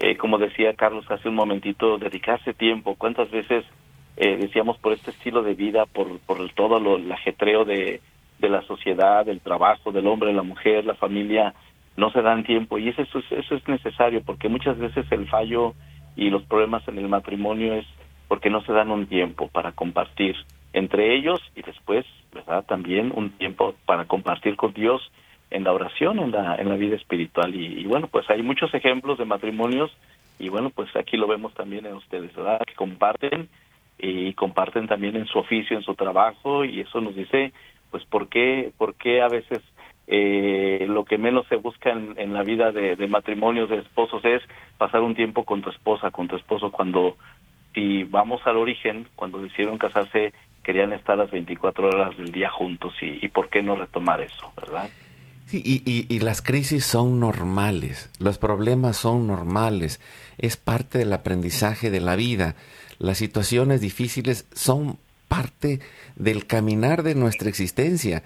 eh, 0.00 0.16
como 0.16 0.38
decía 0.38 0.74
Carlos 0.74 1.04
hace 1.10 1.28
un 1.28 1.34
momentito, 1.34 1.98
dedicarse 1.98 2.54
tiempo. 2.54 2.94
¿Cuántas 2.96 3.30
veces 3.30 3.64
eh, 4.16 4.36
decíamos 4.36 4.78
por 4.78 4.92
este 4.92 5.10
estilo 5.10 5.42
de 5.42 5.54
vida, 5.54 5.86
por, 5.86 6.20
por 6.20 6.48
todo 6.52 6.78
lo, 6.78 6.96
el 6.96 7.10
ajetreo 7.10 7.64
de, 7.64 8.00
de 8.38 8.48
la 8.48 8.62
sociedad, 8.62 9.26
del 9.26 9.40
trabajo, 9.40 9.90
del 9.90 10.06
hombre, 10.06 10.32
la 10.32 10.42
mujer, 10.42 10.84
la 10.84 10.94
familia, 10.94 11.52
no 11.96 12.12
se 12.12 12.22
dan 12.22 12.44
tiempo? 12.44 12.78
Y 12.78 12.90
eso, 12.90 13.02
eso, 13.02 13.18
eso 13.30 13.54
es 13.56 13.66
necesario, 13.66 14.22
porque 14.24 14.48
muchas 14.48 14.78
veces 14.78 15.04
el 15.10 15.26
fallo 15.28 15.74
y 16.18 16.30
los 16.30 16.42
problemas 16.42 16.86
en 16.88 16.98
el 16.98 17.08
matrimonio 17.08 17.74
es 17.74 17.86
porque 18.26 18.50
no 18.50 18.60
se 18.62 18.72
dan 18.72 18.90
un 18.90 19.06
tiempo 19.06 19.48
para 19.48 19.72
compartir 19.72 20.34
entre 20.72 21.14
ellos 21.14 21.40
y 21.54 21.62
después, 21.62 22.04
¿verdad? 22.34 22.64
También 22.66 23.12
un 23.14 23.30
tiempo 23.30 23.74
para 23.86 24.04
compartir 24.06 24.56
con 24.56 24.74
Dios 24.74 25.00
en 25.50 25.62
la 25.62 25.72
oración, 25.72 26.18
en 26.18 26.32
la, 26.32 26.56
en 26.56 26.68
la 26.68 26.74
vida 26.74 26.96
espiritual. 26.96 27.54
Y, 27.54 27.84
bueno, 27.86 28.08
pues 28.08 28.28
hay 28.30 28.42
muchos 28.42 28.74
ejemplos 28.74 29.16
de 29.16 29.24
matrimonios 29.24 29.90
y 30.40 30.48
bueno, 30.48 30.70
pues 30.70 30.94
aquí 30.96 31.16
lo 31.16 31.28
vemos 31.28 31.54
también 31.54 31.86
en 31.86 31.94
ustedes, 31.94 32.34
¿verdad? 32.34 32.60
Que 32.66 32.74
comparten 32.74 33.48
y 33.96 34.34
comparten 34.34 34.88
también 34.88 35.16
en 35.16 35.26
su 35.26 35.38
oficio, 35.38 35.76
en 35.76 35.84
su 35.84 35.94
trabajo 35.94 36.64
y 36.64 36.80
eso 36.80 37.00
nos 37.00 37.14
dice, 37.14 37.52
pues, 37.92 38.04
por 38.04 38.28
qué, 38.28 38.72
por 38.76 38.96
qué 38.96 39.22
a 39.22 39.28
veces 39.28 39.60
eh, 40.08 40.86
lo 40.88 41.04
que 41.04 41.18
menos 41.18 41.46
se 41.48 41.56
busca 41.56 41.90
en, 41.90 42.32
la 42.32 42.42
vida 42.42 42.72
de, 42.72 42.96
matrimonios, 43.08 43.68
de 43.68 43.78
esposos, 43.78 44.24
es 44.24 44.42
pasar 44.78 45.02
un 45.02 45.14
tiempo 45.14 45.44
con 45.44 45.62
tu 45.62 45.70
esposa, 45.70 46.10
con 46.10 46.28
tu 46.28 46.36
esposo, 46.36 46.72
cuando 46.72 47.16
si 47.74 48.04
vamos 48.04 48.40
al 48.46 48.56
origen, 48.56 49.06
cuando 49.14 49.38
decidieron 49.38 49.78
casarse, 49.78 50.32
querían 50.62 50.92
estar 50.92 51.16
las 51.16 51.30
24 51.30 51.88
horas 51.88 52.16
del 52.16 52.32
día 52.32 52.50
juntos 52.50 52.94
y, 53.00 53.24
y 53.24 53.28
por 53.28 53.48
qué 53.48 53.62
no 53.62 53.76
retomar 53.76 54.20
eso, 54.20 54.52
¿verdad? 54.56 54.88
y, 55.52 56.18
las 56.20 56.42
crisis 56.42 56.84
son 56.84 57.20
normales, 57.20 58.10
los 58.18 58.38
problemas 58.38 58.96
son 58.96 59.26
normales, 59.26 60.00
es 60.36 60.56
parte 60.56 60.98
del 60.98 61.12
aprendizaje 61.12 61.90
de 61.90 62.00
la 62.00 62.16
vida. 62.16 62.54
Las 62.98 63.18
situaciones 63.18 63.80
difíciles 63.80 64.46
son 64.52 64.98
parte 65.28 65.80
del 66.16 66.46
caminar 66.46 67.02
de 67.02 67.14
nuestra 67.14 67.48
existencia, 67.48 68.22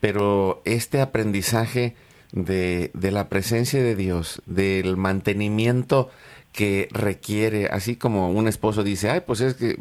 pero 0.00 0.62
este 0.64 1.00
aprendizaje 1.00 1.94
de, 2.32 2.90
la 2.94 3.28
presencia 3.28 3.82
de 3.82 3.96
Dios, 3.96 4.42
del 4.46 4.96
mantenimiento 4.96 6.10
que 6.52 6.88
requiere, 6.90 7.66
así 7.66 7.96
como 7.96 8.30
un 8.30 8.48
esposo 8.48 8.82
dice, 8.82 9.10
ay, 9.10 9.20
pues 9.26 9.40
es 9.40 9.54
que 9.54 9.76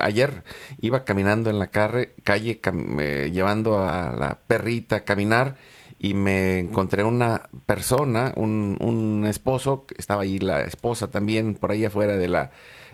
ayer 0.00 0.44
iba 0.80 1.04
caminando 1.04 1.50
en 1.50 1.58
la 1.58 1.66
calle, 1.68 2.14
calle 2.24 2.60
eh, 3.00 3.30
llevando 3.32 3.78
a 3.78 4.12
la 4.12 4.38
perrita 4.46 4.96
a 4.96 5.04
caminar, 5.04 5.56
y 5.98 6.14
me 6.14 6.58
encontré 6.58 7.04
una 7.04 7.48
persona, 7.64 8.32
un, 8.36 8.76
un 8.80 9.26
esposo, 9.26 9.86
estaba 9.96 10.22
ahí 10.22 10.38
la 10.38 10.62
esposa 10.62 11.10
también 11.10 11.54
por 11.54 11.70
ahí 11.70 11.84
afuera 11.84 12.16
de 12.16 12.28
la, 12.28 12.50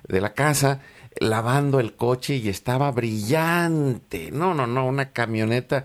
de 0.06 0.20
la 0.20 0.34
casa, 0.34 0.80
lavando 1.18 1.80
el 1.80 1.94
coche 1.94 2.36
y 2.36 2.48
estaba 2.48 2.90
brillante. 2.90 4.30
No, 4.30 4.54
no, 4.54 4.66
no, 4.66 4.86
una 4.86 5.10
camioneta 5.10 5.84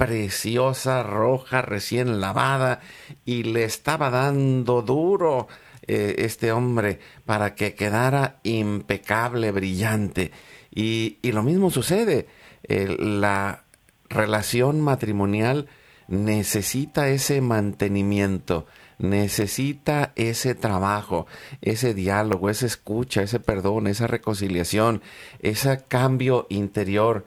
preciosa, 0.00 1.02
roja, 1.02 1.60
recién 1.60 2.22
lavada, 2.22 2.80
y 3.26 3.42
le 3.42 3.64
estaba 3.64 4.08
dando 4.08 4.80
duro 4.80 5.46
eh, 5.86 6.14
este 6.20 6.52
hombre 6.52 7.00
para 7.26 7.54
que 7.54 7.74
quedara 7.74 8.40
impecable, 8.42 9.52
brillante. 9.52 10.32
Y, 10.74 11.18
y 11.20 11.32
lo 11.32 11.42
mismo 11.42 11.70
sucede, 11.70 12.28
la 12.66 13.64
relación 14.08 14.80
matrimonial 14.80 15.68
necesita 16.08 17.10
ese 17.10 17.42
mantenimiento, 17.42 18.66
necesita 18.98 20.12
ese 20.16 20.54
trabajo, 20.54 21.26
ese 21.60 21.92
diálogo, 21.92 22.48
esa 22.48 22.64
escucha, 22.64 23.22
ese 23.22 23.38
perdón, 23.38 23.86
esa 23.86 24.06
reconciliación, 24.06 25.02
ese 25.40 25.84
cambio 25.88 26.46
interior, 26.48 27.26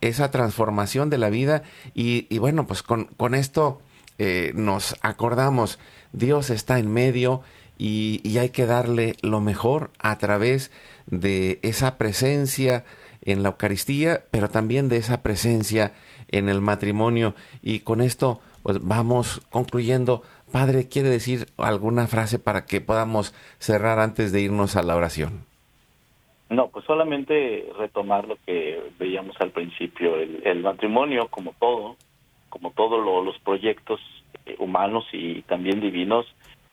esa 0.00 0.30
transformación 0.30 1.10
de 1.10 1.18
la 1.18 1.30
vida. 1.30 1.62
Y, 1.94 2.38
bueno, 2.38 2.66
pues 2.66 2.82
con, 2.82 3.34
esto 3.34 3.80
eh, 4.18 4.52
nos 4.54 4.96
acordamos, 5.02 5.78
Dios 6.12 6.50
está 6.50 6.78
en 6.78 6.92
medio 6.92 7.42
y, 7.76 8.20
y 8.24 8.38
hay 8.38 8.50
que 8.50 8.66
darle 8.66 9.16
lo 9.22 9.40
mejor 9.40 9.90
a 9.98 10.18
través 10.18 10.70
de 11.06 11.58
esa 11.62 11.98
presencia 11.98 12.84
en 13.22 13.42
la 13.42 13.50
Eucaristía, 13.50 14.24
pero 14.30 14.48
también 14.48 14.88
de 14.88 14.96
esa 14.96 15.22
presencia 15.22 15.92
en 16.28 16.48
el 16.48 16.60
matrimonio. 16.60 17.34
Y 17.62 17.80
con 17.80 18.00
esto, 18.00 18.40
pues 18.62 18.78
vamos 18.80 19.42
concluyendo. 19.50 20.22
Padre, 20.50 20.88
¿quiere 20.88 21.10
decir 21.10 21.48
alguna 21.56 22.06
frase 22.06 22.38
para 22.38 22.64
que 22.64 22.80
podamos 22.80 23.34
cerrar 23.58 23.98
antes 23.98 24.32
de 24.32 24.40
irnos 24.40 24.76
a 24.76 24.82
la 24.82 24.96
oración? 24.96 25.47
No, 26.50 26.68
pues 26.68 26.84
solamente 26.86 27.68
retomar 27.76 28.26
lo 28.26 28.36
que 28.46 28.82
veíamos 28.98 29.38
al 29.40 29.50
principio. 29.50 30.16
El, 30.16 30.62
matrimonio, 30.62 31.28
como 31.28 31.52
todo, 31.58 31.96
como 32.48 32.70
todos 32.70 33.24
los 33.24 33.38
proyectos 33.40 34.00
eh, 34.46 34.56
humanos 34.58 35.06
y 35.12 35.42
también 35.42 35.80
divinos, 35.80 36.26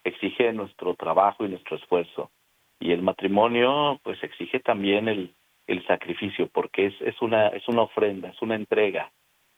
exige 0.05 0.53
nuestro 0.53 0.95
trabajo 0.95 1.45
y 1.45 1.49
nuestro 1.49 1.75
esfuerzo. 1.75 2.31
Y 2.79 2.91
el 2.91 3.01
matrimonio, 3.01 3.99
pues 4.03 4.23
exige 4.23 4.59
también 4.59 5.09
el, 5.09 5.33
el 5.67 5.85
sacrificio, 5.87 6.47
porque 6.47 6.93
es, 6.99 7.21
una, 7.21 7.47
es 7.47 7.67
una 7.67 7.81
ofrenda, 7.81 8.29
es 8.29 8.41
una 8.41 8.55
entrega. 8.55 9.11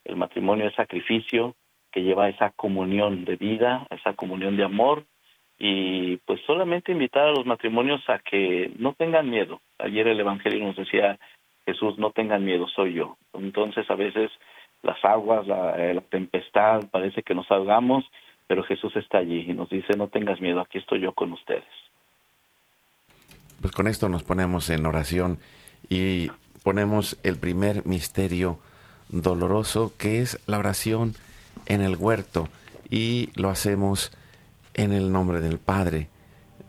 El 0.03 0.15
matrimonio 0.15 0.67
es 0.67 0.75
sacrificio 0.75 1.55
que 1.91 2.01
lleva 2.01 2.29
esa 2.29 2.51
comunión 2.51 3.25
de 3.25 3.35
vida, 3.35 3.85
esa 3.91 4.13
comunión 4.13 4.57
de 4.57 4.63
amor 4.63 5.05
y 5.59 6.17
pues 6.17 6.39
solamente 6.45 6.91
invitar 6.91 7.27
a 7.27 7.31
los 7.31 7.45
matrimonios 7.45 8.01
a 8.09 8.19
que 8.19 8.71
no 8.77 8.93
tengan 8.93 9.29
miedo. 9.29 9.61
Ayer 9.79 10.07
el 10.07 10.19
Evangelio 10.19 10.63
nos 10.63 10.75
decía 10.75 11.17
Jesús, 11.65 11.97
no 11.97 12.11
tengan 12.11 12.45
miedo, 12.45 12.67
soy 12.67 12.93
yo. 12.93 13.17
Entonces 13.33 13.89
a 13.89 13.95
veces 13.95 14.31
las 14.83 15.03
aguas, 15.03 15.47
la, 15.47 15.73
eh, 15.77 15.99
tempestad, 16.09 16.89
parece 16.91 17.23
que 17.23 17.33
nos 17.33 17.49
ahogamos, 17.51 18.05
pero 18.47 18.63
Jesús 18.63 18.95
está 18.95 19.17
allí 19.17 19.45
y 19.49 19.53
nos 19.53 19.69
dice, 19.69 19.97
no 19.97 20.07
tengas 20.07 20.39
miedo, 20.39 20.61
aquí 20.61 20.77
estoy 20.77 21.01
yo 21.01 21.13
con 21.13 21.33
ustedes. 21.33 21.65
Pues 23.59 23.73
con 23.73 23.87
esto 23.87 24.07
nos 24.07 24.23
ponemos 24.23 24.69
en 24.69 24.85
oración 24.85 25.39
y 25.89 26.29
ponemos 26.63 27.19
el 27.23 27.37
primer 27.39 27.85
misterio 27.85 28.59
doloroso 29.09 29.93
que 29.97 30.21
es 30.21 30.39
la 30.47 30.59
oración 30.59 31.13
en 31.65 31.81
el 31.81 31.95
huerto 31.95 32.47
y 32.89 33.29
lo 33.35 33.49
hacemos 33.49 34.11
en 34.77 34.93
el 34.93 35.11
nombre 35.11 35.41
del 35.41 35.59
Padre, 35.59 36.09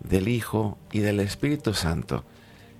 del 0.00 0.26
Hijo 0.28 0.78
y 0.90 1.00
del 1.00 1.20
Espíritu 1.20 1.74
Santo. 1.74 2.24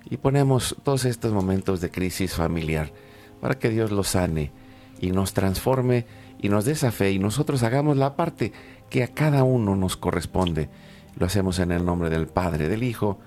Y 0.09 0.17
ponemos 0.17 0.75
todos 0.83 1.05
estos 1.05 1.31
momentos 1.31 1.79
de 1.79 1.91
crisis 1.91 2.33
familiar 2.33 2.91
para 3.39 3.57
que 3.57 3.69
Dios 3.69 3.91
los 3.91 4.09
sane 4.09 4.51
y 4.99 5.11
nos 5.11 5.33
transforme 5.33 6.05
y 6.41 6.49
nos 6.49 6.65
dé 6.65 6.73
esa 6.73 6.91
fe 6.91 7.11
y 7.11 7.19
nosotros 7.19 7.63
hagamos 7.63 7.95
la 7.95 8.15
parte 8.15 8.51
que 8.89 9.03
a 9.03 9.09
cada 9.09 9.43
uno 9.43 9.75
nos 9.75 9.97
corresponde 9.97 10.69
Lo 11.17 11.25
hacemos 11.25 11.59
en 11.59 11.71
el 11.71 11.85
nombre 11.85 12.09
del 12.09 12.27
Padre, 12.27 12.67
del 12.67 12.83
Hijo 12.83 13.19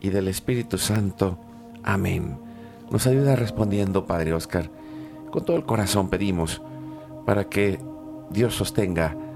y 0.00 0.10
del 0.10 0.28
Espíritu 0.28 0.76
Santo. 0.76 1.38
Amén. 1.82 2.38
Nos 2.90 3.06
ayuda 3.06 3.36
respondiendo, 3.36 4.06
Padre 4.06 4.32
Oscar. 4.32 4.70
Con 5.30 5.44
todo 5.44 5.56
el 5.56 5.64
corazón 5.64 6.10
pedimos 6.10 6.62
para 7.26 7.48
que 7.48 7.78
Dios 8.30 8.54
sostenga 8.54 9.16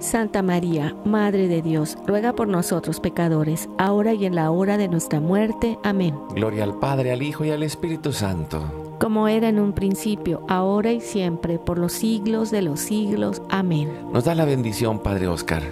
Santa 0.00 0.42
María, 0.42 0.94
Madre 1.04 1.46
de 1.46 1.60
Dios, 1.60 1.98
ruega 2.06 2.32
por 2.32 2.48
nosotros 2.48 3.00
pecadores, 3.00 3.68
ahora 3.78 4.14
y 4.14 4.24
en 4.24 4.34
la 4.34 4.50
hora 4.50 4.78
de 4.78 4.88
nuestra 4.88 5.20
muerte. 5.20 5.78
Amén. 5.84 6.14
Gloria 6.34 6.64
al 6.64 6.78
Padre, 6.78 7.12
al 7.12 7.22
Hijo 7.22 7.44
y 7.44 7.50
al 7.50 7.62
Espíritu 7.62 8.10
Santo. 8.12 8.62
Como 8.98 9.28
era 9.28 9.48
en 9.48 9.60
un 9.60 9.72
principio, 9.74 10.40
ahora 10.48 10.90
y 10.92 11.00
siempre, 11.00 11.58
por 11.58 11.78
los 11.78 11.92
siglos 11.92 12.50
de 12.50 12.62
los 12.62 12.80
siglos. 12.80 13.42
Amén. 13.50 13.90
Nos 14.12 14.24
da 14.24 14.34
la 14.34 14.44
bendición, 14.46 15.02
Padre 15.02 15.28
Oscar. 15.28 15.62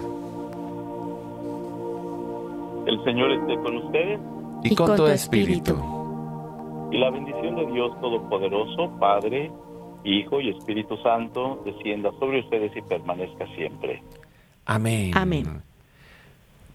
El 2.85 3.03
Señor 3.03 3.31
esté 3.31 3.55
con 3.61 3.77
ustedes 3.77 4.19
Y, 4.63 4.75
con, 4.75 4.95
tu 4.95 5.07
espíritu. 5.07 5.75
y 6.91 6.97
la 6.97 7.09
bendición 7.11 7.55
de 7.55 7.65
Dios 7.71 7.99
Todopoderoso, 8.01 8.91
Padre, 8.99 9.51
Hijo 10.03 10.39
y 10.39 10.49
Espíritu 10.49 10.97
Santo, 10.97 11.61
descienda 11.65 12.11
sobre 12.19 12.39
ustedes 12.41 12.75
y 12.75 12.81
permanezca 12.81 13.45
siempre. 13.55 14.01
Amén. 14.69 15.11
Amén. 15.15 15.63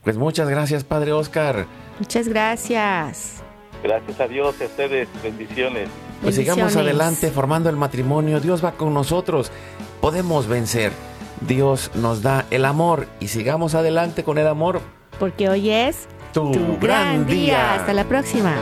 Pues 0.03 0.17
muchas 0.17 0.49
gracias, 0.49 0.83
Padre 0.83 1.13
Oscar. 1.13 1.67
Muchas 2.01 2.27
gracias. 2.27 3.41
Gracias 3.85 4.19
a 4.19 4.27
Dios 4.27 4.57
y 4.59 4.65
a 4.65 4.67
ustedes. 4.67 5.09
Bendiciones. 5.23 5.89
Pues 6.21 6.35
sigamos 6.35 6.75
adelante 6.75 7.31
formando 7.31 7.71
el 7.71 7.77
matrimonio. 7.77 8.41
Dios 8.41 8.65
va 8.65 8.73
con 8.73 8.93
nosotros. 8.93 9.53
Podemos 10.01 10.49
vencer. 10.49 10.91
Dios 11.47 11.93
nos 11.95 12.21
da 12.21 12.47
el 12.51 12.65
amor 12.65 13.07
y 13.21 13.29
sigamos 13.29 13.77
adelante 13.77 14.25
con 14.25 14.39
el 14.39 14.49
amor. 14.49 14.81
Porque 15.21 15.49
hoy 15.49 15.71
es 15.71 16.09
Tu, 16.33 16.51
tu 16.51 16.79
gran 16.81 17.27
día. 17.27 17.75
Hasta 17.75 17.93
la 17.93 18.05
próxima. 18.05 18.57